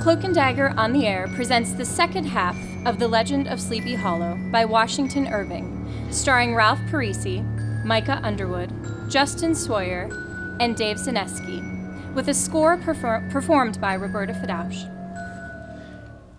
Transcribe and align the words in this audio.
Cloak 0.00 0.24
and 0.24 0.34
Dagger 0.34 0.72
on 0.76 0.92
the 0.92 1.06
Air 1.06 1.26
presents 1.34 1.72
the 1.72 1.84
second 1.84 2.24
half 2.24 2.56
of 2.84 2.98
The 2.98 3.08
Legend 3.08 3.48
of 3.48 3.60
Sleepy 3.60 3.94
Hollow 3.94 4.38
by 4.52 4.64
Washington 4.64 5.26
Irving, 5.26 5.86
starring 6.10 6.54
Ralph 6.54 6.78
Parisi, 6.90 7.42
Micah 7.84 8.20
Underwood, 8.22 8.72
Justin 9.10 9.54
Sawyer, 9.54 10.08
and 10.60 10.76
Dave 10.76 10.96
Zaneski, 10.96 12.14
with 12.14 12.28
a 12.28 12.34
score 12.34 12.76
perfor- 12.76 13.28
performed 13.32 13.80
by 13.80 13.94
Roberta 13.94 14.32
Fadausch. 14.32 14.92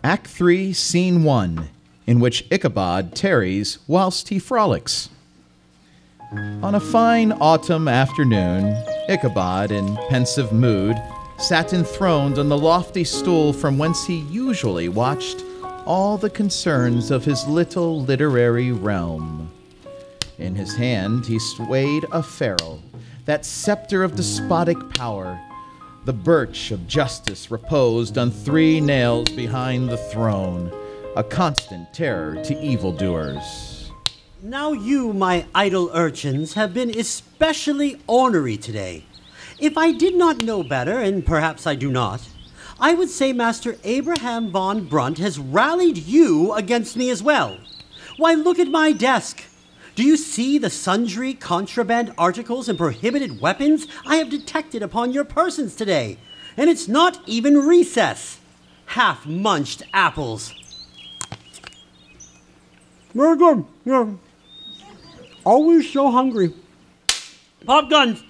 Act 0.03 0.27
3, 0.27 0.71
Scene 0.71 1.23
1, 1.23 1.67
in 2.05 2.19
which 2.19 2.45
Ichabod 2.49 3.15
tarries 3.15 3.79
whilst 3.87 4.29
he 4.29 4.39
frolics. 4.39 5.09
On 6.61 6.75
a 6.75 6.79
fine 6.79 7.33
autumn 7.33 7.87
afternoon, 7.87 8.81
Ichabod, 9.09 9.71
in 9.71 9.97
pensive 10.09 10.53
mood, 10.53 10.95
sat 11.37 11.71
enthroned 11.71 12.39
on 12.39 12.49
the 12.49 12.57
lofty 12.57 13.03
stool 13.03 13.53
from 13.53 13.77
whence 13.77 14.05
he 14.05 14.21
usually 14.21 14.89
watched 14.89 15.43
all 15.85 16.17
the 16.17 16.29
concerns 16.29 17.11
of 17.11 17.23
his 17.23 17.47
little 17.47 18.01
literary 18.01 18.71
realm. 18.71 19.49
In 20.39 20.55
his 20.55 20.75
hand 20.75 21.25
he 21.25 21.39
swayed 21.39 22.05
a 22.11 22.21
ferule, 22.21 22.81
that 23.25 23.45
scepter 23.45 24.03
of 24.03 24.15
despotic 24.15 24.77
power. 24.89 25.39
The 26.05 26.13
birch 26.13 26.71
of 26.71 26.87
justice 26.87 27.51
reposed 27.51 28.17
on 28.17 28.31
three 28.31 28.81
nails 28.81 29.29
behind 29.29 29.89
the 29.89 29.97
throne, 29.97 30.71
a 31.15 31.23
constant 31.23 31.93
terror 31.93 32.41
to 32.43 32.61
evildoers. 32.61 33.91
Now 34.41 34.71
you, 34.71 35.13
my 35.13 35.45
idle 35.53 35.89
urchins, 35.93 36.53
have 36.53 36.73
been 36.73 36.97
especially 36.97 37.99
ornery 38.07 38.57
today. 38.57 39.03
If 39.59 39.75
I 39.77 39.91
did 39.91 40.15
not 40.15 40.43
know 40.43 40.61
better, 40.61 40.99
and 40.99 41.25
perhaps 41.25 41.65
I 41.65 41.73
do 41.73 41.89
not, 41.89 42.21
I 42.79 42.93
would 42.93 43.09
say 43.09 43.33
Master 43.33 43.77
Abraham 43.83 44.51
Van 44.51 44.85
Brunt 44.85 45.17
has 45.17 45.39
rallied 45.39 45.97
you 45.97 46.53
against 46.53 46.95
me 46.95 47.09
as 47.09 47.23
well. 47.23 47.57
Why, 48.17 48.35
look 48.35 48.59
at 48.59 48.67
my 48.67 48.91
desk. 48.91 49.43
Do 49.95 50.03
you 50.03 50.15
see 50.15 50.59
the 50.59 50.69
sundry 50.69 51.33
contraband 51.33 52.13
articles 52.19 52.69
and 52.69 52.77
prohibited 52.77 53.41
weapons 53.41 53.87
I 54.05 54.17
have 54.17 54.29
detected 54.29 54.83
upon 54.83 55.11
your 55.11 55.23
persons 55.23 55.75
today? 55.75 56.19
And 56.55 56.69
it's 56.69 56.87
not 56.87 57.19
even 57.25 57.57
recess. 57.57 58.39
Half 58.87 59.25
munched 59.25 59.81
apples. 59.91 60.53
Very 63.15 63.37
good. 63.37 63.65
Yeah. 63.85 64.11
Always 65.43 65.91
so 65.91 66.11
hungry. 66.11 66.53
Pop 67.65 67.89
guns, 67.89 68.23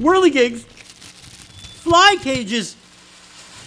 whirligigs, 0.00 0.62
fly 0.62 2.16
cages, 2.20 2.74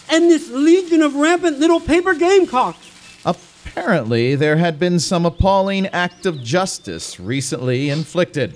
and 0.10 0.30
this 0.30 0.50
legion 0.50 1.02
of 1.02 1.16
rampant 1.16 1.60
little 1.60 1.80
paper 1.80 2.14
gamecocks. 2.14 2.90
Apparently, 3.26 4.36
there 4.36 4.58
had 4.58 4.78
been 4.78 5.00
some 5.00 5.26
appalling 5.26 5.88
act 5.88 6.26
of 6.26 6.44
justice 6.44 7.20
recently 7.20 7.90
inflicted. 7.90 8.56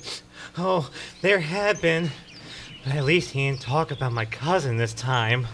Oh, 0.58 0.92
there 1.22 1.40
had 1.40 1.82
been. 1.82 2.12
But 2.84 2.96
at 2.96 3.06
least 3.06 3.32
he 3.32 3.48
didn't 3.48 3.62
talk 3.62 3.92
about 3.92 4.12
my 4.14 4.26
cousin 4.26 4.78
this 4.78 4.94
time. 4.94 5.48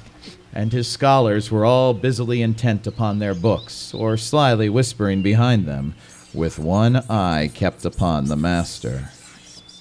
and 0.53 0.71
his 0.71 0.88
scholars 0.88 1.49
were 1.49 1.66
all 1.66 1.94
busily 1.94 2.41
intent 2.41 2.85
upon 2.85 3.19
their 3.19 3.33
books, 3.33 3.94
or 3.94 4.17
slyly 4.17 4.69
whispering 4.69 5.22
behind 5.23 5.66
them, 5.66 5.95
with 6.33 6.59
one 6.59 6.97
eye 7.09 7.50
kept 7.53 7.85
upon 7.85 8.25
the 8.25 8.35
master. 8.35 9.09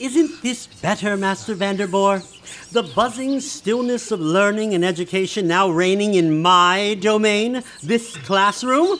Isn't 0.02 0.42
this 0.42 0.66
better, 0.66 1.16
Master 1.16 1.54
Vanderboor? 1.54 2.24
The 2.72 2.82
buzzing 2.82 3.38
stillness 3.38 4.10
of 4.10 4.18
learning 4.18 4.74
and 4.74 4.84
education 4.84 5.46
now 5.46 5.70
reigning 5.70 6.14
in 6.14 6.42
my 6.42 6.98
domain, 7.00 7.62
this 7.84 8.16
classroom? 8.16 8.98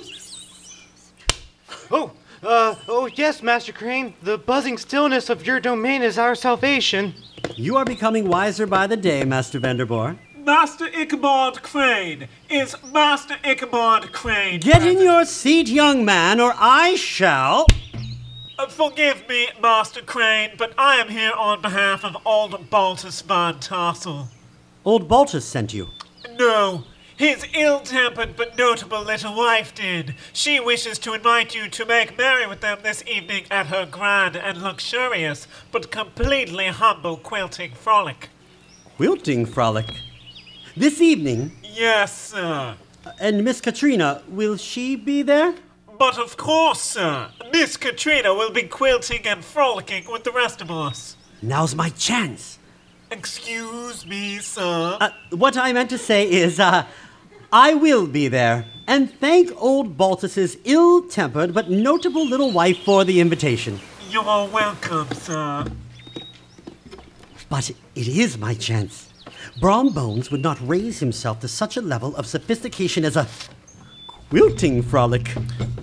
Oh, 1.91 2.13
uh, 2.45 2.77
oh 2.87 3.09
yes, 3.17 3.43
Master 3.43 3.73
Crane. 3.73 4.15
The 4.23 4.39
buzzing 4.39 4.79
stillness 4.79 5.29
of 5.29 5.45
your 5.45 5.59
domain 5.59 6.03
is 6.03 6.19
our 6.19 6.37
salvation. 6.37 7.15
You 7.57 7.77
are 7.79 7.85
becoming 7.85 8.29
wiser 8.29 8.69
by 8.69 8.87
the 8.87 8.97
day, 8.97 9.25
Master 9.25 9.59
Vanderboor. 9.59 10.17
Master 10.45 10.87
Ichabod 10.87 11.63
Crane 11.63 12.29
is 12.49 12.77
Master 12.93 13.39
Ichabod 13.43 14.13
Crane. 14.13 14.61
Get 14.61 14.87
in 14.87 15.01
your 15.01 15.25
seat, 15.25 15.69
young 15.69 16.05
man, 16.05 16.39
or 16.39 16.55
I 16.57 16.95
shall. 16.95 17.67
Uh, 18.63 18.69
forgive 18.69 19.29
me, 19.29 19.49
Master 19.61 20.03
Crane, 20.03 20.51
but 20.57 20.73
I 20.79 20.97
am 20.99 21.09
here 21.09 21.33
on 21.33 21.61
behalf 21.61 22.05
of 22.05 22.17
old 22.25 22.71
Baltus 22.71 23.21
Van 23.23 23.59
Tassel. 23.59 24.29
Old 24.85 25.09
Baltus 25.09 25.45
sent 25.45 25.75
you. 25.75 25.89
No, 26.39 26.85
his 27.17 27.45
ill-tempered 27.55 28.37
but 28.37 28.57
notable 28.57 29.03
little 29.03 29.35
wife 29.35 29.75
did. 29.75 30.15
She 30.33 30.61
wishes 30.61 31.01
to 31.01 31.13
invite 31.13 31.57
you 31.57 31.69
to 31.71 31.85
make 31.85 32.17
merry 32.17 32.47
with 32.47 32.61
them 32.61 32.79
this 32.85 33.03
evening 33.05 33.47
at 33.51 33.67
her 33.67 33.85
grand 33.85 34.37
and 34.37 34.63
luxurious, 34.63 35.49
but 35.73 35.91
completely 35.91 36.69
humble 36.69 37.17
quilting 37.17 37.73
frolic. 37.73 38.29
Quilting 38.97 39.45
frolic. 39.45 39.87
This 40.77 41.01
evening, 41.01 41.51
Yes, 41.65 42.17
sir. 42.31 42.77
and 43.19 43.43
Miss 43.45 43.61
Katrina, 43.61 44.23
will 44.29 44.57
she 44.57 44.95
be 44.95 45.23
there? 45.23 45.55
But 45.99 46.19
of 46.19 46.37
course, 46.37 46.81
sir. 46.81 47.29
Miss 47.53 47.77
Katrina 47.77 48.35
will 48.35 48.51
be 48.51 48.63
quilting 48.63 49.27
and 49.27 49.45
frolicking 49.45 50.11
with 50.11 50.25
the 50.25 50.33
rest 50.33 50.61
of 50.61 50.71
us. 50.71 51.17
Now's 51.43 51.75
my 51.75 51.91
chance. 51.91 52.59
Excuse 53.11 54.07
me, 54.07 54.39
sir. 54.39 54.97
Uh, 55.01 55.11
what 55.31 55.57
I 55.57 55.73
meant 55.73 55.91
to 55.91 55.99
say 55.99 56.31
is, 56.31 56.59
uh, 56.59 56.87
I 57.53 57.75
will 57.75 58.07
be 58.07 58.29
there. 58.29 58.65
And 58.87 59.11
thank 59.11 59.51
old 59.61 59.97
Baltus's 59.97 60.57
ill 60.65 61.03
tempered 61.03 61.53
but 61.53 61.71
notable 61.71 62.27
little 62.27 62.51
wife 62.51 62.79
for 62.79 63.05
the 63.05 63.21
invitation. 63.21 63.79
You're 64.09 64.25
welcome, 64.25 65.09
sir. 65.13 65.67
But 67.49 67.71
it 67.95 68.09
is 68.09 68.39
my 68.39 68.55
chance. 68.55 69.11
Brom 69.61 69.93
Bones 69.93 70.31
would 70.31 70.43
not 70.43 70.59
raise 70.67 71.01
himself 71.01 71.41
to 71.41 71.49
such 71.49 71.77
a 71.77 71.83
level 71.83 72.17
of 72.17 72.27
sophistication 72.27 73.05
as 73.05 73.17
a 73.17 73.25
quilting 74.33 74.81
frolic. 74.81 75.31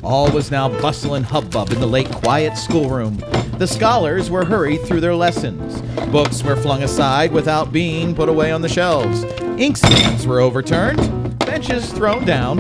All 0.02 0.32
was 0.32 0.50
now 0.50 0.70
bustle 0.82 1.14
and 1.14 1.24
hubbub 1.24 1.72
in 1.72 1.80
the 1.80 1.86
late 1.86 2.10
quiet 2.10 2.58
schoolroom. 2.58 3.18
The 3.60 3.68
scholars 3.68 4.32
were 4.32 4.44
hurried 4.44 4.82
through 4.88 5.02
their 5.02 5.14
lessons. 5.14 5.84
Books 6.12 6.42
were 6.42 6.56
flung 6.56 6.82
aside 6.82 7.32
without 7.32 7.72
being 7.72 8.16
put 8.16 8.28
away 8.28 8.52
on 8.52 8.64
the 8.64 8.68
shelves. 8.68 9.24
Inkstands 9.60 10.26
were 10.26 10.40
overturned, 10.40 11.38
benches 11.38 11.94
thrown 11.94 12.26
down, 12.26 12.58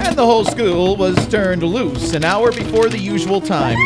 and 0.00 0.16
the 0.16 0.24
whole 0.24 0.46
school 0.46 0.96
was 0.96 1.28
turned 1.28 1.62
loose 1.62 2.14
an 2.14 2.24
hour 2.24 2.50
before 2.50 2.88
the 2.88 2.98
usual 2.98 3.42
time. 3.42 3.76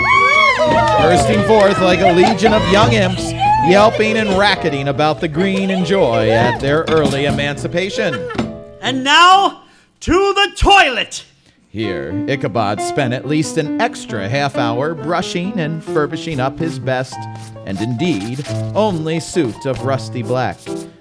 Bursting 1.01 1.43
forth 1.49 1.81
like 1.81 2.03
a 2.03 2.13
legion 2.13 2.53
of 2.53 2.63
young 2.71 2.93
imps, 2.93 3.33
yelping 3.69 4.17
and 4.17 4.39
racketing 4.39 4.87
about 4.87 5.21
the 5.21 5.27
green 5.27 5.71
and 5.71 5.85
joy 5.85 6.31
at 6.31 6.61
their 6.61 6.85
early 6.89 7.25
emancipation. 7.25 8.15
And 8.81 9.03
now, 9.03 9.66
to 10.01 10.13
the 10.35 10.53
toilet! 10.57 11.25
Here, 11.69 12.25
Ichabod 12.27 12.81
spent 12.81 13.13
at 13.13 13.27
least 13.27 13.59
an 13.59 13.81
extra 13.81 14.29
half 14.29 14.57
hour 14.57 14.95
brushing 14.95 15.61
and 15.61 15.85
furbishing 15.85 16.41
up 16.41 16.59
his 16.59 16.79
best, 16.79 17.19
and 17.67 17.79
indeed, 17.81 18.47
only 18.75 19.21
suit 19.21 19.67
of 19.67 19.85
rusty 19.85 20.23
black, 20.23 20.59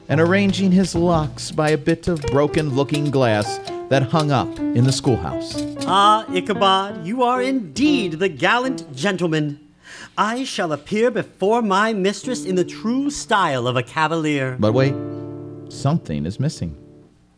and 0.09 0.19
arranging 0.19 0.71
his 0.71 0.93
locks 0.93 1.51
by 1.51 1.69
a 1.69 1.77
bit 1.77 2.09
of 2.09 2.21
broken 2.23 2.75
looking 2.75 3.09
glass 3.09 3.57
that 3.89 4.03
hung 4.03 4.31
up 4.31 4.59
in 4.59 4.83
the 4.83 4.91
schoolhouse. 4.91 5.63
Ah, 5.85 6.25
Ichabod, 6.33 7.05
you 7.05 7.23
are 7.23 7.41
indeed 7.41 8.13
the 8.13 8.29
gallant 8.29 8.93
gentleman. 8.93 9.59
I 10.17 10.43
shall 10.43 10.71
appear 10.73 11.09
before 11.09 11.61
my 11.61 11.93
mistress 11.93 12.43
in 12.43 12.55
the 12.55 12.65
true 12.65 13.09
style 13.09 13.67
of 13.67 13.77
a 13.77 13.83
cavalier. 13.83 14.57
But 14.59 14.73
wait, 14.73 14.93
something 15.69 16.25
is 16.25 16.39
missing. 16.39 16.75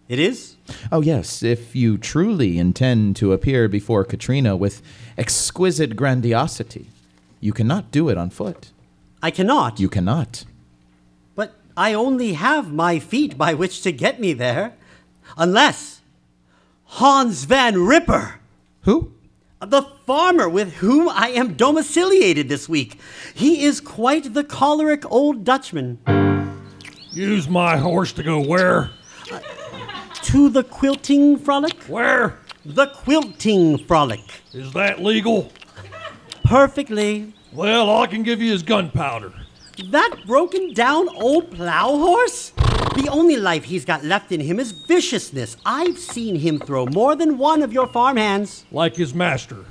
It 0.08 0.20
is? 0.20 0.56
Oh, 0.92 1.02
yes, 1.02 1.44
if 1.44 1.76
you 1.76 1.98
truly 1.98 2.58
intend 2.58 3.18
to 3.18 3.34
appear 3.34 3.68
before 3.68 4.06
Katrina 4.06 4.56
with 4.56 4.82
exquisite 5.18 5.96
grandiosity, 5.96 6.88
you 7.42 7.52
cannot 7.52 7.92
do 7.92 8.08
it 8.10 8.18
on 8.18 8.30
foot. 8.30 8.72
I 9.22 9.32
cannot. 9.32 9.80
You 9.80 9.90
cannot. 9.90 10.46
But 11.36 11.56
I 11.76 11.94
only 11.94 12.34
have 12.34 12.72
my 12.72 13.00
feet 13.00 13.38
by 13.38 13.54
which 13.54 13.82
to 13.84 13.92
get 13.92 14.20
me 14.20 14.32
there. 14.34 14.74
Unless 15.38 16.02
Hans 16.86 17.44
Van 17.44 17.82
Ripper, 17.86 18.40
Who? 18.84 19.12
the 19.60 19.82
farmer 20.06 20.48
with 20.48 20.76
whom 20.76 21.10
I 21.10 21.30
am 21.30 21.56
domiciliated 21.56 22.48
this 22.48 22.70
week. 22.70 23.00
He 23.34 23.64
is 23.64 23.82
quite 23.82 24.34
the 24.34 24.44
choleric 24.44 25.04
old 25.12 25.44
Dutchman. 25.44 25.98
Use 27.12 27.50
my 27.50 27.78
horse 27.78 28.14
to 28.14 28.24
go 28.24 28.40
where? 28.40 28.92
To 30.38 30.50
the 30.50 30.64
quilting 30.64 31.40
frolic? 31.40 31.82
Where? 31.86 32.38
The 32.64 32.86
quilting 32.86 33.80
frolic. 33.88 34.22
Is 34.54 34.72
that 34.74 35.02
legal? 35.02 35.52
Perfectly. 36.44 37.34
Well, 37.52 37.90
I 37.90 38.06
can 38.06 38.22
give 38.22 38.40
you 38.40 38.52
his 38.52 38.62
gunpowder. 38.62 39.34
That 39.90 40.16
broken 40.28 40.76
down 40.76 41.10
old 41.10 41.50
plow 41.50 41.88
horse? 41.88 42.52
The 42.96 43.08
only 43.10 43.36
life 43.36 43.64
he's 43.64 43.84
got 43.84 44.04
left 44.04 44.32
in 44.32 44.40
him 44.40 44.60
is 44.60 44.74
viciousness. 44.74 45.58
I've 45.66 45.98
seen 45.98 46.36
him 46.36 46.60
throw 46.60 46.86
more 46.86 47.16
than 47.16 47.40
one 47.40 47.64
of 47.64 47.74
your 47.74 47.88
farmhands. 47.88 48.64
Like 48.72 48.96
his 48.96 49.16
master. 49.16 49.66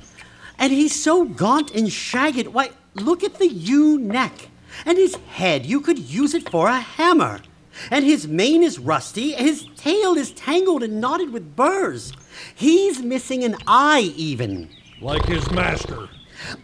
And 0.59 0.73
he's 0.73 1.01
so 1.01 1.23
gaunt 1.23 1.73
and 1.75 1.89
shagged. 1.89 2.47
Why, 2.47 2.71
look 2.93 3.23
at 3.23 3.35
the 3.35 3.47
ewe 3.47 3.99
neck. 3.99 4.49
And 4.85 4.97
his 4.97 5.15
head, 5.15 5.65
you 5.65 5.79
could 5.79 5.97
use 5.97 6.33
it 6.33 6.49
for 6.49 6.67
a 6.67 6.77
hammer. 6.77 7.39
And 7.91 8.05
his 8.05 8.27
mane 8.27 8.63
is 8.63 8.79
rusty, 8.79 9.33
his 9.33 9.65
tail 9.75 10.15
is 10.15 10.31
tangled 10.31 10.83
and 10.83 10.99
knotted 11.01 11.31
with 11.31 11.55
burrs. 11.55 12.13
He's 12.55 13.01
missing 13.01 13.43
an 13.43 13.55
eye, 13.67 14.13
even. 14.15 14.69
Like 15.01 15.25
his 15.25 15.49
master. 15.51 16.09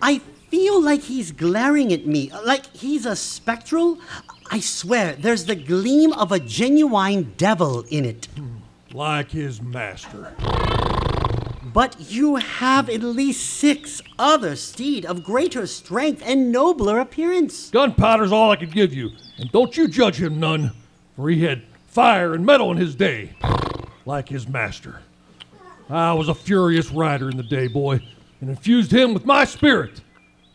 I 0.01 0.21
feel 0.50 0.81
like 0.81 1.01
he's 1.01 1.31
glaring 1.31 1.92
at 1.92 2.06
me, 2.06 2.31
like 2.45 2.75
he's 2.75 3.06
a 3.06 3.15
spectral. 3.15 4.00
I 4.51 4.60
swear, 4.60 5.13
there's 5.13 5.45
the 5.45 5.56
gleam 5.56 6.13
of 6.13 6.31
a 6.31 6.39
genuine 6.39 7.33
devil 7.38 7.83
in 7.89 8.06
it. 8.06 8.27
Like 8.94 9.31
his 9.31 9.62
master. 9.62 10.36
But 11.74 11.95
you 12.00 12.36
have 12.36 12.88
at 12.88 13.01
least 13.01 13.57
six 13.57 14.00
other 14.19 14.56
steed 14.56 15.06
of 15.06 15.24
greater 15.24 15.65
strength 15.65 16.21
and 16.24 16.51
nobler 16.51 17.00
appearance. 17.00 17.71
Gunpowder's 17.71 18.31
all 18.31 18.51
I 18.51 18.57
could 18.57 18.71
give 18.71 18.94
you. 18.94 19.10
And 19.39 19.51
don't 19.51 19.75
you 19.75 19.88
judge 19.88 20.21
him 20.21 20.39
none, 20.39 20.71
for 21.15 21.30
he 21.30 21.44
had 21.44 21.63
fire 21.88 22.33
and 22.33 22.45
metal 22.45 22.71
in 22.71 22.77
his 22.77 22.95
day. 22.95 23.33
Like 24.06 24.30
his 24.30 24.48
master. 24.48 25.01
I 25.89 26.13
was 26.13 26.27
a 26.27 26.33
furious 26.33 26.92
rider 26.92 27.30
in 27.30 27.38
the 27.38 27.44
day, 27.44 27.68
boy, 27.68 28.01
and 28.42 28.50
infused 28.50 28.92
him 28.92 29.13
with 29.13 29.25
my 29.25 29.45
spirit. 29.45 30.01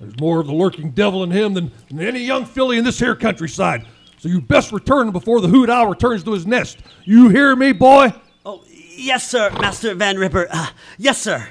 There's 0.00 0.18
more 0.20 0.40
of 0.40 0.46
the 0.46 0.54
lurking 0.54 0.90
devil 0.90 1.24
in 1.24 1.30
him 1.30 1.54
than, 1.54 1.72
than 1.88 2.00
any 2.00 2.20
young 2.20 2.44
filly 2.44 2.78
in 2.78 2.84
this 2.84 2.98
here 2.98 3.16
countryside. 3.16 3.86
So 4.18 4.28
you 4.28 4.40
best 4.40 4.72
return 4.72 5.10
before 5.10 5.40
the 5.40 5.48
hoot 5.48 5.70
owl 5.70 5.86
returns 5.86 6.24
to 6.24 6.32
his 6.32 6.46
nest. 6.46 6.78
You 7.04 7.28
hear 7.28 7.54
me, 7.56 7.72
boy? 7.72 8.12
Oh, 8.44 8.64
yes, 8.68 9.28
sir, 9.28 9.50
Master 9.60 9.94
Van 9.94 10.18
Ripper. 10.18 10.48
Uh, 10.50 10.68
yes, 10.98 11.20
sir. 11.20 11.48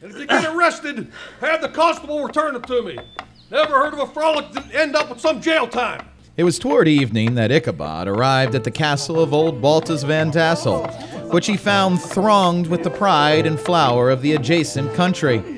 And 0.00 0.12
if 0.12 0.18
you 0.18 0.26
get 0.26 0.54
arrested, 0.54 1.10
have 1.40 1.60
the 1.60 1.68
constable 1.68 2.22
return 2.22 2.54
it 2.54 2.66
to 2.68 2.82
me. 2.82 2.98
Never 3.50 3.74
heard 3.74 3.94
of 3.94 4.00
a 4.00 4.06
frolic 4.06 4.52
that 4.52 4.72
end 4.74 4.94
up 4.94 5.10
with 5.10 5.20
some 5.20 5.40
jail 5.40 5.66
time. 5.66 6.07
It 6.38 6.44
was 6.44 6.60
toward 6.60 6.86
evening 6.86 7.34
that 7.34 7.50
Ichabod 7.50 8.06
arrived 8.06 8.54
at 8.54 8.62
the 8.62 8.70
castle 8.70 9.18
of 9.20 9.34
old 9.34 9.60
Baltus 9.60 10.04
Van 10.04 10.30
Tassel, 10.30 10.86
which 11.32 11.48
he 11.48 11.56
found 11.56 12.00
thronged 12.00 12.68
with 12.68 12.84
the 12.84 12.90
pride 12.90 13.44
and 13.44 13.58
flower 13.58 14.08
of 14.08 14.22
the 14.22 14.34
adjacent 14.34 14.94
country. 14.94 15.57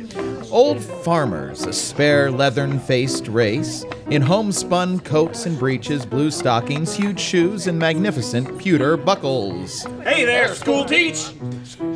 Old 0.51 0.83
farmers, 0.83 1.65
a 1.65 1.73
spare 1.73 2.29
leathern 2.31 2.81
faced 2.81 3.29
race, 3.29 3.85
in 4.11 4.21
homespun 4.21 4.99
coats 5.01 5.47
and 5.47 5.57
breeches, 5.57 6.05
blue 6.05 6.31
stockings, 6.31 6.93
huge 6.93 7.21
shoes, 7.21 7.69
and 7.69 7.79
magnificent 7.79 8.59
pewter 8.59 8.97
buckles. 8.97 9.85
Hey 10.03 10.25
there, 10.25 10.53
school 10.55 10.85
teach! 10.85 11.31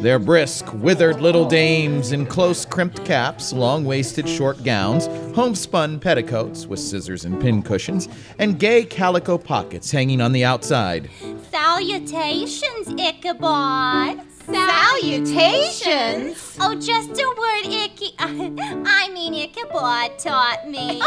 Their 0.02 0.20
brisk, 0.20 0.72
withered 0.74 1.20
little 1.20 1.48
dames 1.48 2.12
in 2.12 2.26
close 2.26 2.64
crimped 2.64 3.04
caps, 3.04 3.52
long 3.52 3.84
waisted 3.84 4.28
short 4.28 4.62
gowns, 4.62 5.06
homespun 5.34 5.98
petticoats 5.98 6.66
with 6.66 6.78
scissors 6.78 7.24
and 7.24 7.40
pin 7.40 7.60
cushions, 7.60 8.08
and 8.38 8.60
gay 8.60 8.84
calico 8.84 9.36
pockets 9.36 9.90
hanging 9.90 10.20
on 10.20 10.30
the 10.30 10.44
outside. 10.44 11.10
Salutations, 11.50 12.88
Ichabod. 12.98 14.20
Salutations? 14.46 16.56
Oh, 16.60 16.74
just 16.74 17.10
a 17.10 17.34
word 17.38 17.66
Icky. 17.72 18.14
I 18.18 19.08
mean, 19.12 19.34
Ichabod 19.34 20.18
taught 20.18 20.68
me. 20.68 21.00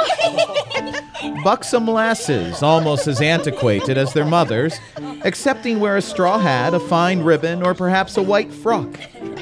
Buxom 1.43 1.87
lasses, 1.87 2.61
almost 2.63 3.07
as 3.07 3.21
antiquated 3.21 3.97
as 3.97 4.13
their 4.13 4.25
mothers, 4.25 4.79
excepting 5.23 5.79
where 5.79 5.97
a 5.97 6.01
straw 6.01 6.39
hat, 6.39 6.73
a 6.73 6.79
fine 6.79 7.21
ribbon, 7.21 7.61
or 7.63 7.73
perhaps 7.73 8.17
a 8.17 8.23
white 8.23 8.51
frock 8.51 8.89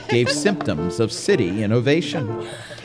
gave 0.09 0.29
symptoms 0.29 0.99
of 0.99 1.11
city 1.11 1.63
innovation. 1.63 2.27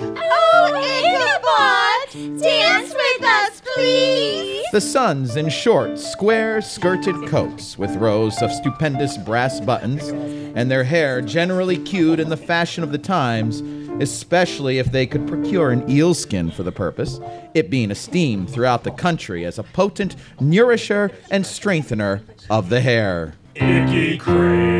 oh, 0.00 0.39
Ichabod! 0.66 2.40
Dance 2.40 2.94
with 2.94 3.24
us, 3.24 3.62
please! 3.74 4.64
The 4.72 4.80
sons 4.80 5.36
in 5.36 5.48
short, 5.48 5.98
square 5.98 6.60
skirted 6.60 7.26
coats 7.28 7.76
with 7.76 7.96
rows 7.96 8.40
of 8.40 8.52
stupendous 8.52 9.16
brass 9.18 9.60
buttons, 9.60 10.08
and 10.54 10.70
their 10.70 10.84
hair 10.84 11.20
generally 11.20 11.76
queued 11.76 12.20
in 12.20 12.28
the 12.28 12.36
fashion 12.36 12.84
of 12.84 12.92
the 12.92 12.98
times, 12.98 13.60
especially 14.00 14.78
if 14.78 14.92
they 14.92 15.06
could 15.06 15.26
procure 15.26 15.70
an 15.70 15.88
eel 15.90 16.14
skin 16.14 16.50
for 16.50 16.62
the 16.62 16.72
purpose, 16.72 17.20
it 17.54 17.68
being 17.68 17.90
esteemed 17.90 18.48
throughout 18.48 18.84
the 18.84 18.90
country 18.92 19.44
as 19.44 19.58
a 19.58 19.62
potent 19.62 20.16
nourisher 20.40 21.10
and 21.30 21.44
strengthener 21.44 22.22
of 22.48 22.68
the 22.68 22.80
hair. 22.80 23.34
Icky 23.56 24.18
Crane. 24.18 24.79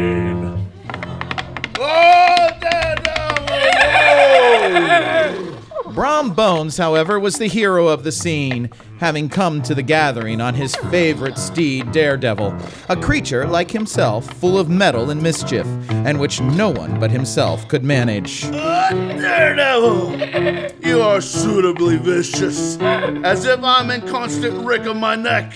Brom 6.01 6.33
Bones, 6.33 6.79
however, 6.79 7.21
was 7.21 7.37
the 7.37 7.47
hero 7.47 7.89
of 7.89 8.05
the 8.05 8.11
scene, 8.11 8.71
having 9.01 9.29
come 9.29 9.61
to 9.61 9.75
the 9.75 9.83
gathering 9.83 10.41
on 10.41 10.55
his 10.55 10.75
favorite 10.75 11.37
steed, 11.37 11.93
Daredevil, 11.93 12.57
a 12.89 12.97
creature 12.97 13.47
like 13.47 13.71
himself, 13.71 14.27
full 14.39 14.59
of 14.59 14.71
metal 14.71 15.11
and 15.11 15.23
mischief, 15.23 15.67
and 15.91 16.19
which 16.19 16.41
no 16.41 16.71
one 16.71 16.99
but 16.99 17.11
himself 17.11 17.69
could 17.69 17.85
manage. 17.85 18.47
Uh, 18.47 18.89
Daredevil! 18.93 20.73
You 20.81 21.03
are 21.03 21.21
suitably 21.21 21.99
vicious, 21.99 22.79
as 22.81 23.45
if 23.45 23.63
I'm 23.63 23.91
in 23.91 24.01
constant 24.09 24.65
rick 24.65 24.87
of 24.87 24.97
my 24.97 25.17
neck. 25.17 25.53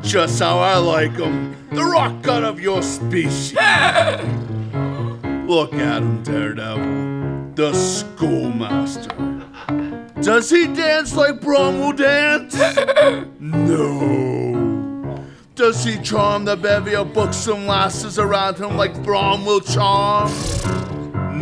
Just 0.00 0.40
how 0.40 0.58
I 0.58 0.78
like 0.78 1.20
'em, 1.20 1.54
the 1.70 1.84
rock 1.84 2.22
cut 2.22 2.44
of 2.44 2.58
your 2.58 2.80
species. 2.80 3.52
Look 5.46 5.74
at 5.74 6.00
him, 6.00 6.22
Daredevil, 6.22 7.52
the 7.56 7.74
schoolmaster. 7.74 9.31
Does 10.22 10.50
he 10.50 10.68
dance 10.68 11.16
like 11.16 11.40
Brom 11.40 11.80
will 11.80 11.92
dance? 11.92 12.54
no. 13.40 15.22
Does 15.56 15.84
he 15.84 16.00
charm 16.00 16.44
the 16.44 16.56
bevy 16.56 16.94
of 16.94 17.12
buxom 17.12 17.66
lasses 17.66 18.20
around 18.20 18.56
him 18.58 18.76
like 18.76 19.02
Brom 19.02 19.44
will 19.44 19.60
charm? 19.60 20.30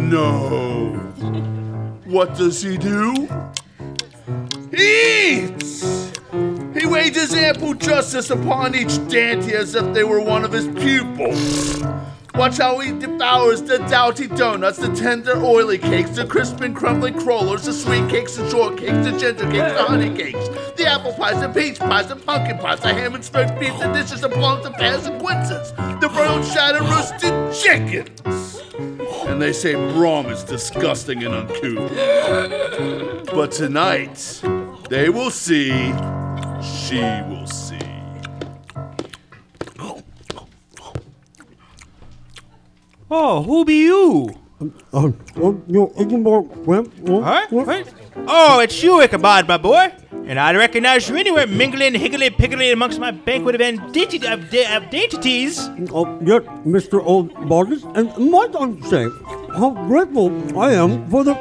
No. 0.09 0.93
What 2.07 2.35
does 2.37 2.63
he 2.63 2.79
do? 2.79 3.29
He 4.75 5.45
eats! 5.45 6.11
He 6.73 6.87
wages 6.87 7.35
ample 7.35 7.75
justice 7.75 8.31
upon 8.31 8.75
each 8.75 9.07
dainty 9.09 9.53
as 9.53 9.75
if 9.75 9.93
they 9.93 10.05
were 10.05 10.21
one 10.21 10.43
of 10.43 10.53
his 10.53 10.67
pupils. 10.69 11.83
Watch 12.35 12.59
how 12.59 12.79
he 12.79 12.93
devours 12.93 13.63
the 13.63 13.79
doughty 13.91 14.27
donuts, 14.27 14.79
the 14.79 14.95
tender 14.95 15.37
oily 15.37 15.79
cakes, 15.79 16.11
the 16.11 16.25
crisp 16.27 16.61
and 16.61 16.75
crumbly 16.75 17.13
crullers, 17.13 17.65
the 17.65 17.73
sweet 17.73 18.09
cakes, 18.09 18.37
the 18.37 18.49
shortcakes, 18.49 19.05
the 19.05 19.11
ginger 19.19 19.51
cakes, 19.51 19.73
the 19.73 19.83
honey 19.83 20.17
cakes, 20.17 20.49
the 20.77 20.87
apple 20.87 21.13
pies, 21.13 21.41
the 21.41 21.49
peach 21.49 21.79
pies, 21.79 22.09
the 22.09 22.17
pumpkin 22.17 22.59
pies, 22.59 22.81
the 22.81 22.89
ham 22.89 23.15
and 23.15 23.25
smoked 23.25 23.59
beef, 23.59 23.77
the 23.79 23.93
dishes 23.93 24.23
of 24.23 24.31
plums 24.33 24.65
and 24.65 24.75
pears 24.77 25.07
and 25.07 25.21
quinces, 25.21 25.73
the 26.01 26.09
broiled 26.13 26.45
shattered 26.47 26.83
roasted 26.83 27.55
chickens. 27.55 28.63
And 29.27 29.41
they 29.43 29.53
say 29.53 29.75
Brom 29.75 30.27
is 30.27 30.43
disgusting 30.45 31.23
and 31.25 31.35
uncouth. 31.35 31.91
But 33.35 33.53
tonight, 33.53 34.41
they 34.89 35.09
will 35.09 35.31
see, 35.31 35.69
she 36.63 37.01
will 37.29 37.47
see. 37.47 37.60
Oh, 43.11 43.43
who 43.43 43.65
be 43.65 43.75
you? 43.75 44.31
Oh, 44.93 45.13
oh, 45.37 45.63
you 45.67 45.89
uh, 45.89 46.03
Ichabod 46.03 46.67
Wimp? 46.67 46.93
Huh? 47.09 47.47
What? 47.51 47.93
Oh, 48.29 48.61
it's 48.61 48.81
you, 48.83 49.01
Ichabod, 49.01 49.49
my 49.49 49.57
boy. 49.57 49.93
And 50.27 50.39
I'd 50.39 50.57
recognize 50.57 51.09
you 51.09 51.17
anywhere, 51.17 51.49
mingling 51.49 51.95
higgly 51.95 52.31
piggly 52.31 52.73
amongst 52.73 53.01
my 53.01 53.11
banquet 53.11 53.57
of, 53.57 54.51
da- 54.51 54.77
of 54.77 54.91
dainties. 54.91 55.59
Oh, 55.93 56.21
yes, 56.23 56.43
Mr. 56.65 57.03
Old 57.03 57.35
Bargus, 57.49 57.83
and 57.97 58.31
might 58.31 58.55
I 58.55 58.81
say 58.89 59.09
how 59.57 59.71
grateful 59.89 60.31
I 60.61 60.75
am 60.75 61.11
for 61.11 61.25
the 61.25 61.35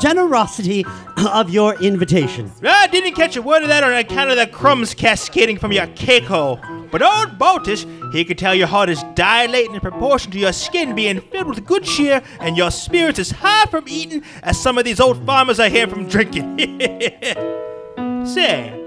generosity 0.00 0.84
of 1.16 1.50
your 1.50 1.74
invitation. 1.82 2.50
I 2.62 2.86
didn't 2.86 3.14
catch 3.14 3.36
a 3.36 3.42
word 3.42 3.62
of 3.62 3.68
that 3.68 3.84
on 3.84 3.92
account 3.92 4.30
of 4.30 4.36
the 4.36 4.46
crumbs 4.46 4.94
cascading 4.94 5.58
from 5.58 5.72
your 5.72 5.86
cake 5.88 6.24
hole. 6.24 6.60
But 6.90 7.02
old 7.02 7.38
Baltus, 7.38 7.86
he 8.12 8.24
could 8.24 8.38
tell 8.38 8.54
your 8.54 8.66
heart 8.66 8.90
is 8.90 9.02
dilating 9.14 9.74
in 9.74 9.80
proportion 9.80 10.30
to 10.32 10.38
your 10.38 10.52
skin 10.52 10.94
being 10.94 11.20
filled 11.20 11.48
with 11.48 11.64
good 11.64 11.84
cheer 11.84 12.22
and 12.38 12.56
your 12.56 12.70
spirits 12.70 13.18
as 13.18 13.30
high 13.30 13.64
from 13.66 13.84
eating 13.88 14.22
as 14.42 14.60
some 14.60 14.76
of 14.76 14.84
these 14.84 15.00
old 15.00 15.24
farmers 15.24 15.58
I 15.58 15.70
hear 15.70 15.88
from 15.88 16.06
drinking. 16.06 16.58
Say, 18.26 18.78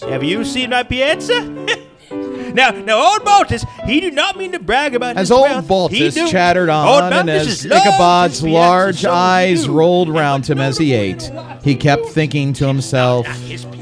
have 0.00 0.24
you 0.24 0.44
seen 0.44 0.70
my 0.70 0.82
piazza? 0.82 1.84
now, 2.54 2.70
now, 2.70 3.12
old 3.12 3.24
Baltus, 3.24 3.64
he 3.84 4.00
do 4.00 4.10
not 4.10 4.36
mean 4.38 4.52
to 4.52 4.58
brag 4.58 4.94
about 4.94 5.16
As 5.16 5.28
his 5.28 5.30
old 5.32 5.42
wealth. 5.42 5.90
He 5.90 5.98
Baltus 6.00 6.14
do- 6.14 6.30
chattered 6.30 6.68
Old 6.70 7.02
on, 7.02 7.12
and 7.12 7.30
as 7.30 7.66
Ichabod's 7.66 8.42
large 8.42 9.04
eyes 9.04 9.66
you. 9.66 9.72
rolled 9.72 10.08
round 10.08 10.46
him 10.48 10.60
as 10.60 10.78
he 10.78 10.92
ate, 10.94 11.30
he 11.62 11.74
kept 11.74 12.06
thinking 12.06 12.52
to 12.54 12.66
himself, 12.66 13.26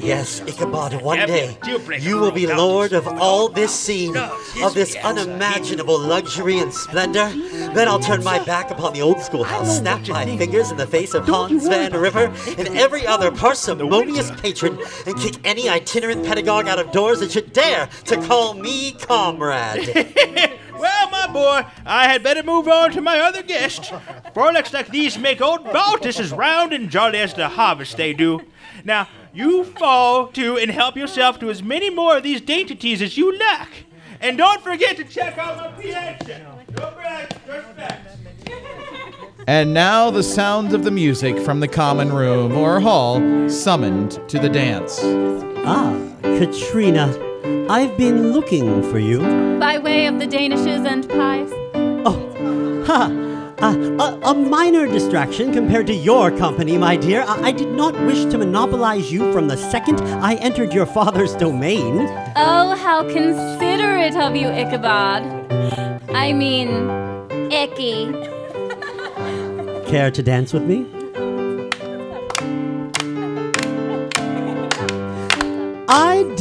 Yes, 0.02 0.40
Ichabod, 0.40 1.00
one 1.02 1.18
day 1.26 1.56
you 2.00 2.18
will 2.18 2.32
be 2.32 2.46
lord 2.46 2.92
of 2.92 3.06
all 3.06 3.48
this 3.48 3.72
scene, 3.72 4.16
of 4.16 4.74
this 4.74 4.96
unimaginable 4.96 5.98
luxury 5.98 6.58
and 6.58 6.72
splendor. 6.74 7.32
Then 7.74 7.86
I'll 7.88 8.00
turn 8.00 8.24
my 8.24 8.42
back 8.44 8.70
upon 8.70 8.94
the 8.94 9.02
old 9.02 9.20
schoolhouse, 9.20 9.78
snap 9.78 10.06
my 10.08 10.24
fingers 10.36 10.70
in 10.70 10.76
the 10.76 10.86
face 10.86 11.14
of 11.14 11.26
Hans 11.28 11.68
Van 11.68 11.92
Ripper 11.92 12.32
and 12.58 12.68
every 12.68 13.06
other 13.06 13.30
parsimonious 13.30 14.30
patron, 14.40 14.78
and 15.06 15.16
kick 15.20 15.36
any 15.44 15.68
itinerant 15.68 16.24
pedagogue 16.24 16.66
out 16.66 16.78
of 16.80 16.90
doors 16.90 17.20
that 17.20 17.30
should 17.30 17.52
dare 17.52 17.88
to 18.06 18.16
call 18.26 18.54
me 18.62 18.92
comrade. 18.92 20.18
Well, 20.82 21.10
my 21.10 21.28
boy, 21.28 21.64
I 21.86 22.08
had 22.08 22.24
better 22.24 22.42
move 22.42 22.66
on 22.66 22.90
to 22.92 23.00
my 23.00 23.20
other 23.20 23.44
guest. 23.44 23.92
Frolics 24.34 24.72
like 24.72 24.88
these 24.88 25.16
make 25.16 25.40
old 25.40 25.62
Baltus 25.72 26.18
as 26.18 26.32
round 26.32 26.72
and 26.72 26.90
jolly 26.90 27.18
as 27.20 27.34
the 27.34 27.48
harvest 27.50 27.96
they 27.96 28.12
do. 28.12 28.40
Now, 28.82 29.06
you 29.32 29.62
fall 29.62 30.26
to 30.28 30.56
and 30.56 30.72
help 30.72 30.96
yourself 30.96 31.38
to 31.38 31.50
as 31.50 31.62
many 31.62 31.88
more 31.88 32.16
of 32.16 32.24
these 32.24 32.40
dainties 32.40 33.00
as 33.00 33.16
you 33.16 33.38
like. 33.38 33.86
And 34.20 34.36
don't 34.36 34.60
forget 34.60 34.96
to 34.96 35.04
check 35.04 35.38
out 35.38 35.56
my 35.56 35.68
piazza. 35.80 36.40
Don't 36.74 36.94
brag, 36.96 37.28
just 37.46 37.68
facts. 37.76 38.16
And 39.46 39.72
now 39.72 40.10
the 40.10 40.24
sounds 40.24 40.74
of 40.74 40.82
the 40.82 40.90
music 40.90 41.38
from 41.38 41.60
the 41.60 41.68
common 41.68 42.12
room 42.12 42.56
or 42.56 42.80
hall 42.80 43.20
summoned 43.48 44.20
to 44.28 44.40
the 44.40 44.48
dance. 44.48 44.98
ah, 45.64 45.96
Katrina, 46.22 47.12
I've 47.44 47.96
been 47.96 48.32
looking 48.32 48.82
for 48.90 48.98
you. 48.98 49.18
By 49.58 49.78
way 49.78 50.06
of 50.06 50.18
the 50.18 50.26
Danishes 50.26 50.86
and 50.86 51.08
pies. 51.08 51.50
Oh, 52.04 52.84
ha! 52.86 53.18
Uh, 53.58 53.76
a, 54.24 54.30
a 54.30 54.34
minor 54.34 54.86
distraction 54.86 55.52
compared 55.52 55.86
to 55.86 55.94
your 55.94 56.36
company, 56.36 56.76
my 56.76 56.96
dear. 56.96 57.22
I, 57.22 57.48
I 57.48 57.52
did 57.52 57.68
not 57.68 57.94
wish 58.00 58.24
to 58.32 58.38
monopolize 58.38 59.12
you 59.12 59.32
from 59.32 59.46
the 59.48 59.56
second 59.56 60.00
I 60.00 60.34
entered 60.34 60.72
your 60.72 60.86
father's 60.86 61.34
domain. 61.36 62.00
Oh, 62.34 62.76
how 62.76 63.02
considerate 63.04 64.16
of 64.16 64.34
you, 64.34 64.48
Ichabod. 64.48 65.22
I 66.10 66.32
mean, 66.32 66.68
Icky. 67.52 68.12
Care 69.88 70.10
to 70.10 70.22
dance 70.22 70.52
with 70.52 70.64
me? 70.64 71.01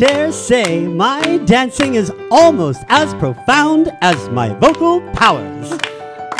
Dare 0.01 0.31
say 0.31 0.87
my 0.87 1.37
dancing 1.45 1.93
is 1.93 2.11
almost 2.31 2.81
as 2.89 3.13
profound 3.21 3.87
as 4.01 4.17
my 4.29 4.49
vocal 4.55 4.99
powers. 5.11 5.69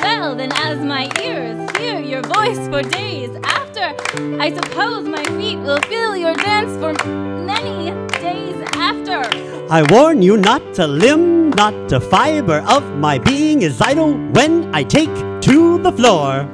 Well, 0.02 0.34
then, 0.36 0.52
as 0.54 0.80
my 0.80 1.08
ears 1.22 1.70
hear 1.78 2.00
your 2.00 2.24
voice 2.24 2.58
for 2.70 2.82
days 2.82 3.30
after, 3.44 3.94
I 4.42 4.52
suppose 4.52 5.08
my 5.08 5.24
feet 5.38 5.58
will 5.58 5.80
feel 5.82 6.18
your 6.18 6.34
dance 6.34 6.74
for 6.82 6.92
many 7.46 7.92
days 8.18 8.58
after. 8.74 9.20
I 9.70 9.84
warn 9.92 10.24
you 10.24 10.38
not 10.38 10.74
to 10.78 10.88
limb, 10.88 11.52
not 11.52 11.88
to 11.90 12.00
fiber 12.00 12.64
of 12.68 12.84
my 12.98 13.20
being 13.20 13.62
is 13.62 13.80
idle 13.80 14.18
when 14.38 14.74
I 14.74 14.82
take 14.82 15.14
to 15.42 15.78
the 15.78 15.92
floor. 15.92 16.50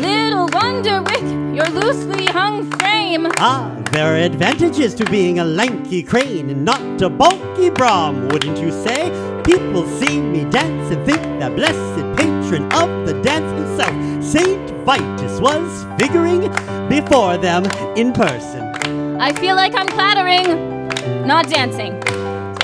Little 0.00 0.48
wonder 0.52 1.02
with 1.02 1.41
your 1.54 1.68
loosely 1.68 2.26
hung 2.26 2.70
frame. 2.78 3.26
Ah, 3.36 3.70
there 3.92 4.14
are 4.14 4.16
advantages 4.16 4.94
to 4.94 5.04
being 5.06 5.38
a 5.38 5.44
lanky 5.44 6.02
crane 6.02 6.48
and 6.48 6.64
not 6.64 7.02
a 7.02 7.10
bulky 7.10 7.68
Brom, 7.68 8.28
wouldn't 8.28 8.58
you 8.58 8.70
say? 8.70 9.10
People 9.44 9.86
see 9.86 10.20
me 10.20 10.44
dance 10.50 10.90
and 10.94 11.04
think 11.04 11.20
the 11.40 11.50
blessed 11.50 12.16
patron 12.16 12.64
of 12.72 13.06
the 13.06 13.20
dance 13.22 13.52
himself, 13.52 14.24
Saint 14.24 14.70
Vitus, 14.86 15.40
was 15.40 15.84
figuring 15.98 16.48
before 16.88 17.36
them 17.36 17.64
in 17.96 18.12
person. 18.12 18.60
I 19.20 19.32
feel 19.34 19.54
like 19.54 19.74
I'm 19.76 19.88
clattering, 19.88 20.88
not 21.26 21.48
dancing. 21.48 21.92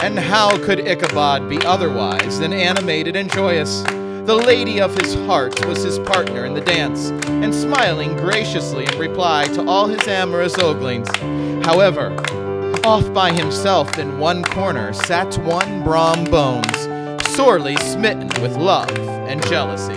And 0.00 0.18
how 0.18 0.56
could 0.64 0.80
Ichabod 0.80 1.48
be 1.48 1.58
otherwise 1.66 2.38
than 2.38 2.52
animated 2.52 3.16
and 3.16 3.30
joyous? 3.32 3.84
The 4.28 4.36
lady 4.36 4.78
of 4.78 4.94
his 4.94 5.14
heart 5.24 5.64
was 5.64 5.82
his 5.82 5.98
partner 6.00 6.44
in 6.44 6.52
the 6.52 6.60
dance, 6.60 7.08
and 7.28 7.54
smiling 7.54 8.14
graciously 8.14 8.84
in 8.84 8.98
reply 8.98 9.46
to 9.54 9.66
all 9.66 9.86
his 9.86 10.06
amorous 10.06 10.58
oglings. 10.58 11.08
However, 11.64 12.14
off 12.84 13.10
by 13.14 13.32
himself 13.32 13.98
in 13.98 14.18
one 14.18 14.44
corner 14.44 14.92
sat 14.92 15.34
one 15.38 15.82
Brom 15.82 16.24
Bones, 16.24 16.76
sorely 17.28 17.76
smitten 17.76 18.28
with 18.42 18.54
love 18.54 18.90
and 19.00 19.42
jealousy. 19.46 19.94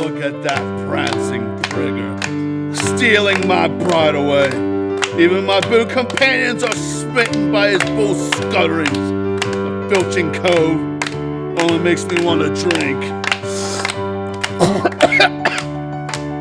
Look 0.00 0.20
at 0.20 0.42
that 0.42 0.88
prancing 0.88 1.62
trigger, 1.62 2.74
stealing 2.74 3.46
my 3.46 3.68
bride 3.68 4.16
away. 4.16 4.48
Even 5.16 5.46
my 5.46 5.60
boot 5.60 5.90
companions 5.90 6.64
are 6.64 6.74
smitten 6.74 7.52
by 7.52 7.68
his 7.68 7.84
bull 7.90 8.16
scutterings. 8.32 8.98
A 9.46 9.88
filching 9.94 10.32
cove 10.32 10.80
only 11.62 11.78
makes 11.78 12.04
me 12.06 12.24
want 12.24 12.40
to 12.40 12.68
drink. 12.68 13.19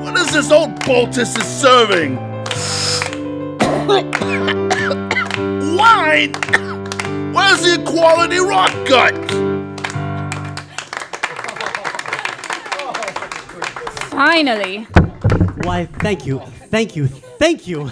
what 0.04 0.18
is 0.18 0.34
this 0.34 0.52
old 0.52 0.76
Boltus 0.82 1.38
is 1.38 1.46
serving? 1.46 2.18
Wine! 5.78 6.34
Where's 7.34 7.62
the 7.62 7.78
equality 7.82 8.40
rock 8.40 8.74
gut? 8.90 9.16
Finally. 14.10 14.84
Why, 15.64 15.86
thank 15.86 16.26
you, 16.26 16.40
thank 16.70 16.98
you, 16.98 17.08
thank 17.08 17.68
you. 17.68 17.90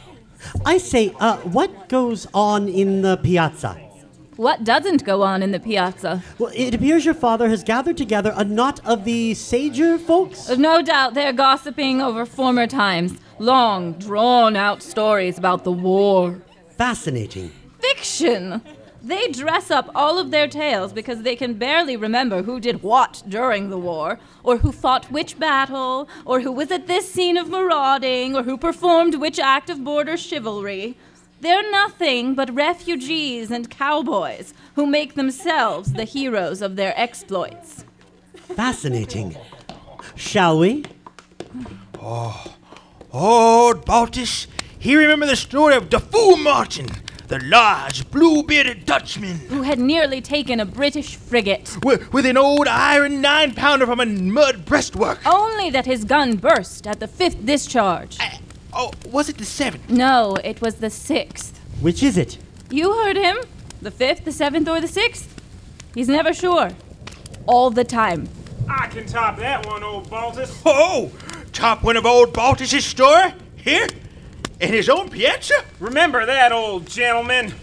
I 0.64 0.78
say, 0.78 1.12
uh, 1.20 1.36
what 1.38 1.90
goes 1.90 2.26
on 2.32 2.68
in 2.68 3.02
the 3.02 3.18
piazza? 3.18 3.87
What 4.38 4.62
doesn't 4.62 5.04
go 5.04 5.24
on 5.24 5.42
in 5.42 5.50
the 5.50 5.58
piazza? 5.58 6.22
Well, 6.38 6.52
it 6.54 6.72
appears 6.72 7.04
your 7.04 7.12
father 7.12 7.48
has 7.48 7.64
gathered 7.64 7.96
together 7.96 8.32
a 8.36 8.44
knot 8.44 8.78
of 8.84 9.02
the 9.04 9.34
sager 9.34 9.98
folks. 9.98 10.48
No 10.50 10.80
doubt 10.80 11.14
they're 11.14 11.32
gossiping 11.32 12.00
over 12.00 12.24
former 12.24 12.68
times. 12.68 13.18
Long, 13.40 13.94
drawn 13.94 14.54
out 14.54 14.80
stories 14.80 15.38
about 15.38 15.64
the 15.64 15.72
war. 15.72 16.40
Fascinating. 16.76 17.50
Fiction! 17.80 18.62
They 19.02 19.26
dress 19.26 19.72
up 19.72 19.90
all 19.92 20.20
of 20.20 20.30
their 20.30 20.46
tales 20.46 20.92
because 20.92 21.22
they 21.22 21.34
can 21.34 21.54
barely 21.54 21.96
remember 21.96 22.42
who 22.42 22.60
did 22.60 22.84
what 22.84 23.24
during 23.28 23.70
the 23.70 23.78
war, 23.78 24.20
or 24.44 24.58
who 24.58 24.70
fought 24.70 25.10
which 25.10 25.38
battle, 25.40 26.08
or 26.24 26.42
who 26.42 26.52
was 26.52 26.70
at 26.70 26.86
this 26.86 27.12
scene 27.12 27.36
of 27.36 27.48
marauding, 27.48 28.36
or 28.36 28.44
who 28.44 28.56
performed 28.56 29.16
which 29.16 29.40
act 29.40 29.68
of 29.68 29.82
border 29.82 30.16
chivalry. 30.16 30.96
They're 31.40 31.70
nothing 31.70 32.34
but 32.34 32.52
refugees 32.54 33.50
and 33.50 33.70
cowboys 33.70 34.54
who 34.74 34.86
make 34.86 35.14
themselves 35.14 35.92
the 35.92 36.04
heroes 36.04 36.62
of 36.62 36.76
their 36.76 36.94
exploits. 36.96 37.84
Fascinating. 38.34 39.36
Shall 40.16 40.58
we? 40.58 40.84
Oh, 42.00 42.54
old 43.12 43.84
Baltus, 43.84 44.46
he 44.78 44.96
remember 44.96 45.26
the 45.26 45.36
story 45.36 45.76
of 45.76 45.90
the 45.90 46.00
Fool 46.00 46.36
Martin, 46.36 46.86
the 47.28 47.38
large, 47.44 48.10
blue-bearded 48.10 48.84
Dutchman, 48.86 49.36
Who 49.48 49.62
had 49.62 49.78
nearly 49.78 50.20
taken 50.20 50.58
a 50.60 50.64
British 50.64 51.14
frigate. 51.16 51.76
with, 51.84 52.12
with 52.12 52.26
an 52.26 52.36
old 52.36 52.66
iron 52.66 53.20
nine-pounder 53.20 53.86
from 53.86 54.00
a 54.00 54.06
mud 54.06 54.64
breastwork. 54.64 55.20
Only 55.26 55.70
that 55.70 55.86
his 55.86 56.04
gun 56.04 56.36
burst 56.36 56.86
at 56.86 56.98
the 57.00 57.06
fifth 57.08 57.44
discharge. 57.44 58.18
Oh, 58.80 58.92
was 59.10 59.28
it 59.28 59.38
the 59.38 59.44
seventh? 59.44 59.90
No, 59.90 60.36
it 60.44 60.60
was 60.60 60.76
the 60.76 60.88
sixth. 60.88 61.58
Which 61.80 62.00
is 62.00 62.16
it? 62.16 62.38
You 62.70 62.92
heard 62.92 63.16
him. 63.16 63.38
The 63.82 63.90
fifth, 63.90 64.24
the 64.24 64.30
seventh, 64.30 64.68
or 64.68 64.80
the 64.80 64.86
sixth? 64.86 65.34
He's 65.96 66.06
never 66.08 66.32
sure. 66.32 66.70
All 67.46 67.70
the 67.70 67.82
time. 67.82 68.28
I 68.70 68.86
can 68.86 69.04
top 69.04 69.36
that 69.38 69.66
one, 69.66 69.82
old 69.82 70.08
Baltus. 70.08 70.62
Oh, 70.64 71.10
top 71.52 71.82
one 71.82 71.96
of 71.96 72.06
old 72.06 72.32
Baltus's 72.32 72.84
store? 72.84 73.32
Here? 73.56 73.88
In 74.60 74.72
his 74.72 74.88
own 74.88 75.10
piazza? 75.10 75.64
Remember 75.80 76.24
that, 76.24 76.52
old 76.52 76.86
gentleman. 76.86 77.54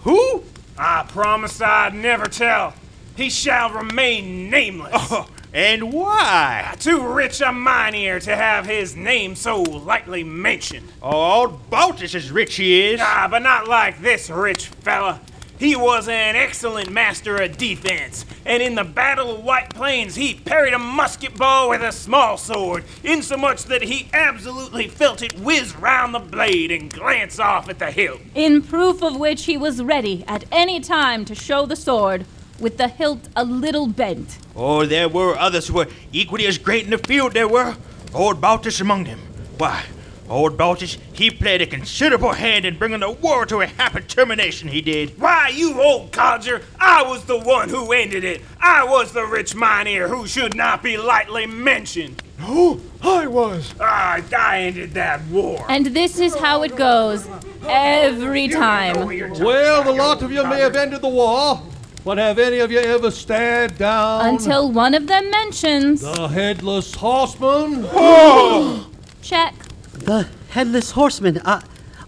Who? 0.00 0.44
I 0.78 1.04
promise 1.08 1.60
I'd 1.60 1.92
never 1.92 2.24
tell. 2.24 2.72
He 3.16 3.28
shall 3.28 3.70
remain 3.70 4.48
nameless. 4.48 4.92
Oh, 4.94 5.28
and 5.52 5.92
why? 5.92 6.74
Too 6.78 7.06
rich 7.06 7.40
a 7.40 7.52
mynheer 7.52 8.20
to 8.20 8.36
have 8.36 8.66
his 8.66 8.94
name 8.94 9.34
so 9.34 9.62
lightly 9.62 10.24
mentioned. 10.24 10.88
Oh, 11.02 11.40
old 11.40 11.70
Baltus 11.70 12.14
is 12.14 12.30
rich 12.30 12.56
he 12.56 12.88
is. 12.88 13.00
Ah, 13.02 13.28
but 13.30 13.42
not 13.42 13.68
like 13.68 14.00
this 14.00 14.30
rich 14.30 14.66
fella. 14.66 15.20
He 15.58 15.74
was 15.74 16.06
an 16.06 16.36
excellent 16.36 16.92
master 16.92 17.36
of 17.36 17.56
defense, 17.56 18.24
and 18.46 18.62
in 18.62 18.76
the 18.76 18.84
Battle 18.84 19.34
of 19.34 19.44
White 19.44 19.74
Plains, 19.74 20.14
he 20.14 20.34
parried 20.34 20.72
a 20.72 20.78
musket 20.78 21.36
ball 21.36 21.70
with 21.70 21.82
a 21.82 21.90
small 21.90 22.36
sword, 22.36 22.84
insomuch 23.02 23.64
that 23.64 23.82
he 23.82 24.08
absolutely 24.12 24.86
felt 24.86 25.20
it 25.20 25.36
whiz 25.40 25.74
round 25.74 26.14
the 26.14 26.20
blade 26.20 26.70
and 26.70 26.92
glance 26.92 27.40
off 27.40 27.68
at 27.68 27.80
the 27.80 27.90
hilt. 27.90 28.20
In 28.36 28.62
proof 28.62 29.02
of 29.02 29.16
which 29.16 29.46
he 29.46 29.56
was 29.56 29.82
ready 29.82 30.24
at 30.28 30.44
any 30.52 30.78
time 30.78 31.24
to 31.24 31.34
show 31.34 31.66
the 31.66 31.74
sword, 31.74 32.24
with 32.60 32.76
the 32.78 32.88
hilt 32.88 33.28
a 33.36 33.44
little 33.44 33.86
bent. 33.86 34.38
Oh, 34.56 34.84
there 34.84 35.08
were 35.08 35.36
others 35.38 35.68
who 35.68 35.74
were 35.74 35.88
equally 36.12 36.46
as 36.46 36.58
great 36.58 36.84
in 36.84 36.90
the 36.90 36.98
field, 36.98 37.34
there 37.34 37.48
were. 37.48 37.76
Old 38.14 38.40
Baltus 38.40 38.80
among 38.80 39.04
them. 39.04 39.20
Why, 39.58 39.84
Old 40.28 40.56
Baltus, 40.58 40.98
he 41.12 41.30
played 41.30 41.62
a 41.62 41.66
considerable 41.66 42.32
hand 42.32 42.64
in 42.64 42.76
bringing 42.78 43.00
the 43.00 43.10
war 43.10 43.46
to 43.46 43.62
a 43.62 43.66
happy 43.66 44.02
termination, 44.02 44.68
he 44.68 44.80
did. 44.80 45.18
Why, 45.18 45.48
you 45.48 45.80
old 45.80 46.12
codger, 46.12 46.62
I 46.78 47.02
was 47.02 47.24
the 47.24 47.38
one 47.38 47.68
who 47.70 47.92
ended 47.92 48.24
it. 48.24 48.42
I 48.60 48.84
was 48.84 49.12
the 49.12 49.24
rich 49.24 49.54
mynheer 49.54 50.08
who 50.08 50.26
should 50.26 50.54
not 50.54 50.82
be 50.82 50.96
lightly 50.96 51.46
mentioned. 51.46 52.22
No, 52.38 52.80
I 53.02 53.26
was. 53.26 53.74
I, 53.80 54.22
I 54.36 54.60
ended 54.60 54.92
that 54.94 55.24
war. 55.26 55.64
And 55.68 55.86
this 55.86 56.20
is 56.20 56.36
how 56.36 56.62
it 56.62 56.76
goes 56.76 57.26
every 57.66 58.48
time. 58.48 58.96
Well, 59.40 59.82
the 59.82 59.92
lot 59.92 60.22
of 60.22 60.30
you 60.30 60.44
may 60.44 60.60
have 60.60 60.76
ended 60.76 61.00
the 61.00 61.08
war, 61.08 61.62
but 62.08 62.16
have 62.16 62.38
any 62.38 62.58
of 62.60 62.72
you 62.72 62.78
ever 62.78 63.10
stared 63.10 63.76
down 63.76 64.24
Until 64.24 64.72
one 64.72 64.94
of 64.94 65.06
them 65.08 65.30
mentions. 65.30 66.00
the 66.00 66.26
headless 66.28 66.94
horseman? 66.94 67.82
Check. 69.20 69.54
The 69.92 70.26
Headless 70.48 70.92
Horseman. 70.92 71.36
Uh, 71.44 71.60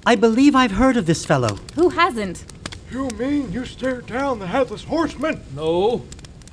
I 0.07 0.15
believe 0.15 0.57
I've 0.57 0.71
heard 0.71 0.97
of 0.97 1.05
this 1.05 1.27
fellow. 1.27 1.59
Who 1.75 1.91
hasn't? 1.91 2.47
You 2.91 3.11
mean 3.19 3.53
you 3.53 3.67
stared 3.67 4.07
down 4.07 4.39
the 4.39 4.47
headless 4.47 4.85
horseman? 4.85 5.43
No, 5.55 6.07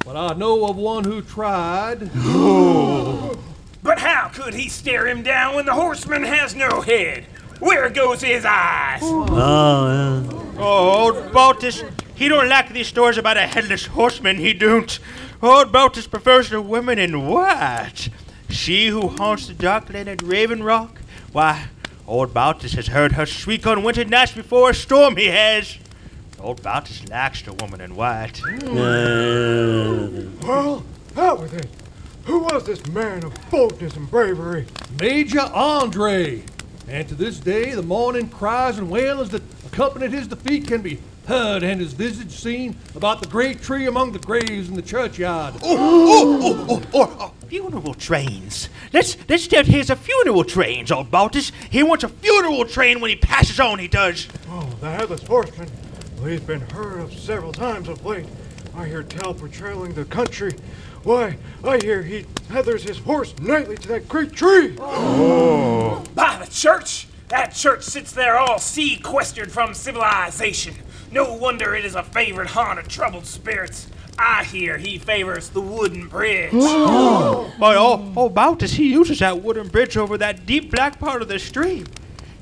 but 0.05 0.17
I 0.17 0.33
know 0.33 0.65
of 0.67 0.75
one 0.75 1.05
who 1.05 1.21
tried. 1.21 2.11
But 3.81 3.99
how 3.99 4.27
could 4.27 4.55
he 4.55 4.67
stare 4.67 5.07
him 5.07 5.23
down 5.23 5.55
when 5.55 5.65
the 5.65 5.73
horseman 5.73 6.23
has 6.23 6.53
no 6.53 6.81
head? 6.81 7.23
Where 7.59 7.89
goes 7.89 8.21
his 8.21 8.43
eyes? 8.43 8.99
Oh, 9.01 10.47
Oh, 10.59 10.89
old 11.13 11.31
Baltus, 11.31 11.83
he 12.17 12.27
don't 12.27 12.49
like 12.49 12.73
these 12.73 12.87
stories 12.87 13.19
about 13.19 13.37
a 13.37 13.45
headless 13.45 13.85
horseman, 13.85 14.37
he 14.37 14.51
don't. 14.51 14.99
Old 15.39 15.71
Baltus 15.71 16.07
prefers 16.07 16.49
the 16.49 16.59
women 16.59 16.97
in 16.97 17.27
white. 17.27 18.09
She 18.49 18.87
who 18.87 19.09
haunts 19.09 19.45
the 19.45 19.53
dark 19.53 19.87
lane 19.91 20.07
at 20.07 20.23
Raven 20.23 20.63
Rock. 20.63 20.99
Why, 21.31 21.67
old 22.07 22.33
Baltus 22.33 22.73
has 22.73 22.87
heard 22.87 23.11
her 23.11 23.27
shriek 23.27 23.67
on 23.67 23.83
winter 23.83 24.03
nights 24.03 24.31
before 24.31 24.71
a 24.71 24.73
storm, 24.73 25.15
he 25.15 25.27
has. 25.27 25.77
Old 26.39 26.63
Baltus 26.63 27.07
likes 27.07 27.43
the 27.43 27.53
woman 27.53 27.81
in 27.81 27.95
white. 27.95 28.39
Hmm. 28.39 30.39
Well, 30.39 30.83
out 31.15 31.39
with 31.39 31.53
it. 31.53 31.67
Who 32.25 32.39
was 32.39 32.65
this 32.65 32.83
man 32.87 33.25
of 33.25 33.51
boldness 33.51 33.95
and 33.95 34.09
bravery? 34.09 34.65
Major 34.99 35.41
Andre. 35.53 36.41
And 36.87 37.07
to 37.09 37.15
this 37.15 37.39
day, 37.39 37.75
the 37.75 37.83
mourning 37.83 38.29
cries 38.29 38.79
and 38.79 38.89
wailings 38.89 39.29
that 39.29 39.43
accompanied 39.67 40.13
his 40.13 40.27
defeat 40.27 40.67
can 40.67 40.81
be 40.81 40.99
heard 41.27 41.61
and 41.61 41.81
his 41.81 41.93
visage 41.93 42.31
seen 42.31 42.75
about 42.95 43.21
the 43.21 43.27
great 43.27 43.61
tree 43.61 43.85
among 43.85 44.13
the 44.13 44.19
graves 44.19 44.69
in 44.69 44.75
the 44.75 44.81
churchyard. 44.81 45.55
Oh, 45.61 46.39
oh, 46.41 46.65
oh, 46.69 46.83
oh, 46.93 47.17
oh, 47.19 47.47
funeral 47.47 47.93
trains. 47.93 48.69
Let's 48.93 49.17
let's 49.27 49.43
step 49.43 49.65
here's 49.65 49.89
a 49.89 49.95
funeral 49.95 50.45
trains, 50.45 50.91
old 50.91 51.11
Baltus. 51.11 51.51
He 51.69 51.83
wants 51.83 52.05
a 52.05 52.09
funeral 52.09 52.63
train 52.65 53.01
when 53.01 53.09
he 53.09 53.17
passes 53.17 53.59
on, 53.59 53.79
he 53.79 53.89
does. 53.89 54.27
Oh, 54.49 54.69
the 54.79 54.89
headless 54.89 55.23
horseman. 55.23 55.69
Well, 56.17 56.27
he's 56.27 56.39
been 56.39 56.61
heard 56.61 57.01
of 57.01 57.13
several 57.13 57.51
times 57.51 57.89
of 57.89 58.05
late. 58.05 58.25
I 58.73 58.85
hear 58.85 59.03
tell 59.03 59.33
patrolling 59.33 59.93
the 59.93 60.05
country. 60.05 60.53
Why, 61.03 61.37
I 61.63 61.77
hear 61.77 62.03
he 62.03 62.25
tethers 62.47 62.83
his 62.83 62.99
horse 62.99 63.37
nightly 63.39 63.75
to 63.77 63.87
that 63.89 64.07
great 64.07 64.31
tree. 64.31 64.75
Oh. 64.79 66.03
By 66.15 66.41
the 66.43 66.49
church! 66.49 67.07
That 67.27 67.53
church 67.53 67.83
sits 67.83 68.13
there 68.13 68.37
all 68.37 68.57
sequestered 68.57 69.51
from 69.51 69.73
civilization. 69.73 70.75
No 71.11 71.33
wonder 71.33 71.73
it 71.75 71.85
is 71.85 71.95
a 71.95 72.03
favorite 72.03 72.49
haunt 72.49 72.79
of 72.79 72.87
troubled 72.87 73.25
spirits. 73.25 73.87
I 74.19 74.43
hear 74.43 74.77
he 74.77 74.97
favors 74.97 75.49
the 75.49 75.61
wooden 75.61 76.07
bridge. 76.07 76.51
But 76.51 77.77
old, 77.77 78.17
old 78.17 78.33
Baltus, 78.33 78.73
he 78.73 78.91
uses 78.91 79.19
that 79.19 79.41
wooden 79.41 79.67
bridge 79.67 79.95
over 79.95 80.17
that 80.17 80.45
deep 80.45 80.71
black 80.71 80.99
part 80.99 81.21
of 81.21 81.27
the 81.27 81.39
stream. 81.39 81.85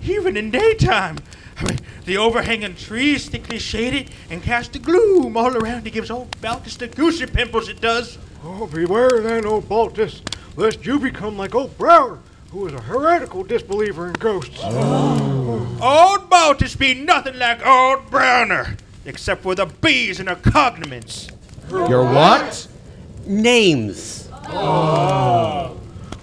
Even 0.01 0.37
in 0.37 0.51
daytime. 0.51 1.17
I 1.57 1.63
mean, 1.65 1.79
the 2.05 2.17
overhanging 2.17 2.75
trees 2.75 3.29
thickly 3.29 3.59
shaded 3.59 4.11
and 4.29 4.41
cast 4.41 4.75
a 4.75 4.79
gloom 4.79 5.37
all 5.37 5.55
around. 5.55 5.85
It 5.87 5.91
gives 5.91 6.11
old 6.11 6.39
Baltus 6.41 6.75
the 6.77 6.87
goosey 6.87 7.25
pimples, 7.27 7.69
it 7.69 7.81
does. 7.81 8.17
Oh, 8.43 8.67
beware 8.67 9.21
then, 9.21 9.45
old 9.45 9.69
Baltus, 9.69 10.21
lest 10.55 10.85
you 10.85 10.99
become 10.99 11.37
like 11.37 11.55
old 11.55 11.77
Brower, 11.77 12.19
who 12.51 12.67
is 12.67 12.73
a 12.73 12.81
heretical 12.81 13.43
disbeliever 13.43 14.07
in 14.07 14.13
ghosts. 14.13 14.59
Oh. 14.61 15.34
Old 15.81 16.29
Baltus 16.29 16.75
be 16.75 16.93
nothing 16.93 17.37
like 17.37 17.65
old 17.65 18.09
Brower, 18.09 18.77
except 19.05 19.43
for 19.43 19.55
the 19.55 19.65
bees 19.65 20.19
and 20.19 20.29
her 20.29 20.35
cognomens. 20.35 21.31
Your 21.69 22.03
what? 22.03 22.67
names. 23.25 24.29
Oh. 24.49 25.79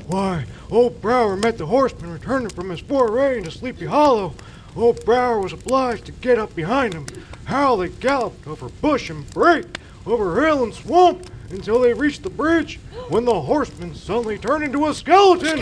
Why, 0.07 0.47
old 0.71 1.01
Brower 1.03 1.37
met 1.37 1.59
the 1.59 1.67
horseman 1.67 2.13
returning 2.13 2.49
from 2.49 2.71
his 2.71 2.81
foray 2.81 3.39
into 3.39 3.51
Sleepy 3.51 3.87
Hollow. 3.87 4.35
Old 4.77 5.05
Brower 5.05 5.41
was 5.41 5.53
obliged 5.53 6.07
to 6.07 6.13
get 6.13 6.39
up 6.39 6.55
behind 6.55 6.95
him. 6.95 7.07
How 7.45 7.77
they 7.77 7.89
galloped 7.89 8.47
over 8.47 8.69
bush 8.69 9.11
and 9.11 9.29
brake, 9.31 9.79
over 10.07 10.43
hill 10.43 10.63
and 10.65 10.73
swamp, 10.73 11.31
until 11.51 11.81
they 11.81 11.93
reached 11.93 12.23
the 12.23 12.31
bridge, 12.31 12.81
when 13.09 13.27
the 13.27 13.41
horseman 13.43 13.95
suddenly 13.95 14.39
turned 14.39 14.65
into 14.65 14.87
a 14.87 14.95
skeleton, 14.95 15.59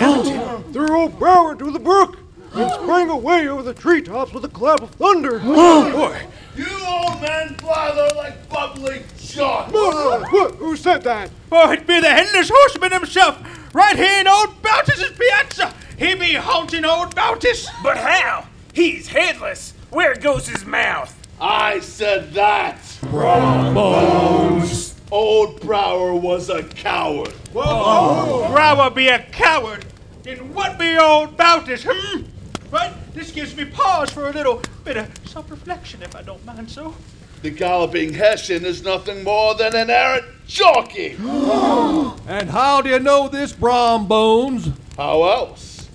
threw 0.72 0.96
old 0.96 1.18
Brower 1.18 1.52
into 1.52 1.70
the 1.72 1.80
brook, 1.80 2.19
and 2.54 2.70
sprang 2.72 3.08
away 3.10 3.48
over 3.48 3.62
the 3.62 3.74
treetops 3.74 4.32
with 4.32 4.44
a 4.44 4.48
clap 4.48 4.82
of 4.82 4.90
thunder. 4.90 5.40
Oh, 5.44 5.92
boy. 5.92 6.26
You 6.56 6.66
old 6.86 7.20
men 7.22 7.54
blather 7.54 8.08
like 8.16 8.48
bubbling 8.48 9.04
shot. 9.18 9.72
What? 9.72 10.32
What? 10.32 10.54
Who 10.56 10.76
said 10.76 11.02
that? 11.04 11.30
Oh, 11.52 11.70
it 11.70 11.86
be 11.86 12.00
the 12.00 12.08
headless 12.08 12.50
horseman 12.52 12.92
himself, 12.92 13.38
right 13.74 13.96
here 13.96 14.20
in 14.20 14.28
old 14.28 14.60
Baltus's 14.62 15.12
piazza. 15.16 15.72
He 15.96 16.14
be 16.14 16.34
haunting 16.34 16.84
old 16.84 17.14
Baltus. 17.14 17.68
But 17.82 17.98
how? 17.98 18.46
He's 18.72 19.08
headless. 19.08 19.74
Where 19.90 20.14
goes 20.14 20.48
his 20.48 20.64
mouth? 20.64 21.16
I 21.40 21.80
said 21.80 22.32
that. 22.34 22.78
Bones. 23.10 24.94
Old 25.10 25.60
Brower 25.60 26.14
was 26.14 26.50
a 26.50 26.62
coward. 26.62 27.32
Whoa, 27.52 28.48
Brower 28.50 28.90
be 28.90 29.08
a 29.08 29.18
coward. 29.18 29.84
Then 30.22 30.54
what 30.54 30.78
be 30.78 30.96
old 30.96 31.36
Baltus, 31.36 31.84
hmm? 31.88 32.22
Right? 32.70 32.92
This 33.14 33.32
gives 33.32 33.56
me 33.56 33.64
pause 33.64 34.10
for 34.10 34.28
a 34.28 34.32
little 34.32 34.62
bit 34.84 34.96
of 34.96 35.10
self-reflection, 35.26 36.02
if 36.02 36.14
I 36.14 36.22
don't 36.22 36.44
mind 36.44 36.70
so. 36.70 36.94
The 37.42 37.50
galloping 37.50 38.12
Hessian 38.12 38.64
is 38.64 38.82
nothing 38.82 39.24
more 39.24 39.54
than 39.54 39.74
an 39.74 39.90
errant 39.90 40.26
jockey. 40.46 41.16
And 42.28 42.48
how 42.50 42.80
do 42.80 42.90
you 42.90 42.98
know 42.98 43.28
this, 43.28 43.52
Brom 43.52 44.06
Bones? 44.06 44.68
How 44.96 45.24
else? 45.24 45.88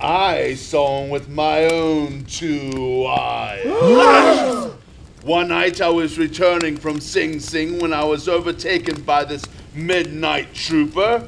I 0.00 0.54
saw 0.54 1.02
him 1.02 1.10
with 1.10 1.28
my 1.28 1.64
own 1.64 2.24
two 2.24 3.06
eyes. 3.06 3.64
One 5.22 5.48
night 5.48 5.80
I 5.80 5.88
was 5.88 6.18
returning 6.18 6.76
from 6.76 7.00
Sing 7.00 7.40
Sing 7.40 7.78
when 7.78 7.92
I 7.92 8.04
was 8.04 8.28
overtaken 8.28 9.02
by 9.02 9.24
this 9.24 9.44
midnight 9.74 10.54
trooper. 10.54 11.26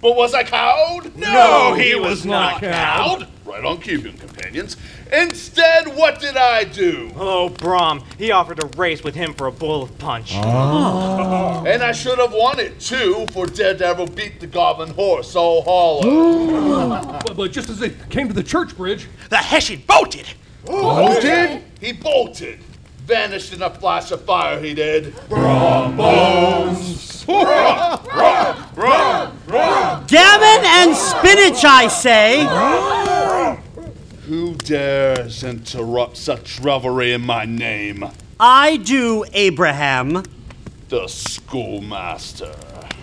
But 0.00 0.16
was 0.16 0.34
I 0.34 0.44
cowed? 0.44 1.14
No, 1.16 1.74
he 1.74 1.94
was 1.94 2.26
not 2.26 2.60
cowed. 2.60 3.28
Right 3.44 3.64
on 3.64 3.78
keeping, 3.80 4.16
companions. 4.16 4.76
Instead, 5.12 5.88
what 5.94 6.18
did 6.18 6.36
I 6.36 6.64
do? 6.64 7.12
Oh, 7.16 7.50
Brom, 7.50 8.02
he 8.16 8.30
offered 8.30 8.58
to 8.60 8.66
race 8.78 9.04
with 9.04 9.14
him 9.14 9.34
for 9.34 9.46
a 9.46 9.52
bowl 9.52 9.82
of 9.82 9.96
punch. 9.98 10.32
Oh. 10.34 11.62
And 11.74 11.82
I 11.82 11.92
should 11.92 12.18
have 12.18 12.32
won 12.32 12.58
it 12.60 12.78
too, 12.78 13.26
for 13.32 13.46
Daredevil 13.46 14.08
beat 14.08 14.38
the 14.40 14.46
goblin 14.46 14.90
horse 14.90 15.34
all 15.36 15.62
hollow. 15.62 17.14
But, 17.24 17.36
but 17.36 17.52
just 17.52 17.68
as 17.70 17.78
they 17.78 17.90
came 18.10 18.28
to 18.28 18.34
the 18.34 18.42
church 18.42 18.76
bridge, 18.76 19.08
The 19.30 19.36
Hessian 19.38 19.82
bolted. 19.86 20.26
bolted? 20.64 21.62
He 21.80 21.92
bolted. 21.92 22.60
Vanished 23.06 23.52
in 23.52 23.60
a 23.62 23.70
flash 23.70 24.10
of 24.10 24.24
fire, 24.24 24.58
he 24.60 24.72
did. 24.74 25.14
Gammon 30.06 30.64
and 30.66 30.94
spinach, 30.94 31.64
I 31.64 31.88
say. 31.88 32.44
Who 34.26 34.54
dares 34.54 35.44
interrupt 35.44 36.16
such 36.16 36.58
revelry 36.60 37.12
in 37.12 37.22
my 37.22 37.44
name? 37.44 38.04
I 38.40 38.78
do, 38.78 39.24
Abraham. 39.32 40.22
The 40.88 41.06
schoolmaster. 41.08 42.54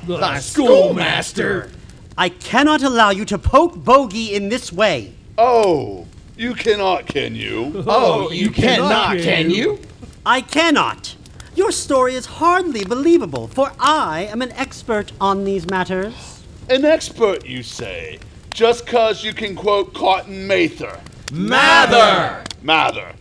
the 0.05 0.39
schoolmaster. 0.39 1.71
I 2.17 2.29
cannot 2.29 2.83
allow 2.83 3.09
you 3.11 3.25
to 3.25 3.37
poke 3.37 3.75
Bogey 3.83 4.35
in 4.35 4.49
this 4.49 4.71
way. 4.73 5.13
Oh, 5.37 6.05
you 6.37 6.53
cannot, 6.53 7.05
can 7.07 7.35
you? 7.35 7.83
Oh, 7.87 8.31
you 8.31 8.49
cannot, 8.49 9.17
can 9.19 9.49
you? 9.49 9.79
I 10.25 10.41
cannot. 10.41 11.15
Your 11.53 11.71
story 11.71 12.15
is 12.15 12.25
hardly 12.25 12.85
believable, 12.85 13.47
for 13.47 13.73
I 13.79 14.27
am 14.31 14.41
an 14.41 14.53
expert 14.53 15.11
on 15.19 15.43
these 15.43 15.69
matters. 15.69 16.41
An 16.69 16.85
expert, 16.85 17.45
you 17.45 17.61
say, 17.61 18.19
just 18.53 18.85
'cause 18.85 19.23
you 19.23 19.33
can 19.33 19.55
quote 19.55 19.93
Cotton 19.93 20.47
Mather. 20.47 20.99
Mather! 21.33 22.43
Mather. 22.61 23.13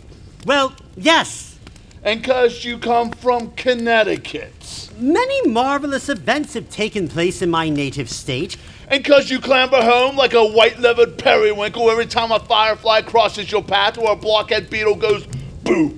Well, 0.46 0.74
yes. 0.96 1.56
And 2.04 2.22
'cause 2.22 2.64
you 2.64 2.78
come 2.78 3.10
from 3.10 3.50
Connecticut. 3.56 4.88
Many 4.98 5.48
marvelous 5.48 6.08
events 6.08 6.54
have 6.54 6.70
taken 6.70 7.08
place 7.08 7.42
in 7.42 7.50
my 7.50 7.68
native 7.68 8.08
state, 8.08 8.56
And 8.92 9.04
'cause 9.04 9.30
you 9.30 9.38
clamber 9.38 9.82
home 9.82 10.16
like 10.16 10.34
a 10.34 10.44
white-leathered 10.44 11.16
periwinkle 11.16 11.88
every 11.88 12.06
time 12.06 12.32
a 12.32 12.40
firefly 12.40 13.02
crosses 13.02 13.52
your 13.52 13.62
path 13.62 13.96
or 13.96 14.10
a 14.10 14.16
blockhead 14.16 14.68
beetle 14.68 14.96
goes 14.96 15.22
boo. 15.62 15.96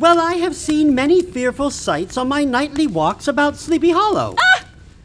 Well, 0.00 0.18
I 0.18 0.36
have 0.36 0.56
seen 0.56 0.94
many 0.94 1.20
fearful 1.20 1.70
sights 1.70 2.16
on 2.16 2.26
my 2.26 2.42
nightly 2.42 2.86
walks 2.86 3.28
about 3.28 3.58
Sleepy 3.58 3.90
Hollow. 3.90 4.34
Ah! 4.40 4.64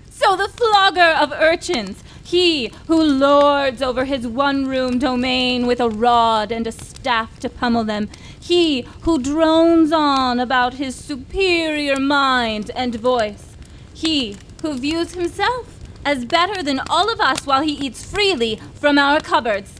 So 0.09 0.37
the 0.37 0.47
flogger 0.47 1.17
of 1.19 1.33
urchins, 1.33 2.01
he 2.23 2.71
who 2.87 3.03
lords 3.03 3.81
over 3.81 4.05
his 4.05 4.25
one 4.25 4.65
room 4.67 4.97
domain 4.97 5.67
with 5.67 5.81
a 5.81 5.89
rod 5.89 6.49
and 6.49 6.65
a 6.65 6.71
staff 6.71 7.37
to 7.41 7.49
pummel 7.49 7.83
them, 7.83 8.07
he 8.39 8.87
who 9.01 9.21
drones 9.21 9.91
on 9.91 10.39
about 10.39 10.75
his 10.75 10.95
superior 10.95 11.99
mind 11.99 12.71
and 12.73 12.95
voice, 12.95 13.57
he 13.93 14.37
who 14.61 14.75
views 14.75 15.13
himself 15.13 15.77
as 16.05 16.23
better 16.23 16.63
than 16.63 16.79
all 16.89 17.11
of 17.11 17.19
us 17.19 17.45
while 17.45 17.63
he 17.63 17.73
eats 17.73 18.09
freely 18.09 18.61
from 18.75 18.97
our 18.97 19.19
cupboards. 19.19 19.73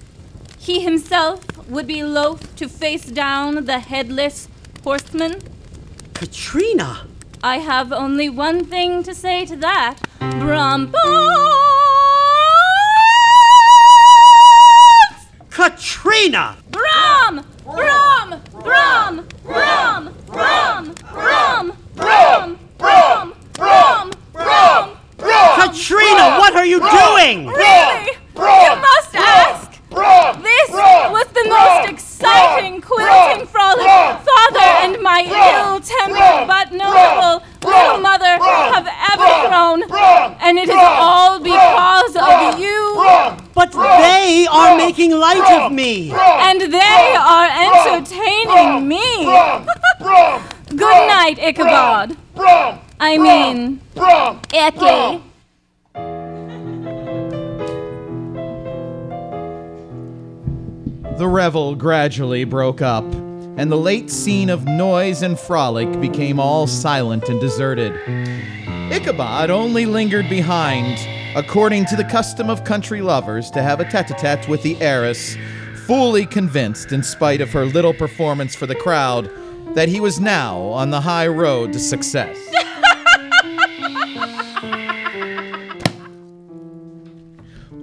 He 0.60 0.82
himself 0.82 1.46
would 1.70 1.88
be 1.88 2.04
loath 2.04 2.54
to 2.58 2.68
face 2.68 3.06
down 3.06 3.64
the 3.64 3.80
headless 3.80 4.50
horseman. 4.86 5.42
Katrina! 6.14 7.08
I 7.42 7.58
have 7.58 7.92
only 7.92 8.30
one 8.30 8.64
thing 8.64 9.02
to 9.02 9.16
say 9.16 9.44
to 9.48 9.56
that. 9.56 9.98
Brum 10.20 10.94
Katrina! 15.50 16.58
Brum! 16.70 17.44
Brum! 17.64 18.42
Brum! 18.52 19.28
Brum! 19.44 20.14
Brum! 20.28 20.94
Brum! 21.16 21.78
Brum! 21.96 22.60
Brum! 22.78 23.34
Brum! 23.54 24.12
Brum! 24.34 24.98
Katrina, 25.60 26.26
what 26.38 26.56
are 26.56 26.66
you 26.66 26.80
doing? 26.80 27.48
Really? 27.48 28.12
You 28.36 28.72
must 28.90 29.16
ask. 29.16 29.82
Brom 29.90 30.44
This 30.44 30.70
was 30.70 31.26
the 31.34 31.46
most 31.50 31.90
exciting 32.16 32.80
quilting 32.80 33.46
frolic 33.48 33.86
father 34.24 34.70
and 34.84 35.02
my 35.02 35.22
ill-tempered 35.28 36.48
but 36.48 36.72
notable 36.72 37.46
little 37.62 37.98
mother 38.00 38.38
have 38.40 38.88
ever 39.12 39.48
thrown, 39.48 39.84
and 40.42 40.58
it 40.58 40.70
is 40.70 40.76
all 40.78 41.40
because 41.40 42.16
of 42.16 42.60
you. 42.60 42.96
But 43.54 43.72
they 43.74 44.48
are 44.50 44.78
making 44.78 45.12
light 45.12 45.62
of 45.62 45.72
me. 45.72 46.12
And 46.12 46.62
they 46.62 47.16
are 47.18 47.50
entertaining 47.68 48.88
me. 48.88 49.26
Good 50.70 51.08
night, 51.08 51.38
Ichabod. 51.40 52.16
I 53.00 53.18
mean, 53.18 53.82
Icky. 54.54 55.22
The 61.18 61.30
revel 61.30 61.76
gradually 61.76 62.44
broke 62.44 62.82
up, 62.82 63.06
and 63.56 63.72
the 63.72 63.78
late 63.78 64.12
scene 64.12 64.50
of 64.50 64.66
noise 64.66 65.22
and 65.22 65.40
frolic 65.40 66.02
became 66.02 66.42
all 66.42 66.68
silent 66.68 67.30
and 67.30 67.40
deserted. 67.40 67.94
Ichabod 68.92 69.50
only 69.50 69.86
lingered 69.86 70.28
behind, 70.28 71.00
according 71.34 71.86
to 71.86 71.96
the 71.96 72.04
custom 72.04 72.50
of 72.50 72.66
country 72.66 73.02
lovers, 73.02 73.50
to 73.52 73.64
have 73.64 73.80
a 73.80 73.90
tete 73.90 74.12
a 74.12 74.14
tete 74.16 74.50
with 74.50 74.62
the 74.62 74.76
heiress, 74.82 75.38
fully 75.86 76.26
convinced, 76.26 76.92
in 76.92 77.02
spite 77.02 77.40
of 77.40 77.50
her 77.54 77.66
little 77.66 77.94
performance 77.94 78.54
for 78.54 78.66
the 78.66 78.76
crowd, 78.76 79.32
that 79.74 79.88
he 79.88 80.02
was 80.02 80.20
now 80.20 80.60
on 80.64 80.90
the 80.90 81.00
high 81.00 81.28
road 81.28 81.72
to 81.72 81.80
success. 81.80 82.38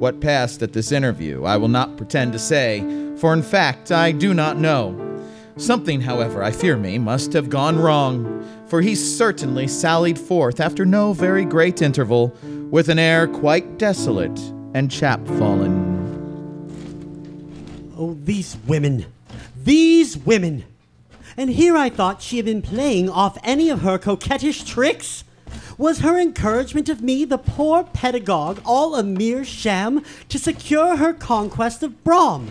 What 0.03 0.21
passed 0.21 0.62
at 0.64 0.73
this 0.73 0.90
interview, 0.90 1.45
I 1.45 1.57
will 1.57 1.68
not 1.68 1.97
pretend 1.97 2.33
to 2.33 2.38
say, 2.40 2.81
for 3.23 3.33
in 3.33 3.41
fact 3.41 3.93
I 3.93 4.11
do 4.11 4.35
not 4.35 4.57
know. 4.59 4.99
Something, 5.57 6.01
however, 6.01 6.43
I 6.43 6.51
fear 6.51 6.77
me, 6.77 6.99
must 6.99 7.33
have 7.35 7.49
gone 7.49 7.79
wrong, 7.79 8.45
for 8.67 8.81
he 8.81 8.97
certainly 8.97 9.69
sallied 9.69 10.19
forth 10.19 10.59
after 10.59 10.85
no 10.85 11.13
very 11.13 11.45
great 11.45 11.83
interval, 11.83 12.37
with 12.69 12.89
an 12.89 12.99
air 12.99 13.29
quite 13.29 13.79
desolate 13.79 14.37
and 14.75 14.91
chapfallen. 14.91 15.73
Oh, 17.97 18.19
these 18.25 18.57
women. 18.67 19.07
These 19.57 20.19
women. 20.19 20.65
And 21.37 21.49
here 21.49 21.77
I 21.77 21.91
thought 21.91 22.23
she 22.23 22.39
had 22.39 22.47
been 22.47 22.61
playing 22.61 23.09
off 23.09 23.39
any 23.45 23.71
of 23.71 23.83
her 23.83 23.99
coquettish 23.99 24.65
tricks. 24.65 25.23
Was 25.79 26.01
her 26.01 26.19
encouragement 26.19 26.89
of 26.89 27.03
me, 27.03 27.25
the 27.25 27.39
poor 27.39 27.85
pedagogue, 27.85 28.61
all 28.65 28.97
a 28.97 29.05
mere 29.05 29.45
sham 29.45 30.05
to 30.29 30.41
secure 30.41 30.97
her 30.97 31.13
conquest 31.13 31.85
of 31.85 32.03
Brom? 32.03 32.51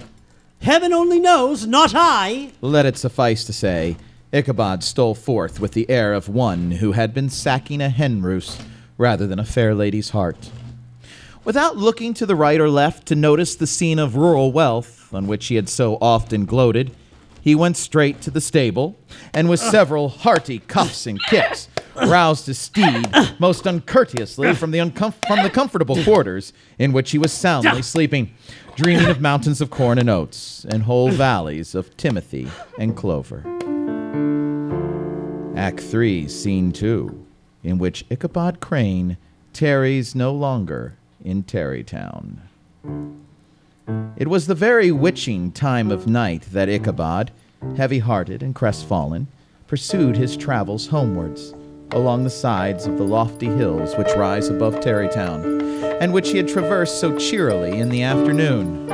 Heaven 0.62 0.94
only 0.94 1.20
knows, 1.20 1.66
not 1.66 1.94
I. 1.96 2.52
Let 2.62 2.86
it 2.86 2.96
suffice 2.96 3.44
to 3.46 3.54
say, 3.54 3.98
Ichabod 4.32 4.84
stole 4.84 5.16
forth 5.16 5.60
with 5.60 5.72
the 5.72 5.90
air 5.90 6.14
of 6.14 6.30
one 6.30 6.70
who 6.70 6.92
had 6.92 7.16
been 7.16 7.32
sacking 7.32 7.82
a 7.82 7.90
hen 7.90 8.22
roost 8.22 8.62
rather 8.96 9.26
than 9.26 9.40
a 9.40 9.46
fair 9.46 9.74
lady's 9.74 10.12
heart. 10.12 10.52
Without 11.44 11.78
looking 11.78 12.14
to 12.14 12.28
the 12.28 12.36
right 12.36 12.62
or 12.62 12.70
left 12.70 13.08
to 13.08 13.16
notice 13.16 13.56
the 13.56 13.66
scene 13.66 13.98
of 13.98 14.16
rural 14.16 14.52
wealth 14.52 15.12
on 15.12 15.26
which 15.26 15.48
he 15.48 15.56
had 15.56 15.68
so 15.68 15.98
often 16.00 16.46
gloated, 16.46 16.92
he 17.42 17.56
went 17.56 17.76
straight 17.76 18.22
to 18.22 18.30
the 18.30 18.40
stable, 18.40 18.96
and 19.34 19.50
with 19.50 19.60
several 19.60 20.10
hearty 20.10 20.60
cuffs 20.60 21.08
and 21.08 21.20
kicks, 21.24 21.70
roused 21.96 22.48
his 22.48 22.58
steed 22.58 23.08
most 23.40 23.66
uncourteously 23.66 24.54
from 24.56 24.72
the, 24.72 24.80
uncom- 24.80 25.14
from 25.28 25.44
the 25.44 25.50
comfortable 25.50 26.02
quarters 26.04 26.54
in 26.80 26.94
which 26.94 27.12
he 27.12 27.18
was 27.18 27.32
soundly 27.32 27.82
sleeping, 27.82 28.34
dreaming 28.76 29.08
of 29.08 29.22
mountains 29.22 29.62
of 29.62 29.70
corn 29.70 29.98
and 29.98 30.10
oats, 30.10 30.66
and 30.70 30.84
whole 30.84 31.12
valleys 31.12 31.76
of 31.76 31.96
timothy 31.98 32.50
and 32.78 32.96
clover. 32.96 33.44
Act 35.56 35.80
3, 35.80 36.28
Scene 36.28 36.72
2, 36.72 37.26
in 37.64 37.78
which 37.78 38.06
Ichabod 38.10 38.60
Crane 38.60 39.18
tarries 39.54 40.16
no 40.16 40.34
longer 40.34 40.98
in 41.24 41.44
Tarrytown. 41.44 42.42
It 44.16 44.28
was 44.28 44.48
the 44.48 44.56
very 44.56 44.92
witching 44.92 45.52
time 45.52 45.92
of 45.92 46.08
night 46.08 46.44
that 46.52 46.70
Ichabod, 46.70 47.32
heavy 47.76 48.00
hearted 48.00 48.42
and 48.42 48.56
crestfallen, 48.56 49.28
pursued 49.68 50.18
his 50.18 50.36
travels 50.36 50.88
homewards 50.88 51.54
along 51.94 52.24
the 52.24 52.30
sides 52.30 52.86
of 52.86 52.98
the 52.98 53.04
lofty 53.04 53.48
hills 53.48 53.96
which 53.98 54.16
rise 54.16 54.48
above 54.48 54.80
Tarrytown, 54.80 55.62
and 56.02 56.14
which 56.14 56.30
he 56.32 56.38
had 56.38 56.48
traversed 56.48 57.00
so 57.00 57.18
cheerily 57.18 57.80
in 57.80 57.90
the 57.90 58.04
afternoon. 58.04 58.88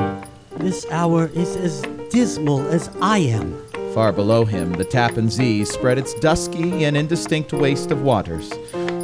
This 0.57 0.85
hour 0.91 1.27
is 1.33 1.55
as 1.55 1.81
dismal 2.09 2.67
as 2.69 2.89
I 3.01 3.19
am. 3.19 3.61
Far 3.93 4.11
below 4.11 4.45
him, 4.45 4.73
the 4.73 4.85
Tappan 4.85 5.29
Zee 5.29 5.65
spread 5.65 5.97
its 5.97 6.13
dusky 6.15 6.85
and 6.85 6.97
indistinct 6.97 7.53
waste 7.53 7.91
of 7.91 8.01
waters, 8.01 8.51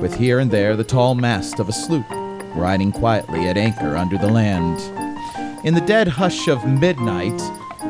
with 0.01 0.15
here 0.15 0.39
and 0.39 0.51
there 0.51 0.75
the 0.75 0.83
tall 0.83 1.15
mast 1.15 1.59
of 1.59 1.69
a 1.69 1.73
sloop 1.73 2.05
riding 2.55 2.91
quietly 2.91 3.47
at 3.47 3.57
anchor 3.57 3.95
under 3.95 4.17
the 4.17 4.29
land. 4.29 4.79
In 5.65 5.73
the 5.73 5.81
dead 5.81 6.07
hush 6.07 6.47
of 6.47 6.65
midnight, 6.67 7.41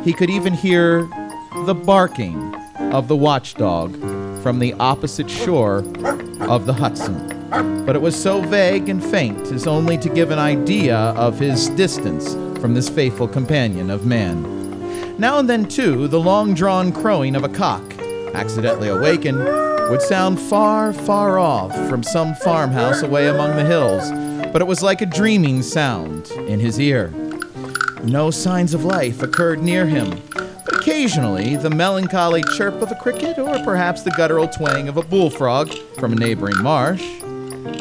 he 0.03 0.13
could 0.13 0.29
even 0.29 0.53
hear 0.53 1.09
the 1.65 1.73
barking 1.73 2.55
of 2.93 3.07
the 3.07 3.15
watchdog 3.15 3.93
from 4.43 4.59
the 4.59 4.73
opposite 4.73 5.29
shore 5.29 5.77
of 6.41 6.65
the 6.65 6.73
Hudson. 6.73 7.29
But 7.85 7.95
it 7.95 8.01
was 8.01 8.21
so 8.21 8.41
vague 8.41 8.89
and 8.89 9.03
faint 9.03 9.47
as 9.53 9.65
only 9.67 9.97
to 9.99 10.09
give 10.09 10.31
an 10.31 10.39
idea 10.39 10.97
of 10.97 11.39
his 11.39 11.69
distance 11.69 12.33
from 12.59 12.73
this 12.73 12.89
faithful 12.89 13.27
companion 13.27 13.89
of 13.89 14.05
man. 14.05 15.17
Now 15.17 15.39
and 15.39 15.49
then, 15.49 15.65
too, 15.65 16.07
the 16.09 16.19
long 16.19 16.53
drawn 16.53 16.91
crowing 16.91 17.35
of 17.35 17.43
a 17.43 17.49
cock, 17.49 17.83
accidentally 18.33 18.89
awakened, 18.89 19.39
would 19.89 20.01
sound 20.01 20.39
far, 20.39 20.91
far 20.91 21.39
off 21.39 21.73
from 21.87 22.03
some 22.03 22.35
farmhouse 22.35 23.01
away 23.01 23.27
among 23.27 23.55
the 23.55 23.65
hills, 23.65 24.11
but 24.51 24.61
it 24.61 24.65
was 24.65 24.83
like 24.83 25.01
a 25.01 25.05
dreaming 25.05 25.61
sound 25.61 26.31
in 26.31 26.59
his 26.59 26.79
ear. 26.79 27.09
No 28.03 28.29
signs 28.31 28.73
of 28.73 28.83
life 28.83 29.23
occurred 29.23 29.61
near 29.61 29.85
him, 29.85 30.21
occasionally 30.83 31.55
the 31.55 31.69
melancholy 31.69 32.43
chirp 32.57 32.73
of 32.81 32.91
a 32.91 32.95
cricket 32.95 33.39
or 33.39 33.57
perhaps 33.63 34.03
the 34.03 34.11
guttural 34.17 34.49
twang 34.49 34.89
of 34.89 34.97
a 34.97 35.01
bullfrog 35.01 35.73
from 35.97 36.11
a 36.11 36.15
neighboring 36.15 36.61
marsh, 36.61 37.01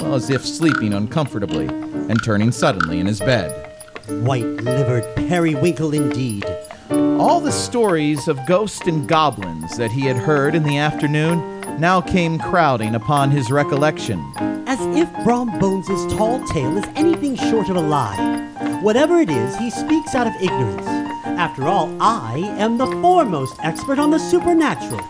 well, 0.00 0.14
as 0.14 0.30
if 0.30 0.46
sleeping 0.46 0.94
uncomfortably 0.94 1.66
and 1.66 2.22
turning 2.22 2.52
suddenly 2.52 3.00
in 3.00 3.06
his 3.06 3.18
bed. 3.18 3.72
White 4.06 4.44
livered 4.44 5.02
periwinkle 5.16 5.92
indeed. 5.92 6.46
All 6.90 7.40
the 7.40 7.50
stories 7.50 8.28
of 8.28 8.38
ghosts 8.46 8.86
and 8.86 9.08
goblins 9.08 9.76
that 9.78 9.90
he 9.90 10.02
had 10.02 10.16
heard 10.16 10.54
in 10.54 10.62
the 10.62 10.78
afternoon 10.78 11.60
now 11.80 12.00
came 12.00 12.38
crowding 12.38 12.94
upon 12.94 13.32
his 13.32 13.50
recollection. 13.50 14.24
As 14.68 14.78
if 14.96 15.12
Brom 15.24 15.58
Bones's 15.58 16.14
tall 16.14 16.46
tale 16.50 16.78
is 16.78 16.84
anything 16.94 17.34
short 17.34 17.68
of 17.68 17.74
a 17.74 17.80
lie. 17.80 18.78
Whatever 18.80 19.18
it 19.18 19.28
is, 19.28 19.56
he 19.56 19.70
speaks 19.70 20.14
out 20.14 20.28
of 20.28 20.34
ignorance. 20.40 20.91
After 21.42 21.66
all, 21.66 22.00
I 22.00 22.38
am 22.56 22.78
the 22.78 22.86
foremost 22.86 23.56
expert 23.64 23.98
on 23.98 24.12
the 24.12 24.18
supernatural. 24.20 25.00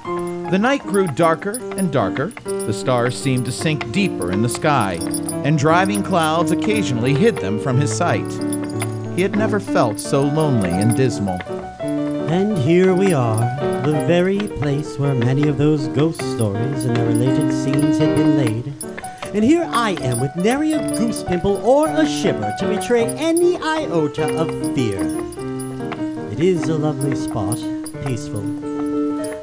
The 0.50 0.58
night 0.58 0.82
grew 0.82 1.06
darker 1.06 1.58
and 1.76 1.92
darker. 1.92 2.28
The 2.44 2.72
stars 2.72 3.20
seemed 3.20 3.44
to 3.44 3.52
sink 3.52 3.92
deeper 3.92 4.32
in 4.32 4.40
the 4.40 4.48
sky, 4.48 4.94
and 5.44 5.58
driving 5.58 6.02
clouds 6.02 6.50
occasionally 6.50 7.12
hid 7.12 7.36
them 7.36 7.60
from 7.60 7.78
his 7.78 7.94
sight. 7.94 8.32
He 9.14 9.20
had 9.20 9.36
never 9.36 9.60
felt 9.60 10.00
so 10.00 10.22
lonely 10.22 10.70
and 10.70 10.96
dismal. 10.96 11.38
And 11.82 12.56
here 12.56 12.94
we 12.94 13.12
are, 13.12 13.40
the 13.82 14.02
very 14.06 14.38
place 14.38 14.98
where 14.98 15.14
many 15.14 15.48
of 15.48 15.58
those 15.58 15.86
ghost 15.88 16.22
stories 16.34 16.86
and 16.86 16.96
their 16.96 17.08
related 17.08 17.52
scenes 17.52 17.98
had 17.98 18.16
been 18.16 18.38
laid. 18.38 18.72
And 19.34 19.44
here 19.44 19.68
I 19.70 19.98
am 20.00 20.18
with 20.18 20.34
nary 20.36 20.72
a 20.72 20.96
goose 20.96 21.22
pimple 21.24 21.58
or 21.58 21.88
a 21.88 22.06
shiver 22.06 22.54
to 22.58 22.68
betray 22.68 23.04
any 23.04 23.58
iota 23.58 24.34
of 24.34 24.74
fear. 24.74 25.31
It 26.32 26.40
is 26.40 26.66
a 26.70 26.78
lovely 26.78 27.14
spot, 27.14 27.58
peaceful. 28.06 28.42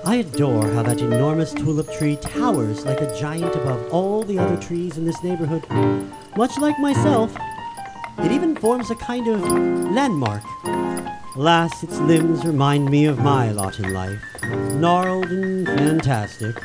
I 0.08 0.16
adore 0.16 0.68
how 0.72 0.82
that 0.82 1.00
enormous 1.02 1.54
tulip 1.54 1.88
tree 1.94 2.16
towers 2.16 2.84
like 2.84 3.00
a 3.00 3.16
giant 3.16 3.56
above 3.56 3.94
all 3.94 4.24
the 4.24 4.40
other 4.40 4.58
trees 4.58 4.98
in 4.98 5.06
this 5.06 5.22
neighborhood. 5.22 5.64
Much 6.36 6.58
like 6.58 6.80
myself, 6.80 7.32
it 8.18 8.32
even 8.32 8.56
forms 8.56 8.90
a 8.90 8.96
kind 8.96 9.28
of 9.28 9.40
landmark. 9.92 10.42
Alas, 11.36 11.84
its 11.84 12.00
limbs 12.00 12.44
remind 12.44 12.90
me 12.90 13.06
of 13.06 13.20
my 13.20 13.52
lot 13.52 13.78
in 13.78 13.94
life. 13.94 14.20
Gnarled 14.74 15.26
and 15.26 15.68
fantastic. 15.68 16.60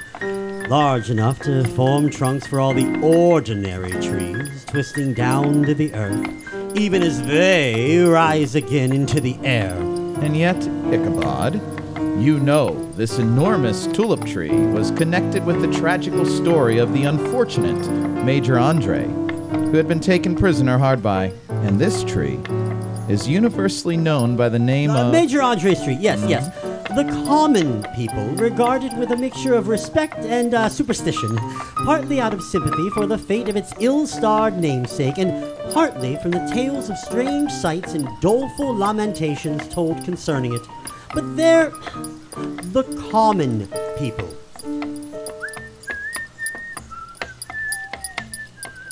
Large 0.70 1.10
enough 1.10 1.38
to 1.40 1.64
form 1.68 2.08
trunks 2.08 2.46
for 2.46 2.60
all 2.60 2.72
the 2.72 2.98
ordinary 3.02 3.92
trees, 4.00 4.64
twisting 4.64 5.12
down 5.12 5.64
to 5.64 5.74
the 5.74 5.92
earth, 5.92 6.74
even 6.74 7.02
as 7.02 7.22
they 7.26 7.98
rise 8.00 8.54
again 8.54 8.90
into 8.90 9.20
the 9.20 9.36
air. 9.44 9.93
And 10.24 10.34
yet, 10.34 10.56
Ichabod, 10.90 11.60
you 12.18 12.38
know 12.40 12.90
this 12.92 13.18
enormous 13.18 13.86
tulip 13.88 14.24
tree 14.24 14.50
was 14.68 14.90
connected 14.92 15.44
with 15.44 15.60
the 15.60 15.70
tragical 15.70 16.24
story 16.24 16.78
of 16.78 16.94
the 16.94 17.04
unfortunate 17.04 17.86
Major 18.24 18.58
Andre, 18.58 19.04
who 19.06 19.74
had 19.74 19.86
been 19.86 20.00
taken 20.00 20.34
prisoner 20.34 20.78
hard 20.78 21.02
by. 21.02 21.30
And 21.50 21.78
this 21.78 22.02
tree 22.04 22.38
is 23.08 23.28
universally 23.28 23.98
known 23.98 24.34
by 24.34 24.48
the 24.48 24.58
name 24.58 24.90
Uh, 24.92 25.04
of. 25.06 25.12
Major 25.12 25.42
Andre's 25.42 25.82
tree, 25.84 25.98
yes, 26.00 26.24
yes. 26.26 26.48
The 26.90 27.24
common 27.26 27.82
people 27.96 28.26
regard 28.36 28.84
it 28.84 28.92
with 28.98 29.10
a 29.10 29.16
mixture 29.16 29.54
of 29.54 29.68
respect 29.68 30.16
and 30.18 30.54
uh, 30.54 30.68
superstition, 30.68 31.36
partly 31.84 32.20
out 32.20 32.34
of 32.34 32.42
sympathy 32.42 32.88
for 32.90 33.06
the 33.06 33.18
fate 33.18 33.48
of 33.48 33.56
its 33.56 33.72
ill 33.80 34.06
starred 34.06 34.58
namesake, 34.58 35.18
and 35.18 35.32
partly 35.72 36.16
from 36.16 36.30
the 36.30 36.48
tales 36.52 36.90
of 36.90 36.98
strange 36.98 37.50
sights 37.50 37.94
and 37.94 38.08
doleful 38.20 38.76
lamentations 38.76 39.66
told 39.68 40.04
concerning 40.04 40.52
it. 40.52 40.62
But 41.14 41.36
they're 41.36 41.70
the 42.72 42.84
common 43.10 43.66
people. 43.98 44.28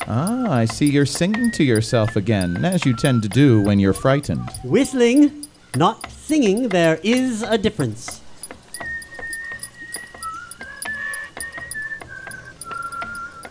Ah, 0.09 0.51
I 0.51 0.65
see 0.65 0.91
you're 0.91 1.07
singing 1.07 1.51
to 1.53 1.63
yourself 1.63 2.17
again, 2.17 2.65
as 2.65 2.85
you 2.85 2.97
tend 2.97 3.23
to 3.23 3.29
do 3.29 3.61
when 3.61 3.79
you're 3.79 3.93
frightened. 3.93 4.49
Whistling, 4.65 5.47
not 5.77 6.11
singing, 6.11 6.69
there 6.69 7.01
is 7.03 7.43
a 7.43 7.57
difference. 7.57 8.21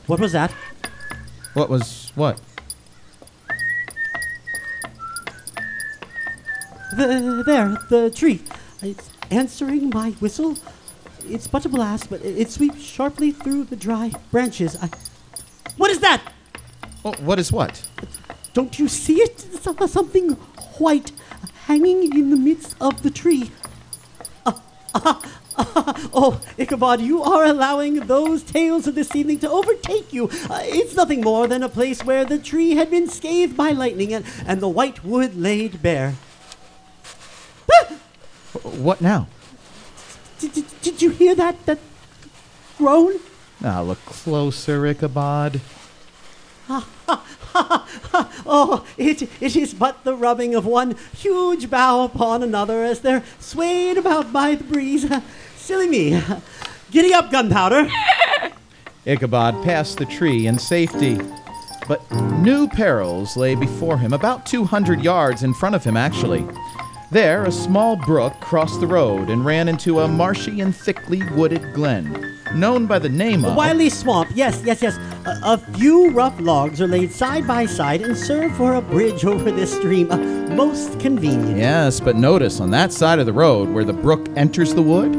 What 0.07 0.19
was 0.19 0.34
that? 0.34 0.51
What 1.53 1.69
was 1.69 2.12
what? 2.15 2.39
The, 6.95 7.43
there, 7.45 7.77
the 7.89 8.12
tree. 8.12 8.41
It's 8.81 9.10
answering 9.29 9.89
my 9.89 10.12
whistle. 10.19 10.57
It's 11.25 11.47
but 11.47 11.65
a 11.65 11.69
blast, 11.69 12.10
but 12.10 12.21
it, 12.21 12.38
it 12.38 12.51
sweeps 12.51 12.81
sharply 12.81 13.31
through 13.31 13.65
the 13.65 13.75
dry 13.75 14.12
branches. 14.31 14.75
I, 14.81 14.89
what 15.77 15.89
is 15.89 15.99
that? 15.99 16.21
Oh, 17.05 17.13
what 17.21 17.39
is 17.39 17.51
what? 17.51 17.88
Don't 18.53 18.77
you 18.77 18.88
see 18.88 19.21
it? 19.21 19.39
Something 19.39 20.31
white 20.77 21.12
hanging 21.71 22.12
in 22.12 22.29
the 22.29 22.36
midst 22.36 22.75
of 22.81 23.01
the 23.01 23.10
tree. 23.10 23.49
Ah, 24.45 24.62
ah, 24.93 25.21
ah, 25.57 26.10
oh, 26.13 26.41
Ichabod, 26.57 26.99
you 26.99 27.23
are 27.23 27.45
allowing 27.45 27.95
those 28.12 28.43
tales 28.43 28.88
of 28.88 28.95
this 28.95 29.15
evening 29.15 29.39
to 29.39 29.49
overtake 29.49 30.12
you. 30.12 30.27
Uh, 30.49 30.60
it's 30.63 30.95
nothing 30.95 31.21
more 31.21 31.47
than 31.47 31.63
a 31.63 31.69
place 31.69 32.03
where 32.03 32.25
the 32.25 32.38
tree 32.38 32.75
had 32.75 32.91
been 32.91 33.07
scathed 33.07 33.55
by 33.55 33.71
lightning 33.71 34.13
and, 34.13 34.25
and 34.45 34.60
the 34.60 34.67
white 34.67 35.05
wood 35.05 35.38
laid 35.38 35.81
bare. 35.81 36.15
What 38.63 38.99
now? 38.99 39.27
Did, 40.39 40.51
did, 40.51 40.65
did 40.81 41.01
you 41.01 41.12
hear 41.12 41.36
that? 41.36 41.55
That 41.67 41.79
groan? 42.77 43.15
Now 43.62 43.84
look 43.84 44.03
closer, 44.03 44.86
Ichabod. 44.86 45.62
Oh, 48.53 48.85
it, 48.97 49.21
it 49.39 49.55
is 49.55 49.73
but 49.73 50.03
the 50.03 50.15
rubbing 50.15 50.55
of 50.55 50.65
one 50.65 50.95
huge 51.15 51.69
bough 51.69 52.03
upon 52.03 52.43
another 52.43 52.83
as 52.83 52.99
they're 53.01 53.23
swayed 53.39 53.97
about 53.97 54.33
by 54.33 54.55
the 54.55 54.63
breeze. 54.63 55.09
Silly 55.55 55.87
me. 55.87 56.21
Giddy 56.91 57.13
up, 57.13 57.31
gunpowder. 57.31 57.87
Ichabod 59.05 59.63
passed 59.63 59.97
the 59.97 60.05
tree 60.05 60.47
in 60.47 60.59
safety. 60.59 61.19
But 61.87 62.09
new 62.39 62.67
perils 62.67 63.37
lay 63.37 63.55
before 63.55 63.97
him, 63.97 64.13
about 64.13 64.45
200 64.45 65.01
yards 65.01 65.43
in 65.43 65.53
front 65.53 65.75
of 65.75 65.83
him, 65.83 65.97
actually. 65.97 66.45
There, 67.12 67.43
a 67.43 67.52
small 67.52 67.97
brook 67.97 68.39
crossed 68.39 68.80
the 68.80 68.88
road 68.88 69.30
and 69.30 69.43
ran 69.43 69.67
into 69.67 70.00
a 70.00 70.08
marshy 70.08 70.62
and 70.62 70.74
thickly 70.74 71.21
wooded 71.32 71.74
glen, 71.74 72.38
known 72.56 72.86
by 72.86 73.00
the 73.00 73.10
name 73.10 73.43
of. 73.43 73.58
Wiley 73.58 73.89
swamp, 73.89 74.30
yes, 74.34 74.62
yes, 74.63 74.82
yes. 74.82 74.97
A, 75.26 75.38
a 75.43 75.58
few 75.58 76.12
rough 76.12 76.39
logs 76.39 76.80
are 76.80 76.88
laid 76.88 77.12
side 77.12 77.45
by 77.45 77.65
side 77.65 78.02
and 78.02 78.17
serve 78.17 78.56
for 78.56 78.76
a 78.76 78.82
bridge 78.82 79.26
over 79.34 79.52
this 79.52 79.76
stream. 79.76 80.10
Uh, 80.10 80.15
most 80.56 81.02
convenient. 81.02 81.58
Yes, 81.58 82.00
but 82.00 82.15
notice 82.15 82.62
on 82.62 82.71
that 82.71 82.93
side 82.93 83.19
of 83.19 83.26
the 83.26 83.34
road 83.34 83.67
where 83.67 83.84
the 83.84 83.91
brook 83.91 84.26
enters 84.38 84.74
the 84.74 84.82
wood, 84.82 85.13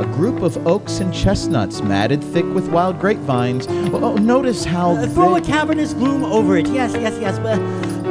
a 0.00 0.06
group 0.12 0.42
of 0.42 0.64
oaks 0.68 1.00
and 1.00 1.12
chestnuts 1.12 1.82
matted 1.82 2.22
thick 2.22 2.44
with 2.54 2.68
wild 2.68 3.00
grapevines. 3.00 3.66
Oh, 3.68 4.14
notice 4.14 4.64
how. 4.64 4.92
Uh, 4.92 5.08
throw 5.08 5.34
a 5.34 5.40
cavernous 5.40 5.94
gloom 5.94 6.24
over 6.24 6.56
it. 6.56 6.68
Yes, 6.68 6.92
yes, 6.94 7.18
yes. 7.20 7.40
But 7.40 7.58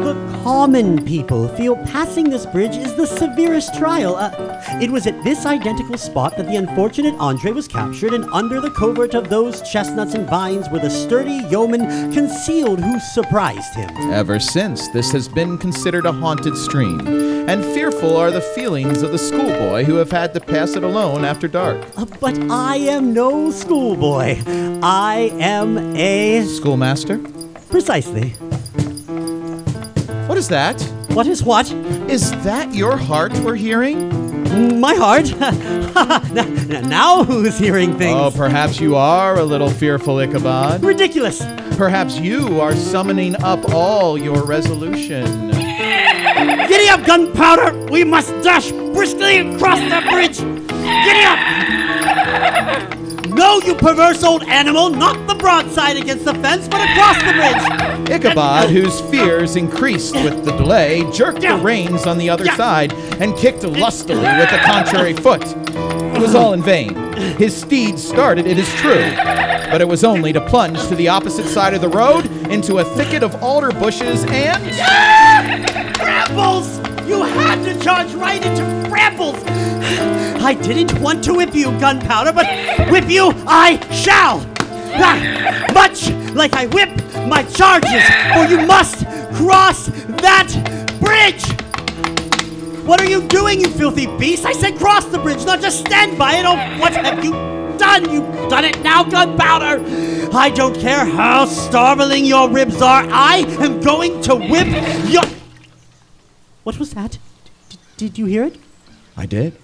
the 0.04 0.14
common 0.44 1.04
people 1.06 1.48
feel 1.50 1.76
passing 1.86 2.30
this 2.30 2.46
bridge 2.46 2.76
is 2.78 2.96
the 2.96 3.06
severest 3.06 3.76
trial. 3.76 4.16
Uh, 4.16 4.32
it 4.82 4.90
was 4.90 5.08
at 5.08 5.24
this 5.24 5.46
identical 5.46 5.98
spot 5.98 6.38
that 6.38 6.48
the 6.48 6.56
unfortunate 6.56 7.16
Andre 7.20 7.52
was 7.52 7.68
captured, 7.68 8.14
and 8.14 8.26
under 8.26 8.62
the 8.62 8.72
covert 8.72 9.14
of 9.14 9.30
those 9.30 9.62
chestnuts 9.70 10.14
and 10.14 10.28
vines 10.28 10.70
were 10.70 10.80
the 10.80 10.90
sturdy 10.90 11.44
yeomen 11.50 12.14
concealed 12.14 12.80
who 12.80 13.00
surprised 13.00 13.76
him. 13.76 13.90
Ever 14.12 14.40
since, 14.40 14.88
this 14.90 15.12
has 15.12 15.28
been 15.28 15.58
considered 15.58 16.06
a 16.06 16.12
haunted 16.12 16.56
stream, 16.56 17.06
and 17.50 17.64
fearful 17.64 18.16
are 18.16 18.32
the 18.32 18.42
feelings 18.42 19.02
of 19.02 19.12
the 19.12 19.18
schoolboy 19.18 19.84
who 19.84 19.96
have 19.96 20.12
had 20.12 20.34
to 20.34 20.40
pass 20.40 20.76
it 20.76 20.84
alone 20.84 21.26
after 21.26 21.48
dark. 21.48 21.86
Uh, 21.98 22.06
but 22.20 22.38
I 22.50 22.78
am 22.78 23.14
no 23.14 23.52
schoolboy. 23.52 24.42
I 24.82 25.32
am 25.40 25.78
a. 25.96 26.46
Schoolmaster? 26.46 27.20
Precisely. 27.70 28.34
What 30.38 30.42
is 30.42 30.50
that? 30.50 30.82
What 31.16 31.26
is 31.26 31.42
what? 31.42 31.72
Is 32.12 32.30
that 32.44 32.72
your 32.72 32.96
heart 32.96 33.34
we're 33.40 33.56
hearing? 33.56 34.80
My 34.80 34.94
heart? 34.94 35.34
Now 36.88 37.24
who's 37.24 37.58
hearing 37.58 37.98
things? 37.98 38.20
Oh, 38.20 38.30
perhaps 38.30 38.80
you 38.80 38.96
are 38.96 39.40
a 39.40 39.44
little 39.44 39.72
fearful, 39.72 40.20
Ichabod. 40.20 40.84
Ridiculous! 40.84 41.44
Perhaps 41.76 42.20
you 42.20 42.62
are 42.62 42.76
summoning 42.76 43.36
up 43.42 43.74
all 43.74 44.16
your 44.16 44.46
resolution. 44.46 45.50
Giddy 45.50 46.88
up, 46.88 47.04
gunpowder! 47.04 47.76
We 47.88 48.04
must 48.04 48.30
dash 48.44 48.72
briskly 48.72 49.40
across 49.40 49.80
that 49.90 50.08
bridge! 50.12 50.38
Giddy 50.38 51.24
up! 52.92 52.97
No, 53.38 53.62
you 53.62 53.76
perverse 53.76 54.24
old 54.24 54.42
animal! 54.44 54.90
Not 54.90 55.28
the 55.28 55.36
broadside 55.36 55.96
against 55.96 56.26
the 56.26 56.34
fence, 56.34 56.68
but 56.68 56.82
across 56.90 57.18
the 57.18 57.34
bridge! 57.34 58.10
Ichabod, 58.10 58.72
whose 58.72 59.00
fears 59.12 59.56
increased 59.56 60.16
with 60.16 60.44
the 60.44 60.52
delay, 60.54 61.04
jerked 61.12 61.42
the 61.42 61.56
reins 61.56 62.08
on 62.08 62.18
the 62.18 62.32
other 62.32 62.48
side 62.48 62.94
and 63.22 63.38
kicked 63.38 63.64
lustily 63.64 64.22
with 64.22 64.50
the 64.50 64.60
contrary 64.66 65.14
foot. 65.14 65.44
It 65.46 66.20
was 66.20 66.34
all 66.34 66.54
in 66.54 66.64
vain. 66.64 66.96
His 67.38 67.56
steed 67.56 68.00
started, 68.00 68.48
it 68.48 68.58
is 68.58 68.68
true, 68.76 69.12
but 69.70 69.82
it 69.82 69.88
was 69.88 70.04
only 70.04 70.34
to 70.34 70.42
plunge 70.42 70.80
to 70.88 70.96
the 70.96 71.08
opposite 71.08 71.46
side 71.46 71.76
of 71.76 71.82
the 71.82 71.90
road 71.90 72.26
into 72.50 72.80
a 72.80 72.84
thicket 72.84 73.22
of 73.22 73.36
alder 73.44 73.72
bushes 73.72 74.26
and. 74.26 75.96
Brambles! 75.98 76.87
You 77.08 77.24
had 77.24 77.64
to 77.64 77.80
charge 77.82 78.14
right 78.14 78.46
into 78.46 78.90
brambles! 78.90 79.42
I 80.44 80.54
didn't 80.54 81.00
want 81.00 81.24
to 81.24 81.34
whip 81.34 81.56
you, 81.56 81.68
gunpowder, 81.80 82.34
but 82.34 82.46
whip 82.92 83.10
you 83.10 83.32
I 83.48 83.80
shall! 83.94 84.46
Ah, 85.00 85.68
much 85.74 86.10
like 86.36 86.54
I 86.54 86.66
whip 86.66 86.90
my 87.28 87.44
charges, 87.44 88.04
for 88.34 88.46
you 88.46 88.66
must 88.68 89.06
cross 89.36 89.88
that 90.22 90.50
bridge! 91.00 91.46
What 92.86 93.00
are 93.02 93.10
you 93.10 93.26
doing, 93.28 93.62
you 93.62 93.70
filthy 93.70 94.08
beast? 94.18 94.46
I 94.46 94.52
said 94.52 94.76
cross 94.76 95.06
the 95.06 95.18
bridge, 95.18 95.46
not 95.46 95.62
just 95.62 95.80
stand 95.80 96.18
by 96.18 96.36
it. 96.36 96.46
Oh, 96.46 96.56
what 96.80 96.94
have 96.94 97.24
you 97.24 97.32
done! 97.78 98.10
You've 98.12 98.50
done 98.50 98.66
it 98.66 98.82
now, 98.82 99.04
gunpowder! 99.04 99.82
I 100.34 100.50
don't 100.50 100.78
care 100.78 101.06
how 101.06 101.46
starveling 101.46 102.26
your 102.26 102.50
ribs 102.50 102.82
are, 102.82 103.06
I 103.10 103.46
am 103.62 103.80
going 103.80 104.22
to 104.24 104.36
whip 104.36 104.68
your. 105.10 105.37
What 106.68 106.80
was 106.80 106.92
that? 106.96 107.18
D- 107.70 107.78
did 107.96 108.18
you 108.18 108.26
hear 108.26 108.44
it? 108.44 108.58
I 109.16 109.26
did. 109.26 109.58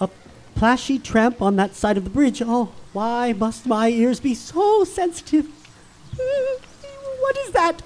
A 0.00 0.08
plashy 0.56 0.98
tramp 0.98 1.40
on 1.40 1.54
that 1.54 1.76
side 1.76 1.96
of 1.96 2.02
the 2.02 2.10
bridge. 2.10 2.42
Oh, 2.44 2.72
why 2.92 3.32
must 3.32 3.64
my 3.64 3.90
ears 3.90 4.18
be 4.18 4.34
so 4.34 4.82
sensitive? 4.82 5.46
What 7.20 7.38
is 7.38 7.52
that? 7.52 7.80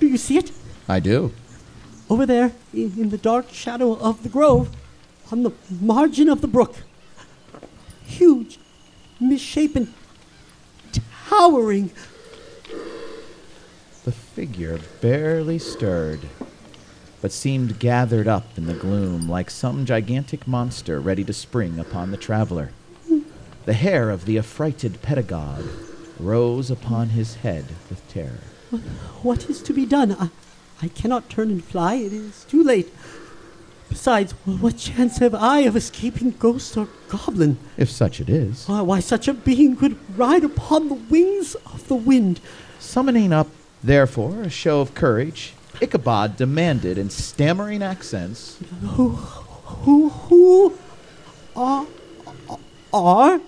Do 0.00 0.06
you 0.06 0.16
see 0.16 0.38
it? 0.38 0.52
I 0.88 1.00
do. 1.00 1.34
Over 2.08 2.24
there, 2.24 2.52
in, 2.72 2.92
in 2.98 3.10
the 3.10 3.18
dark 3.18 3.52
shadow 3.52 3.98
of 3.98 4.22
the 4.22 4.30
grove, 4.30 4.70
on 5.30 5.42
the 5.42 5.52
margin 5.68 6.30
of 6.30 6.40
the 6.40 6.48
brook. 6.48 6.76
Huge, 8.06 8.58
misshapen, 9.20 9.92
towering. 11.28 11.90
The 14.04 14.12
figure 14.12 14.78
barely 15.02 15.58
stirred, 15.58 16.20
but 17.24 17.32
seemed 17.32 17.78
gathered 17.78 18.28
up 18.28 18.44
in 18.58 18.66
the 18.66 18.74
gloom 18.74 19.26
like 19.26 19.48
some 19.48 19.86
gigantic 19.86 20.46
monster 20.46 21.00
ready 21.00 21.24
to 21.24 21.32
spring 21.32 21.78
upon 21.78 22.10
the 22.10 22.18
traveler. 22.18 22.70
The 23.64 23.72
hair 23.72 24.10
of 24.10 24.26
the 24.26 24.36
affrighted 24.36 25.00
pedagogue 25.00 25.64
rose 26.20 26.70
upon 26.70 27.08
his 27.08 27.36
head 27.36 27.64
with 27.88 28.06
terror. 28.10 28.42
What 29.22 29.48
is 29.48 29.62
to 29.62 29.72
be 29.72 29.86
done? 29.86 30.12
I, 30.12 30.28
I 30.82 30.88
cannot 30.88 31.30
turn 31.30 31.50
and 31.50 31.64
fly. 31.64 31.94
It 31.94 32.12
is 32.12 32.44
too 32.44 32.62
late. 32.62 32.92
Besides, 33.88 34.32
what 34.44 34.76
chance 34.76 35.16
have 35.16 35.34
I 35.34 35.60
of 35.60 35.76
escaping 35.76 36.32
ghost 36.32 36.76
or 36.76 36.88
goblin? 37.08 37.56
If 37.78 37.90
such 37.90 38.20
it 38.20 38.28
is. 38.28 38.68
Why, 38.68 38.82
why 38.82 39.00
such 39.00 39.28
a 39.28 39.32
being 39.32 39.76
could 39.76 39.96
ride 40.18 40.44
upon 40.44 40.90
the 40.90 40.94
wings 40.94 41.54
of 41.72 41.88
the 41.88 41.94
wind. 41.94 42.40
Summoning 42.78 43.32
up, 43.32 43.48
therefore, 43.82 44.42
a 44.42 44.50
show 44.50 44.82
of 44.82 44.94
courage, 44.94 45.54
Ichabod 45.80 46.36
demanded 46.36 46.98
in 46.98 47.10
stammering 47.10 47.82
accents, 47.82 48.58
Who, 48.82 49.10
who, 49.10 50.08
who 50.08 50.78
are, 51.56 51.86
are 52.92 53.40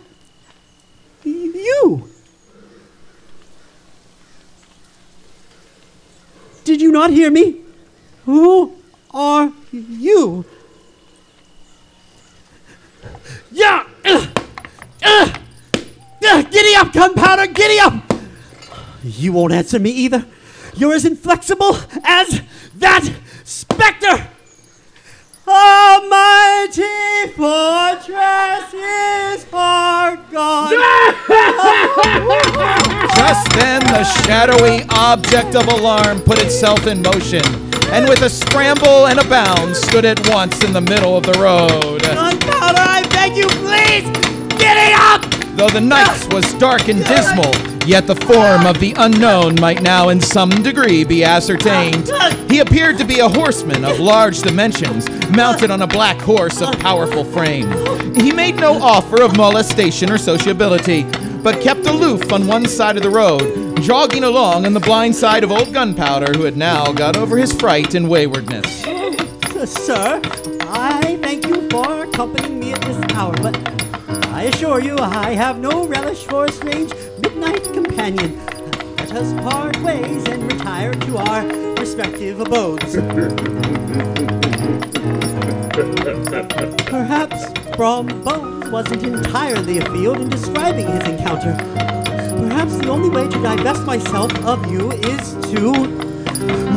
you? 1.24 2.10
Did 6.64 6.80
you 6.80 6.90
not 6.90 7.10
hear 7.10 7.30
me? 7.30 7.60
Who 8.24 8.76
are 9.12 9.52
you? 9.70 10.44
Yeah! 13.52 13.86
Uh, 14.04 14.26
uh, 15.04 15.32
uh, 16.24 16.42
giddy 16.42 16.74
up, 16.74 16.92
gunpowder! 16.92 17.46
Giddy 17.46 17.78
up! 17.78 17.94
You 19.02 19.32
won't 19.32 19.52
answer 19.52 19.78
me 19.78 19.90
either. 19.90 20.26
You're 20.76 20.92
as 20.92 21.06
inflexible 21.06 21.78
as 22.04 22.42
that 22.76 23.10
specter! 23.44 24.28
A 25.48 26.00
mighty 26.10 27.32
fortress 27.32 28.74
is 28.74 29.46
our 29.54 30.16
God. 30.30 30.72
Just 33.16 33.48
then, 33.54 33.80
the 33.84 34.04
shadowy 34.26 34.84
object 34.90 35.54
of 35.54 35.66
alarm 35.68 36.20
put 36.20 36.42
itself 36.42 36.86
in 36.86 37.00
motion, 37.00 37.42
and 37.92 38.06
with 38.08 38.20
a 38.22 38.28
scramble 38.28 39.06
and 39.06 39.18
a 39.18 39.24
bound, 39.28 39.74
stood 39.76 40.04
at 40.04 40.28
once 40.28 40.62
in 40.62 40.74
the 40.74 40.80
middle 40.80 41.16
of 41.16 41.24
the 41.24 41.32
road. 41.38 42.02
Gunpowder, 42.02 42.78
I 42.78 43.02
beg 43.08 43.34
you, 43.36 43.46
please! 43.46 44.04
Giddy 44.58 44.92
up! 44.92 45.22
Though 45.56 45.70
the 45.70 45.80
night 45.80 46.26
was 46.34 46.52
dark 46.54 46.88
and 46.88 47.02
dismal, 47.04 47.54
yet 47.86 48.06
the 48.06 48.16
form 48.16 48.66
of 48.66 48.80
the 48.80 48.94
unknown 48.98 49.54
might 49.60 49.82
now 49.82 50.08
in 50.08 50.20
some 50.20 50.50
degree 50.50 51.04
be 51.04 51.22
ascertained. 51.24 52.10
He 52.50 52.58
appeared 52.58 52.98
to 52.98 53.04
be 53.04 53.20
a 53.20 53.28
horseman 53.28 53.84
of 53.84 54.00
large 54.00 54.42
dimensions, 54.42 55.08
mounted 55.30 55.70
on 55.70 55.82
a 55.82 55.86
black 55.86 56.20
horse 56.20 56.60
of 56.60 56.78
powerful 56.80 57.24
frame. 57.24 57.70
He 58.14 58.32
made 58.32 58.56
no 58.56 58.74
offer 58.74 59.22
of 59.22 59.36
molestation 59.36 60.10
or 60.10 60.18
sociability, 60.18 61.04
but 61.42 61.62
kept 61.62 61.86
aloof 61.86 62.32
on 62.32 62.46
one 62.46 62.66
side 62.66 62.96
of 62.96 63.02
the 63.02 63.10
road, 63.10 63.80
jogging 63.82 64.24
along 64.24 64.66
on 64.66 64.72
the 64.74 64.80
blind 64.80 65.14
side 65.14 65.44
of 65.44 65.52
old 65.52 65.72
Gunpowder, 65.72 66.32
who 66.36 66.44
had 66.44 66.56
now 66.56 66.92
got 66.92 67.16
over 67.16 67.36
his 67.36 67.52
fright 67.52 67.94
and 67.94 68.08
waywardness. 68.08 68.82
Sir, 69.64 70.20
I 70.62 71.18
thank 71.22 71.46
you 71.46 71.68
for 71.70 72.04
accompanying 72.04 72.60
me 72.60 72.72
at 72.72 72.80
this 72.82 73.12
hour, 73.14 73.34
but 73.42 73.54
I 74.36 74.42
assure 74.42 74.80
you 74.80 74.98
I 74.98 75.30
have 75.30 75.60
no 75.60 75.86
relish 75.86 76.26
for 76.26 76.44
a 76.44 76.52
strange 76.52 76.92
midnight 77.22 77.64
companion. 77.72 78.36
Let 78.98 79.12
us 79.12 79.32
part 79.40 79.80
ways 79.80 80.26
and 80.26 80.52
retire 80.52 80.92
to 80.92 81.16
our 81.16 81.46
respective 81.76 82.40
abodes. 82.40 82.96
Perhaps 86.84 87.76
Brom 87.78 88.08
Bones 88.22 88.68
wasn't 88.70 89.04
entirely 89.04 89.78
afield 89.78 90.18
in 90.20 90.28
describing 90.28 90.86
his 90.86 91.08
encounter. 91.08 91.56
Perhaps 92.36 92.76
the 92.76 92.90
only 92.90 93.08
way 93.08 93.26
to 93.28 93.42
divest 93.42 93.86
myself 93.86 94.30
of 94.44 94.70
you 94.70 94.92
is 94.92 95.32
to 95.46 95.72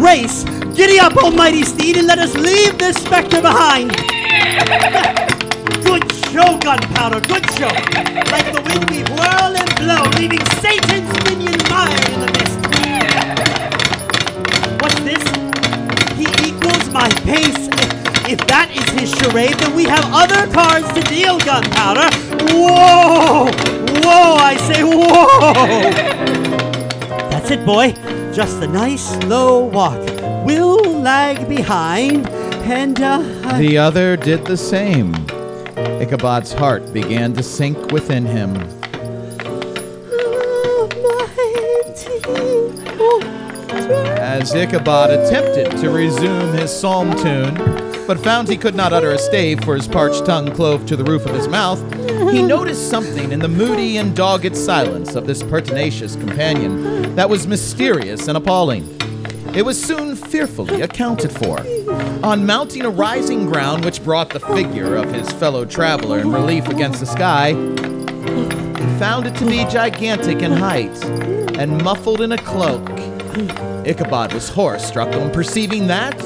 race. 0.01 0.45
Giddy 0.77 0.97
up, 0.97 1.17
almighty 1.17 1.63
steed, 1.63 1.97
and 1.97 2.07
let 2.07 2.19
us 2.19 2.33
leave 2.35 2.77
this 2.77 2.95
specter 2.95 3.41
behind. 3.41 3.91
show, 6.31 6.57
gunpowder, 6.59 7.19
good 7.21 7.45
show. 7.57 7.73
Like 8.29 8.47
the 8.53 8.61
wind 8.65 8.89
we 8.89 9.01
whirl 9.17 9.53
and 9.57 9.75
blow, 9.77 10.03
leaving 10.19 10.43
Satan's 10.61 11.09
minion 11.25 11.57
mired 11.69 12.09
in 12.13 12.19
the 12.21 12.29
mist. 12.37 12.59
What's 14.81 14.99
this? 15.01 15.23
He 16.17 16.27
equals 16.47 16.89
my 16.93 17.09
pace. 17.25 17.67
If 18.29 18.45
that 18.47 18.69
is 18.71 18.87
his 18.99 19.09
charade, 19.17 19.57
then 19.57 19.75
we 19.75 19.85
have 19.85 20.05
other 20.13 20.45
cards 20.53 20.87
to 20.93 21.01
deal, 21.01 21.39
gunpowder. 21.39 22.09
Whoa! 22.53 23.49
Whoa, 24.01 24.35
I 24.35 24.55
say 24.69 24.83
whoa! 24.83 25.89
That's 27.31 27.49
it, 27.49 27.65
boy. 27.65 27.93
Just 28.33 28.61
a 28.61 28.67
nice 28.67 29.17
slow 29.19 29.65
walk. 29.65 29.99
We'll 30.45 30.99
lag 30.99 31.49
behind, 31.49 32.29
and 32.69 33.01
uh, 33.01 33.57
The 33.57 33.79
other 33.79 34.15
did 34.15 34.45
the 34.45 34.57
same. 34.57 35.28
Ichabod's 36.01 36.53
heart 36.53 36.91
began 36.91 37.33
to 37.33 37.43
sink 37.43 37.91
within 37.91 38.25
him. 38.25 38.55
As 44.19 44.53
Ichabod 44.53 45.09
attempted 45.11 45.77
to 45.77 45.89
resume 45.89 46.53
his 46.53 46.71
psalm 46.71 47.15
tune, 47.15 47.55
but 48.05 48.19
found 48.19 48.47
he 48.47 48.57
could 48.57 48.75
not 48.75 48.91
utter 48.91 49.11
a 49.11 49.17
stave 49.17 49.63
for 49.63 49.75
his 49.75 49.87
parched 49.87 50.25
tongue 50.25 50.51
clove 50.51 50.85
to 50.87 50.95
the 50.95 51.03
roof 51.03 51.25
of 51.25 51.35
his 51.35 51.47
mouth, 51.47 51.79
he 52.31 52.41
noticed 52.41 52.89
something 52.89 53.31
in 53.31 53.39
the 53.39 53.47
moody 53.47 53.97
and 53.97 54.15
dogged 54.15 54.57
silence 54.57 55.15
of 55.15 55.27
this 55.27 55.43
pertinacious 55.43 56.15
companion 56.15 57.15
that 57.15 57.29
was 57.29 57.47
mysterious 57.47 58.27
and 58.27 58.37
appalling. 58.37 58.98
It 59.55 59.65
was 59.65 59.81
soon 59.81 60.15
fearfully 60.15 60.81
accounted 60.81 61.31
for. 61.31 61.59
On 62.23 62.45
mounting 62.45 62.83
a 62.85 62.89
rising 62.89 63.47
ground 63.47 63.83
which 63.83 64.03
brought 64.03 64.29
the 64.29 64.39
figure 64.39 64.95
of 64.95 65.11
his 65.11 65.29
fellow 65.33 65.65
traveler 65.65 66.19
in 66.19 66.31
relief 66.31 66.67
against 66.67 66.99
the 66.99 67.07
sky, 67.07 67.53
he 67.53 68.99
found 68.99 69.25
it 69.25 69.35
to 69.37 69.45
be 69.45 69.65
gigantic 69.65 70.43
in 70.43 70.51
height 70.51 71.03
and 71.57 71.83
muffled 71.83 72.21
in 72.21 72.31
a 72.31 72.37
cloak. 72.37 72.87
Ichabod 73.87 74.33
was 74.33 74.49
horror 74.49 74.77
struck 74.77 75.13
on 75.15 75.31
perceiving 75.31 75.87
that, 75.87 76.19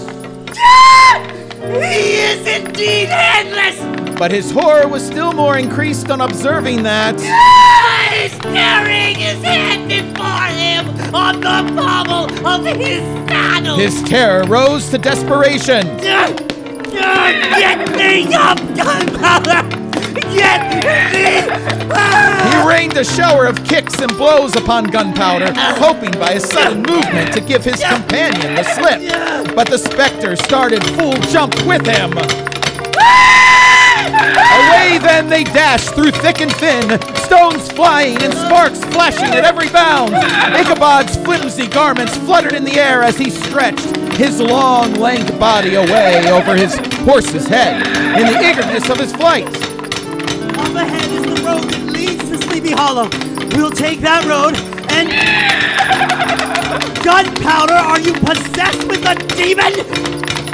He 1.61 2.15
is 2.15 2.45
indeed 2.45 3.07
headless! 3.07 4.02
But 4.23 4.31
his 4.31 4.51
horror 4.51 4.87
was 4.87 5.05
still 5.05 5.33
more 5.33 5.57
increased 5.57 6.09
on 6.09 6.21
observing 6.21 6.81
that. 6.81 7.19
He's 8.13 8.39
carrying 8.39 9.17
his 9.17 9.43
head 9.43 9.85
before 9.89 10.47
him 10.47 10.87
on 11.13 11.41
the 11.41 11.81
pommel 11.81 12.47
of 12.47 12.65
his 12.77 13.01
saddle! 13.27 13.75
His 13.75 14.01
terror 14.03 14.45
rose 14.45 14.89
to 14.91 14.97
desperation. 14.97 15.81
Get 15.97 16.37
me 17.97 18.33
up, 18.33 18.59
gunpowder! 18.77 19.67
Get 20.31 20.71
me 20.85 21.41
He 22.49 22.65
rained 22.65 22.95
a 22.95 23.03
shower 23.03 23.45
of 23.45 23.61
kicks 23.65 23.99
and 23.99 24.09
blows 24.13 24.55
upon 24.55 24.85
Gunpowder, 24.85 25.51
hoping 25.53 26.11
by 26.11 26.31
a 26.31 26.39
sudden 26.39 26.83
movement 26.83 27.33
to 27.33 27.41
give 27.41 27.65
his 27.65 27.83
companion 27.83 28.55
the 28.55 28.63
slip. 28.63 29.53
But 29.53 29.67
the 29.67 29.77
specter 29.77 30.37
started 30.37 30.81
full 30.95 31.15
jump 31.23 31.53
with 31.65 31.85
him. 31.85 32.13
Ah! 32.97 33.52
Away 34.13 34.99
then 34.99 35.27
they 35.27 35.43
dashed 35.43 35.95
through 35.95 36.11
thick 36.11 36.41
and 36.41 36.51
thin, 36.55 36.99
stones 37.15 37.71
flying 37.71 38.21
and 38.21 38.33
sparks 38.33 38.79
flashing 38.93 39.33
at 39.33 39.43
every 39.43 39.69
bound. 39.69 40.13
Ichabod's 40.13 41.17
flimsy 41.17 41.67
garments 41.67 42.15
fluttered 42.17 42.53
in 42.53 42.63
the 42.63 42.79
air 42.79 43.01
as 43.01 43.17
he 43.17 43.29
stretched 43.29 43.95
his 44.15 44.39
long, 44.39 44.93
lank 44.95 45.27
body 45.39 45.75
away 45.75 46.29
over 46.31 46.55
his 46.55 46.75
horse's 46.99 47.47
head 47.47 47.81
in 48.19 48.27
the 48.27 48.49
eagerness 48.49 48.89
of 48.89 48.99
his 48.99 49.11
flight. 49.13 49.47
up 49.47 50.75
ahead 50.75 51.11
is 51.11 51.23
the 51.23 51.43
road 51.43 51.63
that 51.63 51.91
leads 51.91 52.29
to 52.29 52.37
Sleepy 52.37 52.71
Hollow. 52.71 53.09
We'll 53.57 53.71
take 53.71 53.99
that 54.01 54.25
road 54.25 54.55
and. 54.91 55.73
Gunpowder, 57.03 57.73
are 57.73 57.99
you 57.99 58.13
possessed 58.13 58.87
with 58.87 59.05
a 59.05 59.15
demon? 59.35 59.73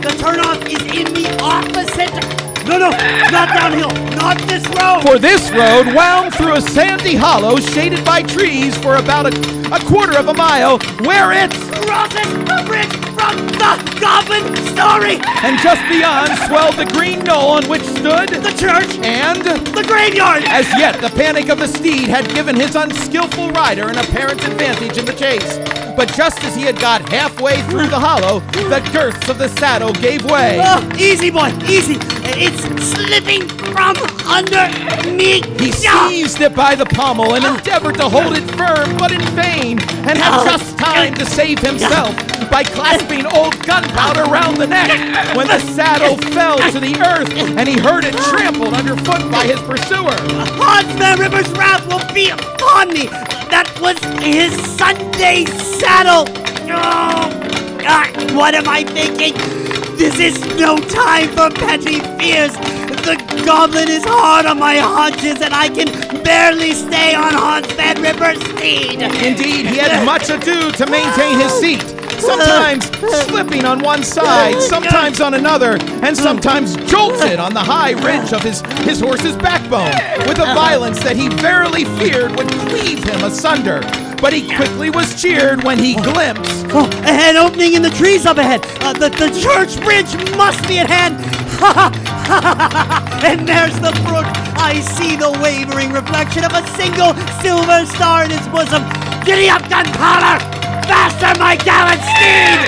The 0.01 0.09
turnoff 0.17 0.65
is 0.65 0.81
in 0.97 1.13
the 1.13 1.37
opposite. 1.43 2.48
No, 2.69 2.77
no, 2.77 2.89
not 3.31 3.49
downhill. 3.49 3.89
Not 4.15 4.37
this 4.47 4.63
road. 4.77 5.01
For 5.01 5.17
this 5.17 5.49
road 5.51 5.93
wound 5.95 6.35
through 6.35 6.53
a 6.53 6.61
sandy 6.61 7.15
hollow 7.15 7.57
shaded 7.57 8.05
by 8.05 8.21
trees 8.21 8.77
for 8.77 8.97
about 8.97 9.25
a, 9.25 9.73
a 9.73 9.79
quarter 9.85 10.15
of 10.17 10.27
a 10.27 10.33
mile, 10.35 10.77
where 11.01 11.31
it 11.31 11.51
crosses 11.81 12.31
the 12.45 12.63
bridge 12.67 12.93
from 13.17 13.35
the 13.57 13.97
Goblin 13.99 14.45
Story. 14.67 15.17
and 15.43 15.57
just 15.59 15.81
beyond 15.89 16.29
swelled 16.47 16.75
the 16.75 16.85
green 16.93 17.23
knoll 17.23 17.49
on 17.57 17.67
which 17.67 17.81
stood 17.81 18.29
The 18.29 18.55
church, 18.57 18.97
and 19.03 19.41
the 19.41 19.83
graveyard. 19.87 20.43
as 20.45 20.67
yet 20.77 21.01
the 21.01 21.09
panic 21.09 21.49
of 21.49 21.57
the 21.57 21.67
steed 21.67 22.07
had 22.07 22.29
given 22.35 22.55
his 22.55 22.75
unskillful 22.75 23.49
rider 23.51 23.87
an 23.89 23.97
apparent 23.97 24.43
advantage 24.45 24.97
in 24.97 25.05
the 25.05 25.13
chase. 25.13 25.57
But 25.99 26.13
just 26.13 26.41
as 26.45 26.55
he 26.55 26.61
had 26.61 26.79
got 26.79 27.09
halfway 27.09 27.61
through 27.63 27.87
the 27.87 27.99
hollow, 27.99 28.39
the 28.71 28.79
girths 28.93 29.27
of 29.27 29.37
the 29.37 29.49
saddle 29.59 29.91
gave 29.91 30.23
way. 30.23 30.57
Oh, 30.63 30.79
easy, 30.97 31.29
boy, 31.29 31.51
easy. 31.67 31.97
It's 32.23 32.63
slipping 32.95 33.45
from 33.75 33.97
under 34.23 34.71
me. 35.11 35.41
He 35.59 35.73
seized 35.73 36.39
it 36.39 36.55
by 36.55 36.75
the 36.75 36.85
pommel 36.85 37.35
and 37.35 37.43
oh. 37.43 37.53
endeavored 37.53 37.95
to 37.95 38.07
hold 38.07 38.37
it 38.37 38.47
firm, 38.55 38.95
but 38.95 39.11
in 39.11 39.19
vain, 39.35 39.77
and 40.07 40.15
had 40.15 40.39
oh, 40.39 40.45
just 40.45 40.77
time 40.77 41.15
to 41.15 41.25
save 41.25 41.59
himself 41.59 42.15
by 42.49 42.63
clasping 42.63 43.25
old 43.25 43.59
gunpowder 43.65 44.23
round 44.23 44.55
the 44.55 44.67
neck 44.67 45.35
when 45.35 45.47
the 45.47 45.59
saddle 45.59 46.15
fell 46.31 46.59
to 46.71 46.79
the 46.79 46.95
earth 47.01 47.29
and 47.57 47.67
he 47.67 47.77
heard 47.77 48.05
it 48.05 48.15
trampled 48.31 48.73
underfoot 48.73 49.29
by 49.29 49.43
his 49.43 49.59
pursuer. 49.63 50.15
Hans 50.55 50.97
Van 50.97 51.19
Ripper's 51.19 51.51
wrath 51.57 51.85
will 51.87 52.13
be 52.13 52.29
upon 52.29 52.93
me. 52.93 53.09
That 53.49 53.69
was 53.81 53.97
his 54.23 54.53
Sunday 54.77 55.45
saddle. 55.45 56.25
Oh, 56.71 57.29
God, 57.79 58.31
what 58.33 58.53
am 58.55 58.67
I 58.67 58.83
thinking? 58.83 59.33
This 59.97 60.19
is 60.19 60.39
no 60.57 60.77
time 60.77 61.29
for 61.29 61.49
petty 61.49 61.99
fears. 62.17 62.53
The 63.03 63.17
goblin 63.45 63.89
is 63.89 64.03
hard 64.05 64.45
on 64.45 64.59
my 64.59 64.77
haunches, 64.77 65.41
and 65.41 65.53
I 65.53 65.69
can 65.69 65.87
barely 66.23 66.71
stay 66.73 67.15
on 67.15 67.33
Hans 67.33 67.71
Van 67.73 68.01
Ripper's 68.01 68.39
steed. 68.51 69.01
Indeed, 69.01 69.65
he 69.65 69.77
had 69.77 70.05
much 70.05 70.29
ado 70.29 70.71
to 70.71 70.85
maintain 70.85 71.39
his 71.39 71.51
seat, 71.59 71.83
sometimes 72.25 72.85
slipping 73.25 73.65
on 73.65 73.79
one 73.81 74.03
side, 74.03 74.61
sometimes 74.61 75.21
on 75.21 75.33
another, 75.33 75.77
and 76.03 76.15
sometimes 76.15 76.75
jolted 76.89 77.39
on 77.39 77.53
the 77.53 77.59
high 77.59 77.91
ridge 77.91 78.33
of 78.33 78.41
his, 78.41 78.61
his 78.83 78.99
horse's 78.99 79.35
backbone 79.37 79.91
with 80.27 80.39
a 80.39 80.53
violence 80.53 80.99
that 81.03 81.15
he 81.15 81.29
verily 81.29 81.85
feared 81.99 82.35
would 82.35 82.49
cleave 82.69 83.03
him 83.03 83.23
asunder. 83.23 83.81
But 84.21 84.33
he 84.33 84.53
quickly 84.53 84.89
was 84.89 85.19
cheered 85.21 85.63
when 85.63 85.79
he 85.79 85.95
glimpsed 85.95 86.65
Oh, 86.71 86.89
an 87.05 87.37
opening 87.37 87.73
in 87.73 87.81
the 87.81 87.89
trees 87.89 88.25
up 88.25 88.37
ahead. 88.37 88.61
Uh, 88.81 88.93
the, 88.93 89.09
the 89.09 89.29
church 89.39 89.81
bridge 89.81 90.13
must 90.35 90.67
be 90.67 90.77
at 90.77 90.89
hand. 90.89 91.15
and 93.23 93.47
there's 93.47 93.75
the 93.79 93.91
brook. 94.05 94.25
I 94.59 94.81
see 94.81 95.15
the 95.15 95.31
wavering 95.41 95.91
reflection 95.91 96.43
of 96.43 96.51
a 96.51 96.65
single 96.75 97.15
silver 97.41 97.85
star 97.85 98.25
in 98.25 98.31
its 98.31 98.47
bosom. 98.49 98.83
Giddy 99.25 99.49
up, 99.49 99.67
gunpowder! 99.69 100.58
Faster, 100.89 101.39
my 101.39 101.55
gallant 101.55 102.01
steed! 102.01 102.59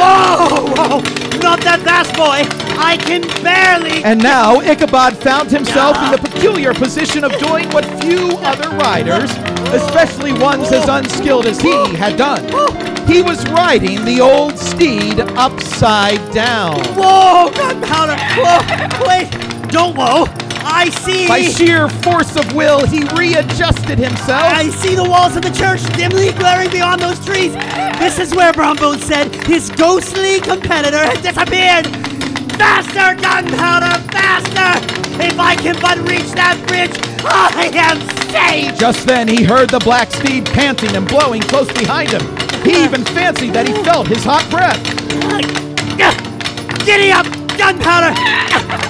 Whoa, 0.00 0.72
whoa! 0.72 1.00
Not 1.40 1.60
that 1.60 1.80
fast, 1.84 2.16
boy. 2.16 2.48
I 2.80 2.96
can 2.96 3.20
barely. 3.44 4.02
And 4.04 4.22
now 4.22 4.60
Ichabod 4.60 5.18
found 5.18 5.50
himself 5.50 5.98
in 6.02 6.12
the 6.12 6.18
peculiar 6.18 6.72
position 6.72 7.22
of 7.22 7.36
doing 7.38 7.68
what 7.70 7.84
few 8.00 8.38
other 8.38 8.70
riders, 8.78 9.30
especially 9.74 10.32
ones 10.32 10.72
as 10.72 10.88
unskilled 10.88 11.44
as 11.44 11.60
he, 11.60 11.70
had 11.94 12.16
done. 12.16 12.42
He 13.06 13.20
was 13.20 13.44
riding 13.50 14.02
the 14.06 14.20
old 14.20 14.58
steed 14.58 15.20
upside 15.20 16.20
down. 16.32 16.80
Whoa, 16.94 17.50
gunpowder! 17.54 18.16
Whoa, 18.40 19.06
wait! 19.06 19.30
Don't 19.70 19.94
whoa! 19.94 20.24
I 20.64 20.90
see. 20.90 21.26
By 21.26 21.42
sheer 21.42 21.88
force 21.88 22.36
of 22.36 22.52
will, 22.54 22.86
he 22.86 23.04
readjusted 23.16 23.98
himself. 23.98 24.42
I 24.52 24.70
see 24.70 24.94
the 24.94 25.04
walls 25.04 25.36
of 25.36 25.42
the 25.42 25.50
church 25.50 25.82
dimly 25.96 26.32
glaring 26.32 26.70
beyond 26.70 27.00
those 27.00 27.18
trees. 27.24 27.54
This 27.98 28.18
is 28.18 28.34
where 28.34 28.52
Brom 28.52 28.76
Bones 28.76 29.04
said 29.04 29.34
his 29.46 29.70
ghostly 29.70 30.40
competitor 30.40 30.98
had 30.98 31.22
disappeared. 31.22 31.86
Faster, 32.56 33.20
gunpowder, 33.20 33.98
faster! 34.10 34.76
If 35.22 35.38
I 35.38 35.56
can 35.56 35.80
but 35.80 35.98
reach 36.08 36.30
that 36.32 36.56
bridge, 36.68 36.92
I 37.24 37.70
am 37.74 38.00
saved! 38.30 38.78
Just 38.78 39.06
then 39.06 39.28
he 39.28 39.44
heard 39.44 39.70
the 39.70 39.80
black 39.80 40.10
steed 40.10 40.46
panting 40.46 40.94
and 40.94 41.08
blowing 41.08 41.42
close 41.42 41.72
behind 41.72 42.10
him. 42.10 42.22
He 42.62 42.84
even 42.84 43.04
fancied 43.04 43.54
that 43.54 43.66
he 43.66 43.74
felt 43.82 44.06
his 44.08 44.24
hot 44.24 44.48
breath. 44.50 44.78
Giddy 46.84 47.12
up, 47.12 47.26
gunpowder! 47.60 48.16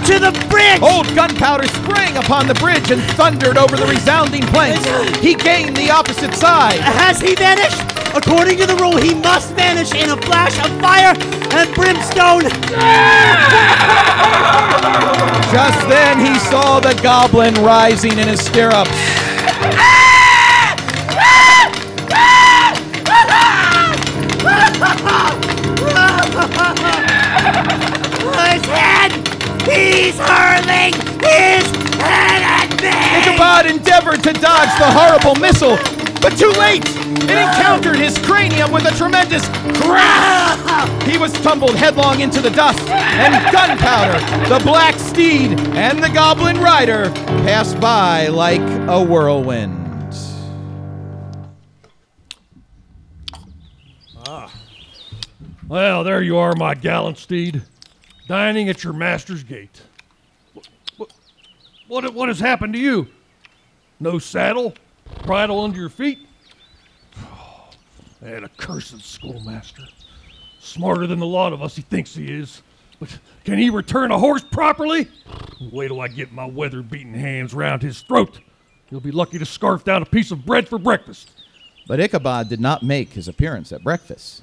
To 0.06 0.18
the 0.22 0.30
bridge! 0.48 0.80
Old 0.80 1.12
Gunpowder 1.14 1.66
sprang 1.82 2.16
upon 2.16 2.46
the 2.46 2.54
bridge 2.54 2.90
and 2.90 3.02
thundered 3.18 3.58
over 3.58 3.76
the 3.76 3.86
resounding 3.86 4.42
planks. 4.46 4.86
He 5.18 5.34
gained 5.34 5.76
the 5.76 5.90
opposite 5.90 6.34
side. 6.34 6.78
Has 6.78 7.20
he 7.20 7.34
vanished? 7.34 7.82
According 8.14 8.58
to 8.58 8.66
the 8.66 8.76
rule, 8.76 8.96
he 8.96 9.14
must 9.14 9.52
vanish 9.54 9.92
in 9.92 10.10
a 10.10 10.16
flash 10.22 10.56
of 10.64 10.70
fire 10.80 11.14
and 11.58 11.74
brimstone. 11.74 12.42
Just 15.50 15.88
then 15.88 16.18
he 16.24 16.38
saw 16.38 16.78
the 16.80 16.98
goblin 17.02 17.54
rising 17.54 18.18
in 18.18 18.28
his 18.28 18.40
stirrups. 18.40 19.99
He's 29.64 30.18
hurling 30.18 30.94
his 31.20 31.66
head 32.00 32.42
at 32.42 32.70
me! 32.80 32.90
Ichabod 33.20 33.66
endeavored 33.66 34.22
to 34.24 34.32
dodge 34.32 34.72
the 34.78 34.90
horrible 34.90 35.34
missile, 35.40 35.76
but 36.20 36.36
too 36.38 36.50
late! 36.52 36.84
It 36.86 37.30
encountered 37.30 37.96
his 37.96 38.18
cranium 38.18 38.72
with 38.72 38.86
a 38.86 38.96
tremendous 38.96 39.46
crash! 39.78 41.04
He 41.04 41.18
was 41.18 41.32
tumbled 41.42 41.74
headlong 41.74 42.20
into 42.20 42.40
the 42.40 42.50
dust, 42.50 42.80
and 42.88 43.34
Gunpowder, 43.52 44.48
the 44.48 44.60
black 44.64 44.94
steed, 44.94 45.58
and 45.76 46.02
the 46.02 46.08
goblin 46.08 46.58
rider 46.58 47.10
passed 47.44 47.78
by 47.80 48.28
like 48.28 48.60
a 48.88 49.02
whirlwind. 49.02 49.76
Ah. 54.26 54.52
Well, 55.68 56.04
there 56.04 56.22
you 56.22 56.36
are, 56.36 56.54
my 56.56 56.74
gallant 56.74 57.18
steed, 57.18 57.62
dining 58.30 58.68
at 58.68 58.84
your 58.84 58.92
master's 58.92 59.42
gate. 59.42 59.82
What, 60.96 61.12
what, 61.88 62.14
what 62.14 62.28
has 62.28 62.38
happened 62.38 62.74
to 62.74 62.78
you? 62.78 63.08
No 63.98 64.20
saddle? 64.20 64.72
Bridle 65.26 65.58
under 65.64 65.76
your 65.76 65.88
feet? 65.88 66.20
that 68.22 68.44
accursed 68.44 69.04
schoolmaster. 69.04 69.82
Smarter 70.60 71.08
than 71.08 71.18
the 71.18 71.26
lot 71.26 71.52
of 71.52 71.60
us 71.60 71.74
he 71.74 71.82
thinks 71.82 72.14
he 72.14 72.32
is. 72.32 72.62
But 73.00 73.18
can 73.44 73.58
he 73.58 73.68
return 73.68 74.12
a 74.12 74.18
horse 74.18 74.44
properly? 74.44 75.08
Wait 75.72 75.88
till 75.88 76.00
I 76.00 76.06
get 76.06 76.30
my 76.30 76.44
weather 76.44 76.82
beaten 76.82 77.14
hands 77.14 77.52
round 77.52 77.82
his 77.82 78.02
throat. 78.02 78.38
He'll 78.90 79.00
be 79.00 79.10
lucky 79.10 79.40
to 79.40 79.46
scarf 79.46 79.82
down 79.82 80.02
a 80.02 80.06
piece 80.06 80.30
of 80.30 80.46
bread 80.46 80.68
for 80.68 80.78
breakfast. 80.78 81.32
But 81.88 81.98
Ichabod 81.98 82.48
did 82.48 82.60
not 82.60 82.84
make 82.84 83.14
his 83.14 83.26
appearance 83.26 83.72
at 83.72 83.82
breakfast. 83.82 84.42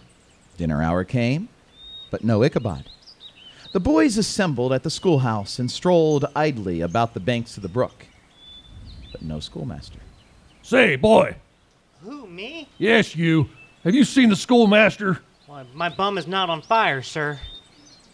Dinner 0.57 0.81
hour 0.81 1.05
came, 1.05 1.47
but 2.11 2.25
no 2.25 2.43
Ichabod. 2.43 2.89
The 3.74 3.80
boys 3.82 4.18
assembled 4.18 4.72
at 4.72 4.84
the 4.84 4.89
schoolhouse 4.89 5.59
and 5.59 5.70
strolled 5.70 6.26
idly 6.36 6.82
about 6.82 7.13
the 7.13 7.20
banks 7.20 7.57
of 7.57 7.63
the 7.63 7.70
brook, 7.70 8.05
but 9.11 9.22
no 9.22 9.39
schoolmaster. 9.39 9.99
Say, 10.61 10.95
boy. 10.95 11.36
Who, 12.01 12.28
me? 12.28 12.70
Yes, 12.78 13.15
you. 13.15 13.49
Have 13.84 13.93
you 13.93 14.05
seen 14.05 14.30
the 14.30 14.36
schoolmaster? 14.36 15.20
Why, 15.47 15.65
my 15.74 15.89
bum 15.89 16.18
is 16.18 16.28
not 16.28 16.49
on 16.49 16.61
fire, 16.61 17.01
sir. 17.01 17.39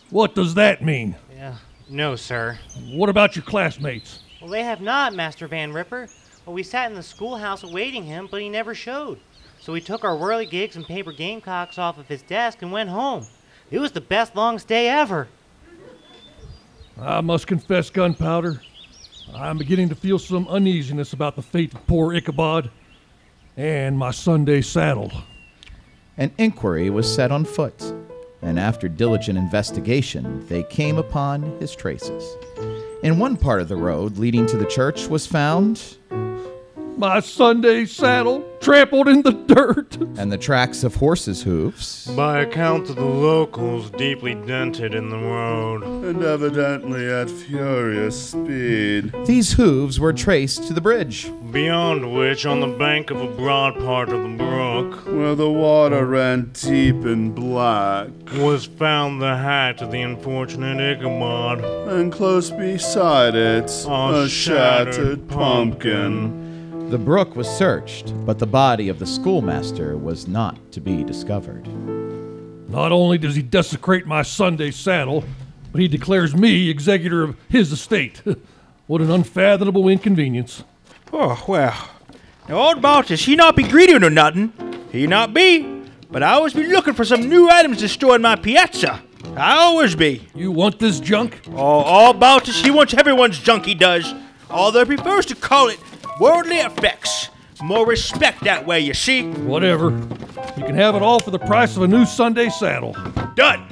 What 0.10 0.34
does 0.34 0.56
that 0.56 0.84
mean? 0.84 1.16
Yeah. 1.32 1.56
No, 1.88 2.16
sir. 2.16 2.58
What 2.92 3.10
about 3.10 3.36
your 3.36 3.46
classmates? 3.46 4.20
Well, 4.42 4.50
they 4.50 4.64
have 4.64 4.82
not, 4.82 5.14
Master 5.14 5.48
Van 5.48 5.72
Ripper. 5.72 6.10
Well, 6.46 6.56
we 6.56 6.64
sat 6.64 6.90
in 6.90 6.96
the 6.96 7.04
schoolhouse 7.04 7.64
awaiting 7.64 8.04
him, 8.04 8.28
but 8.30 8.42
he 8.42 8.50
never 8.50 8.74
showed. 8.74 9.20
So 9.62 9.72
we 9.72 9.82
took 9.82 10.04
our 10.04 10.18
whirligigs 10.18 10.76
and 10.76 10.86
paper 10.86 11.12
gamecocks 11.12 11.78
off 11.78 11.98
of 11.98 12.08
his 12.08 12.24
desk 12.24 12.62
and 12.64 12.72
went 12.72 12.90
home. 12.90 13.28
It 13.72 13.80
was 13.80 13.92
the 13.92 14.02
best 14.02 14.36
long 14.36 14.60
stay 14.60 14.90
ever. 14.90 15.28
I 17.00 17.22
must 17.22 17.48
confess, 17.48 17.90
Gunpowder, 17.90 18.62
I'm 19.36 19.58
beginning 19.58 19.90
to 19.90 19.96
feel 19.96 20.20
some 20.20 20.48
uneasiness 20.48 21.14
about 21.14 21.36
the 21.36 21.42
fate 21.42 21.74
of 21.74 21.86
poor 21.88 22.14
Ichabod 22.14 22.70
and 23.58 23.98
my 23.98 24.12
Sunday 24.12 24.62
saddle. 24.62 25.12
An 26.18 26.32
inquiry 26.38 26.90
was 26.90 27.14
set 27.14 27.32
on 27.32 27.46
foot, 27.46 27.82
and 28.42 28.60
after 28.60 28.88
diligent 28.88 29.38
investigation, 29.40 30.46
they 30.48 30.64
came 30.64 30.98
upon 30.98 31.60
his 31.60 31.76
traces. 31.76 32.38
In 33.02 33.18
one 33.18 33.38
part 33.38 33.62
of 33.62 33.70
the 33.70 33.76
road 33.76 34.18
leading 34.18 34.46
to 34.48 34.58
the 34.58 34.66
church 34.66 35.08
was 35.08 35.26
found, 35.26 35.98
My 36.98 37.20
Sunday 37.20 37.86
saddle 37.86 38.44
trampled 38.62 39.10
in 39.10 39.24
the 39.24 39.32
dirt. 39.34 39.98
and 40.18 40.32
the 40.32 40.38
tracks 40.38 40.84
of 40.86 40.96
horses' 40.96 41.44
hooves, 41.44 42.08
By 42.16 42.40
account 42.42 42.90
of 42.90 42.96
the 42.96 43.04
locals, 43.04 43.90
deeply 43.92 44.36
dented 44.36 44.94
in 44.96 45.10
the 45.10 45.18
road. 45.18 45.84
And 45.84 46.24
evidently 46.24 47.10
at 47.10 47.30
furious 47.30 48.30
speed. 48.32 49.12
these 49.26 49.54
hooves 49.54 50.00
were 50.00 50.14
traced 50.14 50.66
to 50.68 50.74
the 50.74 50.80
bridge. 50.82 51.30
Beyond 51.52 52.14
which, 52.16 52.46
on 52.46 52.62
the 52.62 52.68
bank 52.68 53.12
of 53.12 53.20
a 53.20 53.28
broad 53.28 53.76
part 53.80 54.10
of 54.10 54.22
the 54.24 54.38
brook, 54.38 55.06
Where 55.06 55.36
the 55.36 55.52
water 55.52 56.06
ran 56.06 56.52
deep 56.54 57.04
and 57.04 57.36
black. 57.36 58.08
was 58.38 58.66
found 58.66 59.22
the 59.22 59.36
hat 59.36 59.82
of 59.82 59.92
the 59.92 60.02
unfortunate 60.02 60.80
Ichabod. 60.80 61.64
And 61.90 62.12
close 62.14 62.50
beside 62.50 63.36
it, 63.36 63.70
A 63.88 63.92
a, 64.24 64.30
shattered 64.30 64.94
shattered 64.94 65.28
pumpkin. 65.28 66.43
The 66.94 67.00
brook 67.00 67.36
was 67.36 67.48
searched, 67.48 68.14
but 68.24 68.38
the 68.38 68.46
body 68.46 68.88
of 68.88 69.00
the 69.00 69.08
schoolmaster 69.08 69.98
was 69.98 70.28
not 70.28 70.72
to 70.74 70.80
be 70.80 71.04
discovered. 71.04 71.68
Not 72.70 72.92
only 72.92 73.18
does 73.18 73.36
he 73.36 73.42
desecrate 73.42 74.06
my 74.06 74.22
Sunday 74.22 74.70
saddle, 74.70 75.24
but 75.72 75.82
he 75.82 75.88
declares 75.88 76.36
me 76.36 76.70
executor 76.70 77.24
of 77.24 77.36
his 77.50 77.72
estate. 77.72 78.22
what 78.86 79.02
an 79.02 79.10
unfathomable 79.10 79.90
inconvenience. 79.90 80.64
Oh, 81.12 81.44
well. 81.48 81.90
Now, 82.48 82.58
old 82.58 82.80
Baltus, 82.80 83.26
he 83.26 83.36
not 83.36 83.56
be 83.56 83.64
greedy 83.64 83.96
or 83.96 84.12
nothing. 84.12 84.54
He 84.92 85.08
not 85.08 85.34
be. 85.34 85.82
But 86.12 86.22
I 86.22 86.34
always 86.34 86.54
be 86.54 86.68
looking 86.68 86.94
for 86.94 87.06
some 87.06 87.28
new 87.28 87.50
items 87.50 87.80
to 87.80 87.90
store 87.90 88.18
in 88.18 88.22
my 88.22 88.36
piazza. 88.36 89.02
I 89.36 89.54
always 89.56 89.96
be. 89.96 90.28
You 90.36 90.52
want 90.52 90.78
this 90.78 91.00
junk? 91.00 91.42
Oh, 91.56 92.06
old 92.06 92.20
Baltus, 92.20 92.62
he 92.62 92.70
wants 92.70 92.94
everyone's 92.94 93.40
junk, 93.40 93.66
he 93.66 93.74
does. 93.74 94.14
Although 94.48 94.86
he 94.86 94.96
prefers 94.96 95.26
to 95.26 95.36
call 95.36 95.70
it 95.70 95.80
worldly 96.20 96.58
effects. 96.58 97.30
More 97.62 97.86
respect 97.86 98.44
that 98.44 98.66
way, 98.66 98.80
you 98.82 98.94
see. 98.94 99.24
Whatever. 99.30 99.92
You 100.58 100.66
can 100.66 100.76
have 100.76 100.96
it 100.96 101.02
all 101.02 101.20
for 101.20 101.32
the 101.32 101.40
price 101.40 101.78
of 101.78 101.84
a 101.84 101.88
new 101.88 102.06
Sunday 102.06 102.50
saddle. 102.50 102.94
Done. 103.36 103.66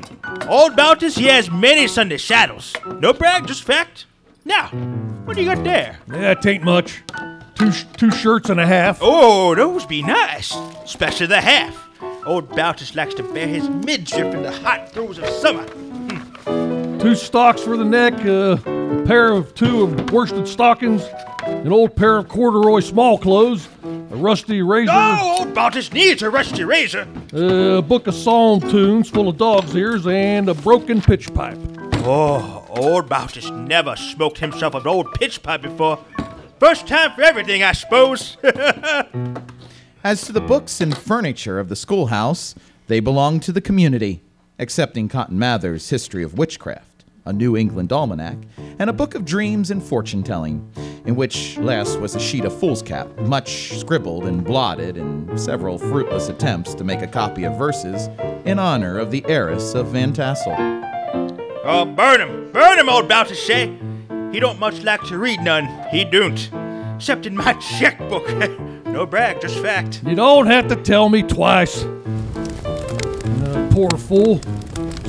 Old 0.48 0.76
Baltus, 0.76 1.16
he 1.16 1.26
has 1.26 1.52
many 1.52 1.88
Sunday 1.88 2.18
saddles. 2.18 2.74
No 3.00 3.12
brag, 3.12 3.48
just 3.48 3.64
fact. 3.64 4.06
Now, 4.46 4.68
what 5.26 5.36
do 5.36 5.44
you 5.44 5.54
got 5.54 5.64
there? 5.64 6.00
Yeah, 6.08 6.34
That 6.36 6.46
ain't 6.46 6.64
much. 6.64 7.04
Two, 7.56 7.72
sh- 7.72 7.86
two 7.98 8.12
shirts 8.12 8.50
and 8.50 8.60
a 8.60 8.66
half. 8.66 9.00
Oh, 9.02 9.54
those 9.56 9.86
be 9.86 10.02
nice. 10.02 10.56
Especially 10.84 11.28
the 11.28 11.42
half. 11.42 11.90
Old 12.26 12.50
Baltus 12.56 12.96
likes 12.96 13.14
to 13.16 13.24
bear 13.24 13.48
his 13.48 13.68
midriff 13.70 14.34
in 14.34 14.44
the 14.44 14.52
hot 14.52 14.92
throes 14.92 15.18
of 15.18 15.28
summer. 15.28 15.66
Two 17.00 17.16
stocks 17.16 17.62
for 17.62 17.78
the 17.78 17.86
neck, 17.86 18.14
uh, 18.26 18.58
a 18.64 19.06
pair 19.06 19.32
of 19.32 19.54
two 19.56 19.84
of 19.84 20.12
worsted 20.12 20.48
stockings, 20.48 21.04
an 21.46 21.72
old 21.72 21.96
pair 21.96 22.18
of 22.18 22.28
corduroy 22.28 22.80
small 22.80 23.18
clothes, 23.18 23.68
a 23.84 24.16
rusty 24.16 24.62
razor, 24.62 24.92
Oh, 24.94 25.38
old 25.40 25.54
Baltus 25.54 25.92
needs 25.94 26.22
a 26.22 26.30
rusty 26.30 26.64
razor. 26.64 27.08
a 27.34 27.82
book 27.82 28.08
of 28.08 28.16
psalm 28.16 28.60
tunes 28.62 29.10
full 29.10 29.28
of 29.30 29.38
dog's 29.38 29.76
ears, 29.76 30.06
and 30.08 30.50
a 30.50 30.54
broken 30.54 31.02
pitch 31.02 31.34
pipe. 31.34 31.58
Oh, 32.04 32.66
old 32.70 33.08
Baltus 33.10 33.50
never 33.52 33.96
smoked 33.96 34.40
himself 34.40 34.74
an 34.76 34.88
old 34.88 35.14
pitch 35.14 35.42
pipe 35.44 35.62
before. 35.62 36.00
First 36.60 36.88
time 36.88 37.12
for 37.16 37.22
everything, 37.24 37.64
I 37.64 37.72
suppose. 37.74 38.38
As 40.04 40.24
to 40.24 40.32
the 40.32 40.42
books 40.42 40.82
and 40.82 40.98
furniture 40.98 41.60
of 41.60 41.70
the 41.70 41.76
schoolhouse, 41.76 42.56
they 42.88 43.00
belonged 43.00 43.44
to 43.44 43.52
the 43.52 43.62
community, 43.62 44.22
excepting 44.58 45.08
Cotton 45.10 45.38
Mather's 45.38 45.90
History 45.90 46.24
of 46.24 46.38
Witchcraft, 46.38 46.91
a 47.26 47.34
New 47.34 47.56
England 47.56 47.92
almanac, 47.92 48.38
and 48.80 48.90
a 48.90 48.94
book 48.94 49.16
of 49.16 49.26
dreams 49.26 49.70
and 49.72 49.82
fortune 49.84 50.24
telling, 50.24 50.68
in 51.06 51.16
which 51.16 51.58
last 51.58 52.00
was 52.00 52.16
a 52.16 52.20
sheet 52.20 52.46
of 52.46 52.54
foolscap, 52.54 53.16
much 53.28 53.78
scribbled 53.78 54.26
and 54.26 54.44
blotted 54.44 54.98
in 54.98 55.38
several 55.38 55.78
fruitless 55.78 56.30
attempts 56.30 56.74
to 56.74 56.84
make 56.84 57.02
a 57.02 57.08
copy 57.08 57.44
of 57.44 57.58
verses 57.58 58.10
in 58.46 58.58
honor 58.60 58.98
of 58.98 59.12
the 59.12 59.24
heiress 59.28 59.76
of 59.76 59.88
Van 59.88 60.14
Tassel. 60.14 60.56
oh, 61.64 61.86
burn 61.86 62.22
him. 62.22 62.52
Burn 62.52 62.80
him, 62.80 62.90
old 62.90 63.08
Baltus 63.08 63.46
say. 63.46 63.78
He 64.32 64.40
don't 64.40 64.60
much 64.60 64.82
like 64.84 65.04
to 65.04 65.18
read 65.18 65.42
none. 65.42 65.68
He 65.90 66.04
don't. 66.06 66.50
Except 66.96 67.26
in 67.26 67.36
my 67.36 67.54
checkbook. 67.80 68.28
no 68.86 69.06
brag, 69.06 69.42
just 69.42 69.60
fact. 69.60 70.02
You 70.06 70.16
don't 70.16 70.48
have 70.48 70.68
to 70.70 70.76
tell 70.76 71.10
me 71.10 71.22
twice. 71.24 71.84
Uh, 71.84 73.70
poor 73.72 73.90
fool. 73.92 74.40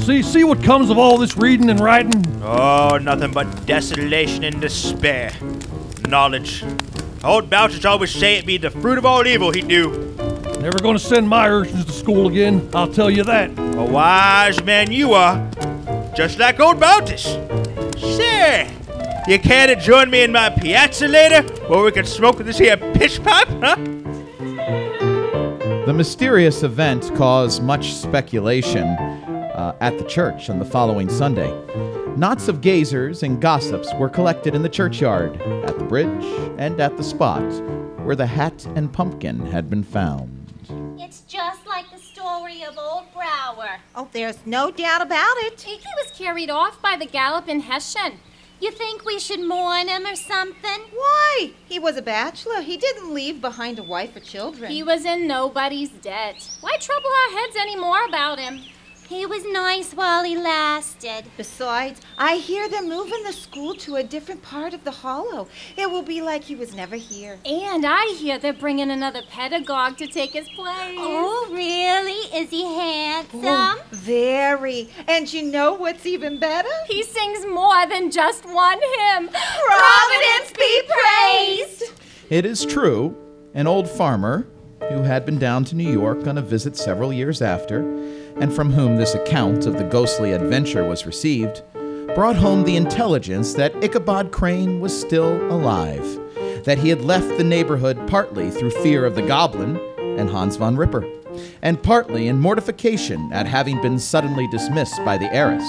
See, 0.02 0.20
see 0.20 0.42
what 0.42 0.60
comes 0.64 0.90
of 0.90 0.98
all 0.98 1.16
this 1.16 1.36
reading 1.36 1.70
and 1.70 1.78
writing? 1.78 2.42
Oh, 2.42 2.98
nothing 3.00 3.30
but 3.30 3.66
desolation 3.66 4.42
and 4.42 4.60
despair. 4.60 5.30
Knowledge. 6.08 6.64
Old 7.22 7.48
Baltus 7.48 7.84
always 7.84 8.10
say 8.10 8.34
it 8.36 8.44
be 8.44 8.56
the 8.56 8.72
fruit 8.72 8.98
of 8.98 9.06
all 9.06 9.24
evil, 9.24 9.52
he 9.52 9.60
do. 9.62 10.12
Never 10.58 10.80
gonna 10.80 10.98
send 10.98 11.28
my 11.28 11.48
urchins 11.48 11.84
to 11.84 11.92
school 11.92 12.26
again, 12.26 12.68
I'll 12.74 12.92
tell 12.92 13.12
you 13.12 13.22
that. 13.22 13.50
A 13.56 13.84
wise 13.84 14.60
man 14.64 14.90
you 14.90 15.12
are. 15.12 15.48
Just 16.16 16.40
like 16.40 16.58
old 16.58 16.80
Baltus. 16.80 17.38
Sure. 17.96 18.66
You 19.28 19.38
care 19.38 19.68
to 19.68 19.76
join 19.76 20.10
me 20.10 20.24
in 20.24 20.32
my 20.32 20.50
piazza 20.50 21.06
later 21.06 21.42
where 21.68 21.84
we 21.84 21.92
can 21.92 22.06
smoke 22.06 22.38
this 22.38 22.58
here 22.58 22.76
pitch 22.76 23.22
pipe, 23.22 23.46
huh? 23.48 23.76
The 25.86 25.94
mysterious 25.94 26.64
event 26.64 27.14
caused 27.14 27.62
much 27.62 27.92
speculation 27.92 28.96
uh, 29.62 29.76
at 29.80 29.96
the 29.96 30.04
church 30.04 30.50
on 30.50 30.58
the 30.58 30.64
following 30.64 31.08
Sunday. 31.08 31.52
Knots 32.16 32.48
of 32.48 32.60
gazers 32.60 33.22
and 33.22 33.40
gossips 33.40 33.94
were 33.94 34.08
collected 34.08 34.54
in 34.54 34.62
the 34.62 34.68
churchyard, 34.68 35.40
at 35.64 35.78
the 35.78 35.84
bridge, 35.84 36.24
and 36.58 36.80
at 36.80 36.96
the 36.96 37.04
spot 37.04 37.48
where 38.04 38.16
the 38.16 38.26
hat 38.26 38.66
and 38.74 38.92
pumpkin 38.92 39.38
had 39.46 39.70
been 39.70 39.84
found. 39.84 40.30
It's 40.98 41.20
just 41.22 41.64
like 41.66 41.90
the 41.92 41.98
story 41.98 42.64
of 42.64 42.76
old 42.76 43.04
Brower. 43.14 43.78
Oh, 43.94 44.08
there's 44.12 44.38
no 44.44 44.70
doubt 44.70 45.02
about 45.02 45.36
it. 45.38 45.60
He 45.60 45.78
was 46.02 46.10
carried 46.10 46.50
off 46.50 46.82
by 46.82 46.96
the 46.96 47.06
galloping 47.06 47.60
Hessian. 47.60 48.18
You 48.60 48.70
think 48.70 49.04
we 49.04 49.18
should 49.18 49.40
mourn 49.40 49.88
him 49.88 50.06
or 50.06 50.14
something? 50.14 50.80
Why? 50.94 51.52
He 51.66 51.80
was 51.80 51.96
a 51.96 52.02
bachelor. 52.02 52.60
He 52.62 52.76
didn't 52.76 53.12
leave 53.12 53.40
behind 53.40 53.78
a 53.78 53.82
wife 53.82 54.14
or 54.14 54.20
children. 54.20 54.70
He 54.70 54.84
was 54.84 55.04
in 55.04 55.26
nobody's 55.26 55.90
debt. 55.90 56.48
Why 56.60 56.76
trouble 56.78 57.10
our 57.24 57.38
heads 57.40 57.56
any 57.58 57.74
more 57.74 58.04
about 58.04 58.38
him? 58.38 58.62
He 59.12 59.26
was 59.26 59.44
nice 59.44 59.92
while 59.92 60.24
he 60.24 60.38
lasted. 60.38 61.24
Besides, 61.36 62.00
I 62.16 62.36
hear 62.36 62.66
they're 62.66 62.82
moving 62.82 63.22
the 63.24 63.32
school 63.34 63.74
to 63.74 63.96
a 63.96 64.02
different 64.02 64.40
part 64.40 64.72
of 64.72 64.84
the 64.84 64.90
hollow. 64.90 65.48
It 65.76 65.90
will 65.90 66.02
be 66.02 66.22
like 66.22 66.44
he 66.44 66.54
was 66.54 66.74
never 66.74 66.96
here. 66.96 67.38
And 67.44 67.84
I 67.86 68.06
hear 68.18 68.38
they're 68.38 68.54
bringing 68.54 68.90
another 68.90 69.20
pedagogue 69.28 69.98
to 69.98 70.06
take 70.06 70.30
his 70.30 70.48
place. 70.48 70.96
Oh, 70.98 71.46
really? 71.52 72.40
Is 72.42 72.48
he 72.48 72.64
handsome? 72.64 73.42
Oh, 73.44 73.82
very. 73.90 74.88
And 75.06 75.30
you 75.30 75.42
know 75.42 75.74
what's 75.74 76.06
even 76.06 76.38
better? 76.40 76.72
He 76.88 77.02
sings 77.02 77.44
more 77.44 77.86
than 77.86 78.10
just 78.10 78.46
one 78.46 78.80
hymn. 78.80 79.28
Providence 79.28 80.52
be 80.56 80.82
praised! 80.88 81.82
It 82.30 82.46
is 82.46 82.64
true, 82.64 83.14
an 83.52 83.66
old 83.66 83.90
farmer 83.90 84.46
who 84.90 85.02
had 85.02 85.24
been 85.24 85.38
down 85.38 85.64
to 85.64 85.76
New 85.76 85.90
York 85.90 86.26
on 86.26 86.38
a 86.38 86.42
visit 86.42 86.76
several 86.76 87.12
years 87.12 87.40
after, 87.40 87.80
and 88.36 88.52
from 88.52 88.72
whom 88.72 88.96
this 88.96 89.14
account 89.14 89.66
of 89.66 89.78
the 89.78 89.84
ghostly 89.84 90.32
adventure 90.32 90.84
was 90.84 91.06
received, 91.06 91.62
brought 92.14 92.36
home 92.36 92.64
the 92.64 92.76
intelligence 92.76 93.54
that 93.54 93.74
Ichabod 93.82 94.32
Crane 94.32 94.80
was 94.80 94.98
still 94.98 95.36
alive, 95.50 96.04
that 96.64 96.78
he 96.78 96.88
had 96.88 97.02
left 97.02 97.38
the 97.38 97.44
neighborhood 97.44 98.06
partly 98.08 98.50
through 98.50 98.70
fear 98.70 99.04
of 99.04 99.14
the 99.14 99.22
goblin 99.22 99.80
and 99.98 100.28
Hans 100.28 100.56
Van 100.56 100.76
Ripper, 100.76 101.04
and 101.62 101.82
partly 101.82 102.28
in 102.28 102.38
mortification 102.38 103.32
at 103.32 103.46
having 103.46 103.80
been 103.80 103.98
suddenly 103.98 104.46
dismissed 104.48 105.02
by 105.04 105.16
the 105.16 105.32
heiress, 105.34 105.64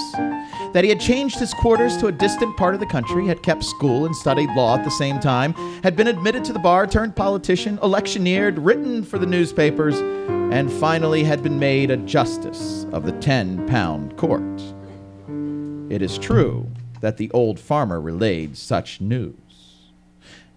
that 0.74 0.82
he 0.82 0.90
had 0.90 1.00
changed 1.00 1.38
his 1.38 1.54
quarters 1.54 1.96
to 1.96 2.08
a 2.08 2.12
distant 2.12 2.54
part 2.56 2.74
of 2.74 2.80
the 2.80 2.86
country, 2.86 3.26
had 3.26 3.42
kept 3.44 3.64
school 3.64 4.06
and 4.06 4.14
studied 4.14 4.50
law 4.56 4.76
at 4.76 4.84
the 4.84 4.90
same 4.90 5.20
time, 5.20 5.54
had 5.84 5.94
been 5.94 6.08
admitted 6.08 6.44
to 6.44 6.52
the 6.52 6.58
bar, 6.58 6.84
turned 6.84 7.14
politician, 7.14 7.78
electioneered, 7.80 8.58
written 8.58 9.04
for 9.04 9.18
the 9.18 9.24
newspapers, 9.24 10.00
and 10.52 10.70
finally 10.72 11.22
had 11.22 11.44
been 11.44 11.60
made 11.60 11.92
a 11.92 11.96
justice 11.98 12.86
of 12.92 13.06
the 13.06 13.12
10 13.12 13.68
pound 13.68 14.16
court. 14.16 14.42
It 15.90 16.02
is 16.02 16.18
true 16.18 16.68
that 17.00 17.18
the 17.18 17.30
old 17.30 17.60
farmer 17.60 18.00
relayed 18.00 18.56
such 18.56 19.00
news. 19.00 19.36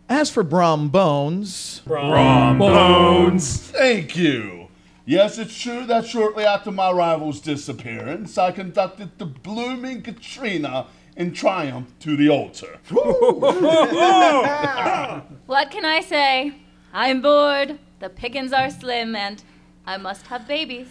As 0.10 0.32
for 0.32 0.42
Brom 0.42 0.90
Bones, 0.90 1.82
Brom, 1.86 2.58
Bones. 2.58 3.60
Thank 3.60 4.18
you. 4.18 4.57
Yes, 5.08 5.38
it's 5.38 5.58
true 5.58 5.86
that 5.86 6.06
shortly 6.06 6.44
after 6.44 6.70
my 6.70 6.92
rival's 6.92 7.40
disappearance, 7.40 8.38
I 8.38 8.52
conducted 8.52 9.18
the 9.18 9.26
blooming 9.26 10.02
Katrina 10.02 10.88
in 11.16 11.32
triumph 11.32 11.94
to 12.02 12.18
the 12.18 12.28
altar. 12.28 12.78
What 15.46 15.72
can 15.72 15.86
I 15.86 16.02
say? 16.02 16.56
I'm 16.92 17.22
bored, 17.22 17.80
the 18.00 18.10
pickings 18.10 18.52
are 18.52 18.70
slim, 18.70 19.16
and 19.16 19.42
I 19.86 19.96
must 19.96 20.28
have 20.28 20.46
babies. 20.46 20.90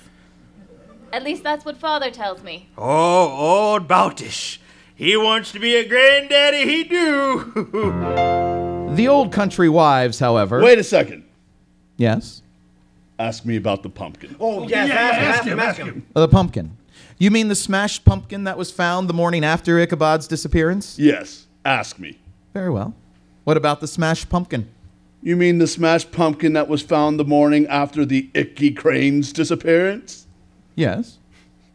At 1.12 1.23
least 1.23 1.43
that's 1.43 1.67
what 1.67 1.77
father 1.77 2.11
tells 2.11 2.43
me. 2.43 2.71
Oh, 2.79 3.75
old 3.75 3.87
Baltus. 3.87 4.59
He 4.95 5.14
wants 5.14 5.53
to 5.53 5.59
be 5.59 5.77
a 5.77 5.87
granddaddy, 5.87 6.64
he 6.64 6.85
do. 6.85 7.53
The 8.97 9.09
old 9.09 9.31
country 9.31 9.69
wives, 9.69 10.21
however. 10.21 10.62
Wait 10.62 10.79
a 10.79 10.85
second. 10.85 11.25
Yes? 11.99 12.41
Ask 13.19 13.47
me 13.47 13.57
about 13.57 13.83
the 13.83 13.89
pumpkin. 13.89 14.37
Oh, 14.39 14.69
yes, 14.69 14.91
ask, 14.91 15.19
him, 15.19 15.29
ask 15.29 15.45
him, 15.45 15.59
ask 15.59 15.79
him. 15.79 16.07
Uh, 16.14 16.21
the 16.21 16.29
pumpkin. 16.29 16.77
You 17.19 17.31
mean 17.31 17.49
the 17.49 17.55
smashed 17.55 18.05
pumpkin 18.05 18.45
that 18.45 18.59
was 18.59 18.71
found 18.71 19.09
the 19.09 19.14
morning 19.14 19.43
after 19.43 19.81
Ichabod's 19.81 20.29
disappearance? 20.29 20.99
Yes, 20.99 21.47
ask 21.64 21.99
me. 21.99 22.19
Very 22.53 22.69
well. 22.71 22.95
What 23.45 23.57
about 23.57 23.81
the 23.81 23.87
smashed 23.87 24.29
pumpkin? 24.29 24.69
You 25.23 25.35
mean 25.37 25.57
the 25.59 25.67
smashed 25.67 26.12
pumpkin 26.12 26.53
that 26.53 26.69
was 26.69 26.83
found 26.83 27.19
the 27.19 27.25
morning 27.25 27.67
after 27.69 28.05
the 28.05 28.29
Icky 28.35 28.73
Crane's 28.73 29.33
disappearance? 29.33 30.27
Yes. 30.75 31.17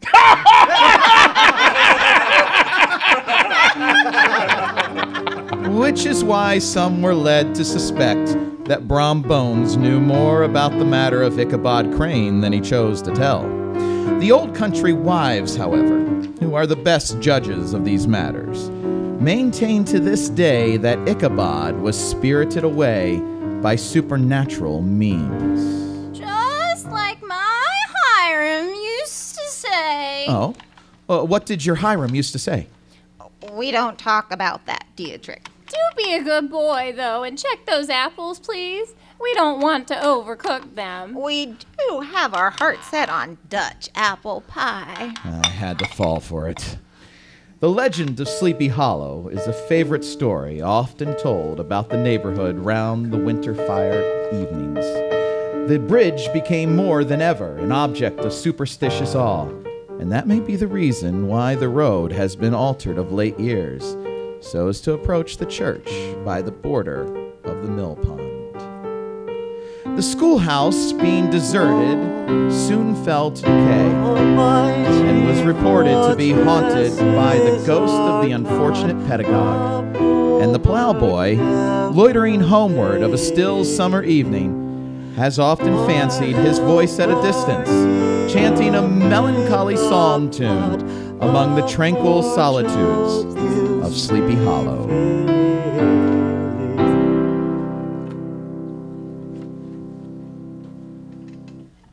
Which 5.72 6.06
is 6.06 6.24
why 6.24 6.60
some 6.60 7.02
were 7.02 7.16
led 7.16 7.56
to 7.56 7.66
suspect 7.66 8.38
that 8.66 8.88
Brom 8.88 9.22
Bones 9.22 9.78
knew 9.78 10.00
more 10.00 10.44
about 10.44 10.78
the 10.78 10.86
matter 10.86 11.22
of 11.22 11.40
Ichabod 11.40 11.94
Crane 11.94 12.42
than 12.42 12.54
he 12.54 12.62
chose 12.62 13.02
to 13.02 13.12
tell. 13.12 13.44
The 14.20 14.32
old 14.32 14.56
country 14.56 14.94
wives, 14.94 15.56
however, 15.56 16.00
who 16.40 16.56
are 16.56 16.68
the 16.68 16.76
best 16.76 17.20
judges 17.20 17.74
of 17.74 17.86
these 17.86 18.08
matters, 18.08 18.70
maintain 19.20 19.84
to 19.86 20.00
this 20.00 20.30
day 20.30 20.78
that 20.78 21.00
Ichabod 21.08 21.80
was 21.80 21.98
spirited 21.98 22.64
away 22.64 23.20
by 23.62 23.76
supernatural 23.76 24.82
means. 24.82 26.18
Just 26.18 26.88
like 26.88 27.22
my 27.24 27.68
Hiram 27.88 28.68
used 28.68 29.36
to 29.36 29.48
say. 29.48 30.26
Oh? 30.28 30.56
Uh, 31.10 31.24
what 31.24 31.46
did 31.46 31.66
your 31.66 31.76
Hiram 31.76 32.16
used 32.16 32.32
to 32.34 32.40
say? 32.40 32.68
We 33.54 33.72
don't 33.72 33.98
talk 33.98 34.32
about 34.32 34.66
that, 34.68 34.86
Dietrich. 34.96 35.48
Do 35.72 36.04
be 36.04 36.14
a 36.14 36.22
good 36.22 36.52
boy, 36.52 36.94
though, 36.98 37.24
and 37.24 37.40
check 37.40 37.66
those 37.66 37.90
apples, 37.90 38.40
please. 38.40 38.94
We 39.22 39.34
don't 39.36 39.62
want 39.62 39.88
to 39.88 39.96
overcook 39.96 40.76
them. 40.76 41.16
We 41.16 41.46
do 41.46 42.02
have 42.02 42.34
our 42.34 42.50
heart 42.50 42.84
set 42.84 43.08
on 43.08 43.38
Dutch 43.48 43.88
apple 43.96 44.42
pie. 44.42 45.14
I 45.24 45.48
had 45.48 45.80
to 45.80 45.86
fall 45.86 46.20
for 46.20 46.50
it. 46.50 46.78
The 47.62 47.70
legend 47.70 48.20
of 48.20 48.28
Sleepy 48.28 48.68
Hollow 48.68 49.30
is 49.30 49.48
a 49.48 49.54
favorite 49.54 50.04
story 50.04 50.62
often 50.62 51.16
told 51.18 51.60
about 51.62 51.90
the 51.90 51.98
neighborhood 51.98 52.60
round 52.60 53.14
the 53.14 53.18
winter 53.18 53.56
fire 53.56 54.28
evenings. 54.34 54.84
The 55.70 55.80
bridge 55.88 56.34
became 56.34 56.76
more 56.76 57.06
than 57.06 57.22
ever 57.22 57.58
an 57.60 57.72
object 57.72 58.20
of 58.22 58.34
superstitious 58.34 59.16
awe, 59.16 59.48
and 60.00 60.12
that 60.12 60.28
may 60.28 60.42
be 60.42 60.58
the 60.58 60.68
reason 60.68 61.28
why 61.28 61.56
the 61.56 61.70
road 61.70 62.12
has 62.12 62.36
been 62.36 62.54
altered 62.54 62.98
of 62.98 63.14
late 63.14 63.40
years, 63.40 63.96
so 64.42 64.68
as 64.68 64.82
to 64.82 64.94
approach 64.94 65.38
the 65.38 65.46
church 65.46 65.90
by 66.26 66.42
the 66.42 66.52
border 66.52 67.04
of 67.44 67.62
the 67.62 67.70
mill 67.70 67.96
pond. 67.96 68.22
The 69.96 70.02
schoolhouse, 70.02 70.94
being 70.94 71.30
deserted, 71.30 72.00
soon 72.52 72.96
fell 73.04 73.32
to 73.32 73.42
decay 73.42 73.92
and 73.92 75.28
was 75.28 75.42
reported 75.44 76.10
to 76.10 76.16
be 76.16 76.32
haunted 76.32 76.98
by 77.16 77.38
the 77.38 77.64
ghost 77.66 77.94
of 77.94 78.24
the 78.24 78.32
unfortunate 78.32 79.06
pedagogue. 79.08 79.96
And 80.42 80.56
the 80.56 80.60
plowboy, 80.60 81.36
loitering 81.92 82.40
homeward 82.40 83.02
of 83.02 83.14
a 83.14 83.18
still 83.18 83.64
summer 83.64 84.02
evening, 84.04 85.14
has 85.18 85.38
often 85.38 85.76
fancied 85.86 86.36
his 86.36 86.58
voice 86.60 86.98
at 87.00 87.10
a 87.10 87.22
distance, 87.22 87.70
chanting 88.32 88.76
a 88.76 88.82
melancholy 88.82 89.76
psalm 89.76 90.32
tune 90.32 91.20
among 91.20 91.56
the 91.56 91.68
tranquil 91.68 92.24
solitudes 92.24 93.71
of 93.92 93.98
Sleepy 93.98 94.36
Hollow. 94.36 94.88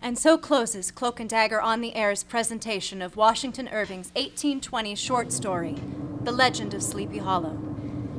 And 0.00 0.16
so 0.16 0.38
closes 0.38 0.92
Cloak 0.92 1.18
and 1.18 1.28
Dagger 1.28 1.60
on 1.60 1.80
the 1.80 1.96
Air's 1.96 2.22
presentation 2.22 3.02
of 3.02 3.16
Washington 3.16 3.68
Irving's 3.68 4.12
1820 4.14 4.94
short 4.94 5.32
story, 5.32 5.74
The 6.22 6.30
Legend 6.30 6.72
of 6.72 6.84
Sleepy 6.84 7.18
Hollow. 7.18 7.58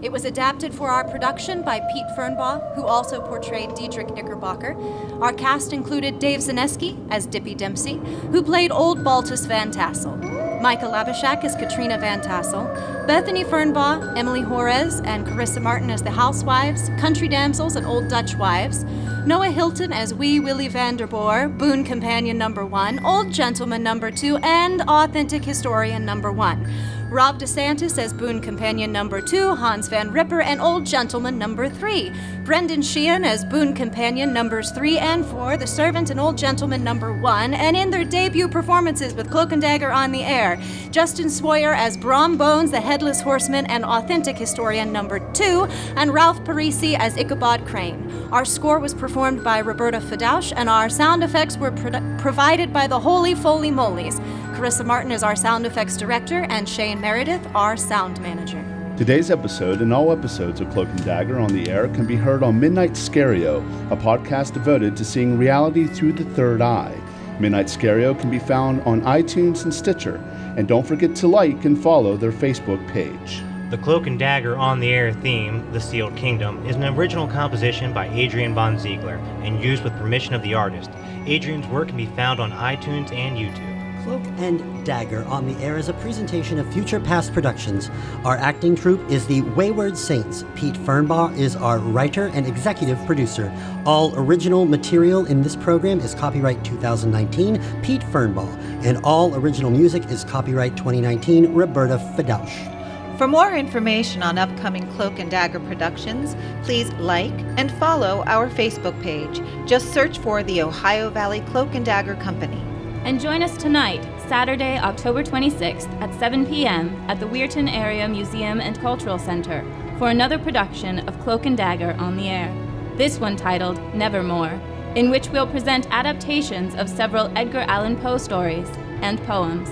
It 0.01 0.11
was 0.11 0.25
adapted 0.25 0.73
for 0.73 0.89
our 0.89 1.05
production 1.05 1.61
by 1.61 1.79
Pete 1.93 2.07
Fernbaugh, 2.17 2.75
who 2.75 2.85
also 2.85 3.21
portrayed 3.21 3.75
Dietrich 3.75 4.13
Knickerbocker. 4.13 4.75
Our 5.21 5.31
cast 5.31 5.71
included 5.71 6.19
Dave 6.19 6.41
Zaneski 6.41 6.97
as 7.09 7.25
Dippy 7.25 7.55
Dempsey, 7.55 7.95
who 8.31 8.43
played 8.43 8.71
Old 8.71 9.05
Baltus 9.05 9.45
Van 9.45 9.71
Tassel. 9.71 10.38
Micah 10.61 10.87
Labishak 10.87 11.45
as 11.45 11.55
Katrina 11.55 11.97
Van 11.97 12.19
Tassel, 12.19 12.65
Bethany 13.07 13.45
Fernbaugh, 13.45 14.17
Emily 14.17 14.41
Juarez, 14.41 14.99
and 15.05 15.25
Carissa 15.25 15.61
Martin 15.61 15.89
as 15.89 16.03
the 16.03 16.11
housewives, 16.11 16.89
country 16.99 17.29
damsels 17.29 17.77
and 17.77 17.85
old 17.85 18.09
Dutch 18.09 18.35
wives, 18.35 18.83
Noah 19.25 19.51
Hilton 19.51 19.93
as 19.93 20.13
Wee 20.13 20.41
Willie 20.41 20.67
Vanderboer, 20.67 21.57
boon 21.57 21.85
companion 21.85 22.37
number 22.37 22.65
one, 22.65 23.03
old 23.05 23.31
gentleman 23.31 23.81
number 23.81 24.11
two, 24.11 24.35
and 24.37 24.81
authentic 24.81 25.45
historian 25.45 26.03
number 26.03 26.29
one. 26.29 26.69
Rob 27.09 27.39
DeSantis 27.39 27.97
as 27.97 28.13
boon 28.13 28.39
companion 28.39 28.91
number 28.91 29.19
two, 29.19 29.55
Hans 29.55 29.87
Van 29.87 30.11
Ripper, 30.11 30.41
and 30.41 30.61
old 30.61 30.85
gentleman 30.85 31.39
number 31.39 31.67
three. 31.67 32.11
Brendan 32.45 32.83
Sheehan 32.83 33.25
as 33.25 33.43
boon 33.43 33.73
companion 33.73 34.31
numbers 34.31 34.69
three 34.69 34.99
and 34.99 35.25
four, 35.25 35.57
the 35.57 35.65
servant 35.65 36.11
and 36.11 36.19
old 36.19 36.37
gentleman 36.37 36.83
number 36.83 37.11
one, 37.11 37.55
and 37.55 37.75
in 37.75 37.89
their 37.89 38.05
debut 38.05 38.47
performances 38.47 39.15
with 39.15 39.31
Cloak 39.31 39.51
and 39.51 39.61
Dagger 39.61 39.91
on 39.91 40.11
the 40.11 40.21
air, 40.21 40.61
Justin 40.91 41.31
Sawyer 41.31 41.73
as 41.73 41.97
Brom 41.97 42.37
Bones, 42.37 42.69
the 42.69 42.79
headless 42.79 43.21
horseman 43.21 43.65
and 43.65 43.83
authentic 43.83 44.37
historian 44.37 44.91
number 44.91 45.17
two, 45.33 45.65
and 45.95 46.13
Ralph 46.13 46.43
Parisi 46.43 46.95
as 46.95 47.17
Ichabod 47.17 47.65
Crane. 47.65 48.27
Our 48.31 48.45
score 48.45 48.77
was 48.77 48.93
performed 48.93 49.43
by 49.43 49.61
Roberta 49.61 49.99
Fadausch, 49.99 50.53
and 50.55 50.69
our 50.69 50.89
sound 50.89 51.23
effects 51.23 51.57
were 51.57 51.71
pro- 51.71 52.17
provided 52.19 52.71
by 52.71 52.85
the 52.85 52.99
Holy 52.99 53.33
Foley 53.33 53.71
Molies. 53.71 54.19
Carissa 54.59 54.85
Martin 54.85 55.13
is 55.13 55.23
our 55.23 55.37
sound 55.37 55.65
effects 55.65 55.95
director, 55.95 56.45
and 56.49 56.67
Shane 56.67 56.99
Meredith, 56.99 57.47
our 57.55 57.77
sound 57.77 58.19
manager. 58.19 58.61
Today's 58.97 59.31
episode 59.31 59.79
and 59.79 59.93
all 59.93 60.11
episodes 60.11 60.59
of 60.59 60.69
Cloak 60.71 60.89
and 60.89 61.05
Dagger 61.05 61.39
on 61.39 61.53
the 61.53 61.69
air 61.69 61.87
can 61.87 62.05
be 62.05 62.17
heard 62.17 62.43
on 62.43 62.59
Midnight 62.59 62.91
Scario, 62.91 63.59
a 63.89 63.95
podcast 63.95 64.51
devoted 64.51 64.97
to 64.97 65.05
seeing 65.05 65.37
reality 65.37 65.87
through 65.87 66.11
the 66.11 66.25
third 66.35 66.61
eye. 66.61 66.93
Midnight 67.39 67.67
Scario 67.67 68.19
can 68.19 68.29
be 68.29 68.37
found 68.37 68.81
on 68.81 68.99
iTunes 69.03 69.63
and 69.63 69.73
Stitcher, 69.73 70.17
and 70.57 70.67
don't 70.67 70.85
forget 70.85 71.15
to 71.15 71.27
like 71.29 71.63
and 71.63 71.81
follow 71.81 72.17
their 72.17 72.33
Facebook 72.33 72.85
page. 72.89 73.41
The 73.69 73.77
Cloak 73.77 74.07
and 74.07 74.19
Dagger 74.19 74.57
on 74.57 74.81
the 74.81 74.91
Air 74.91 75.13
theme, 75.13 75.71
The 75.71 75.79
Sealed 75.79 76.17
Kingdom, 76.17 76.65
is 76.65 76.75
an 76.75 76.83
original 76.83 77.29
composition 77.29 77.93
by 77.93 78.09
Adrian 78.09 78.53
Von 78.53 78.77
Ziegler 78.77 79.19
and 79.41 79.63
used 79.63 79.85
with 79.85 79.97
permission 79.97 80.33
of 80.33 80.41
the 80.41 80.53
artist. 80.53 80.89
Adrian's 81.25 81.67
work 81.67 81.87
can 81.87 81.95
be 81.95 82.07
found 82.07 82.41
on 82.41 82.51
iTunes 82.51 83.13
and 83.13 83.37
YouTube. 83.37 83.78
Cloak 84.03 84.23
and 84.37 84.85
Dagger 84.85 85.23
on 85.25 85.47
the 85.47 85.61
Air 85.63 85.77
is 85.77 85.89
a 85.89 85.93
presentation 85.93 86.57
of 86.57 86.71
future 86.73 86.99
past 86.99 87.33
productions. 87.33 87.89
Our 88.23 88.37
acting 88.37 88.75
troupe 88.75 89.09
is 89.11 89.27
the 89.27 89.41
Wayward 89.41 89.97
Saints. 89.97 90.45
Pete 90.55 90.75
Fernbaugh 90.75 91.37
is 91.37 91.55
our 91.55 91.79
writer 91.79 92.27
and 92.27 92.47
executive 92.47 92.97
producer. 93.05 93.51
All 93.85 94.13
original 94.15 94.65
material 94.65 95.25
in 95.25 95.41
this 95.41 95.55
program 95.55 95.99
is 95.99 96.15
copyright 96.15 96.63
2019, 96.63 97.61
Pete 97.81 98.01
Fernbaugh, 98.01 98.85
and 98.85 98.97
all 99.03 99.35
original 99.35 99.71
music 99.71 100.05
is 100.05 100.23
copyright 100.23 100.77
2019, 100.77 101.53
Roberta 101.53 101.97
Fadausch. 102.15 102.75
For 103.17 103.27
more 103.27 103.51
information 103.53 104.23
on 104.23 104.37
upcoming 104.37 104.87
Cloak 104.93 105.19
and 105.19 105.29
Dagger 105.29 105.59
productions, 105.59 106.37
please 106.63 106.89
like 106.93 107.37
and 107.57 107.69
follow 107.73 108.23
our 108.27 108.49
Facebook 108.49 108.99
page. 109.03 109.41
Just 109.67 109.93
search 109.93 110.19
for 110.19 110.41
the 110.41 110.61
Ohio 110.61 111.09
Valley 111.09 111.41
Cloak 111.41 111.75
and 111.75 111.85
Dagger 111.85 112.15
Company. 112.15 112.68
And 113.03 113.19
join 113.19 113.41
us 113.41 113.57
tonight, 113.57 114.03
Saturday, 114.27 114.77
October 114.77 115.23
26th 115.23 115.89
at 116.01 116.13
7 116.19 116.45
p.m. 116.45 116.95
at 117.07 117.19
the 117.19 117.25
Weirton 117.25 117.71
Area 117.71 118.07
Museum 118.07 118.59
and 118.59 118.79
Cultural 118.79 119.17
Center 119.17 119.65
for 119.97 120.09
another 120.09 120.37
production 120.37 120.99
of 121.07 121.19
Cloak 121.21 121.45
and 121.45 121.57
Dagger 121.57 121.95
on 121.97 122.17
the 122.17 122.29
Air. 122.29 122.53
This 122.97 123.17
one 123.17 123.35
titled 123.35 123.77
Nevermore, 123.95 124.61
in 124.95 125.09
which 125.09 125.29
we'll 125.29 125.47
present 125.47 125.87
adaptations 125.91 126.75
of 126.75 126.89
several 126.89 127.31
Edgar 127.37 127.65
Allan 127.67 127.95
Poe 127.95 128.17
stories 128.17 128.69
and 129.01 129.19
poems. 129.23 129.69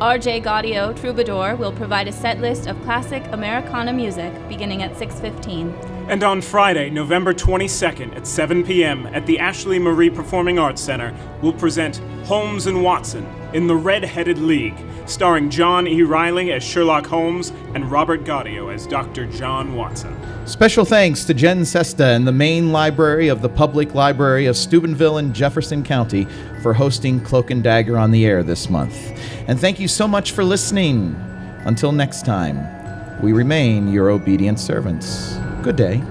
R.J. 0.00 0.42
Gaudio 0.42 0.94
Troubadour 0.94 1.56
will 1.56 1.72
provide 1.72 2.06
a 2.06 2.12
set 2.12 2.38
list 2.38 2.68
of 2.68 2.80
classic 2.84 3.24
Americana 3.32 3.92
music 3.92 4.32
beginning 4.48 4.84
at 4.84 4.94
6:15. 4.94 5.74
And 6.08 6.22
on 6.22 6.40
Friday, 6.40 6.88
November 6.88 7.34
22nd 7.34 8.16
at 8.16 8.24
7 8.24 8.62
p.m. 8.62 9.08
at 9.08 9.26
the 9.26 9.40
Ashley 9.40 9.80
Marie 9.80 10.08
Performing 10.08 10.56
Arts 10.56 10.80
Center, 10.80 11.12
we'll 11.42 11.52
present 11.52 11.96
Holmes 12.26 12.68
and 12.68 12.84
Watson 12.84 13.26
in 13.52 13.66
The 13.66 13.74
Red-Headed 13.74 14.38
League, 14.38 14.78
starring 15.08 15.50
John 15.50 15.86
E. 15.86 16.02
Riley 16.02 16.52
as 16.52 16.62
Sherlock 16.62 17.06
Holmes 17.06 17.50
and 17.74 17.90
Robert 17.90 18.24
Gaudio 18.24 18.72
as 18.72 18.86
Dr. 18.86 19.26
John 19.26 19.74
Watson. 19.74 20.16
Special 20.46 20.84
thanks 20.84 21.24
to 21.24 21.34
Jen 21.34 21.64
Sesta 21.64 22.04
and 22.14 22.26
the 22.26 22.32
main 22.32 22.72
library 22.72 23.28
of 23.28 23.42
the 23.42 23.48
Public 23.48 23.94
Library 23.94 24.46
of 24.46 24.56
Steubenville 24.56 25.18
and 25.18 25.34
Jefferson 25.34 25.82
County 25.82 26.26
for 26.62 26.72
hosting 26.72 27.20
Cloak 27.20 27.50
and 27.50 27.62
Dagger 27.62 27.98
on 27.98 28.10
the 28.10 28.26
air 28.26 28.42
this 28.42 28.70
month. 28.70 28.96
And 29.46 29.58
thank 29.58 29.78
you 29.80 29.88
so 29.88 30.08
much 30.08 30.32
for 30.32 30.44
listening. 30.44 31.14
Until 31.64 31.92
next 31.92 32.24
time, 32.24 32.58
we 33.22 33.32
remain 33.32 33.92
your 33.92 34.10
obedient 34.10 34.60
servants. 34.60 35.36
Good 35.62 35.76
day. 35.76 36.02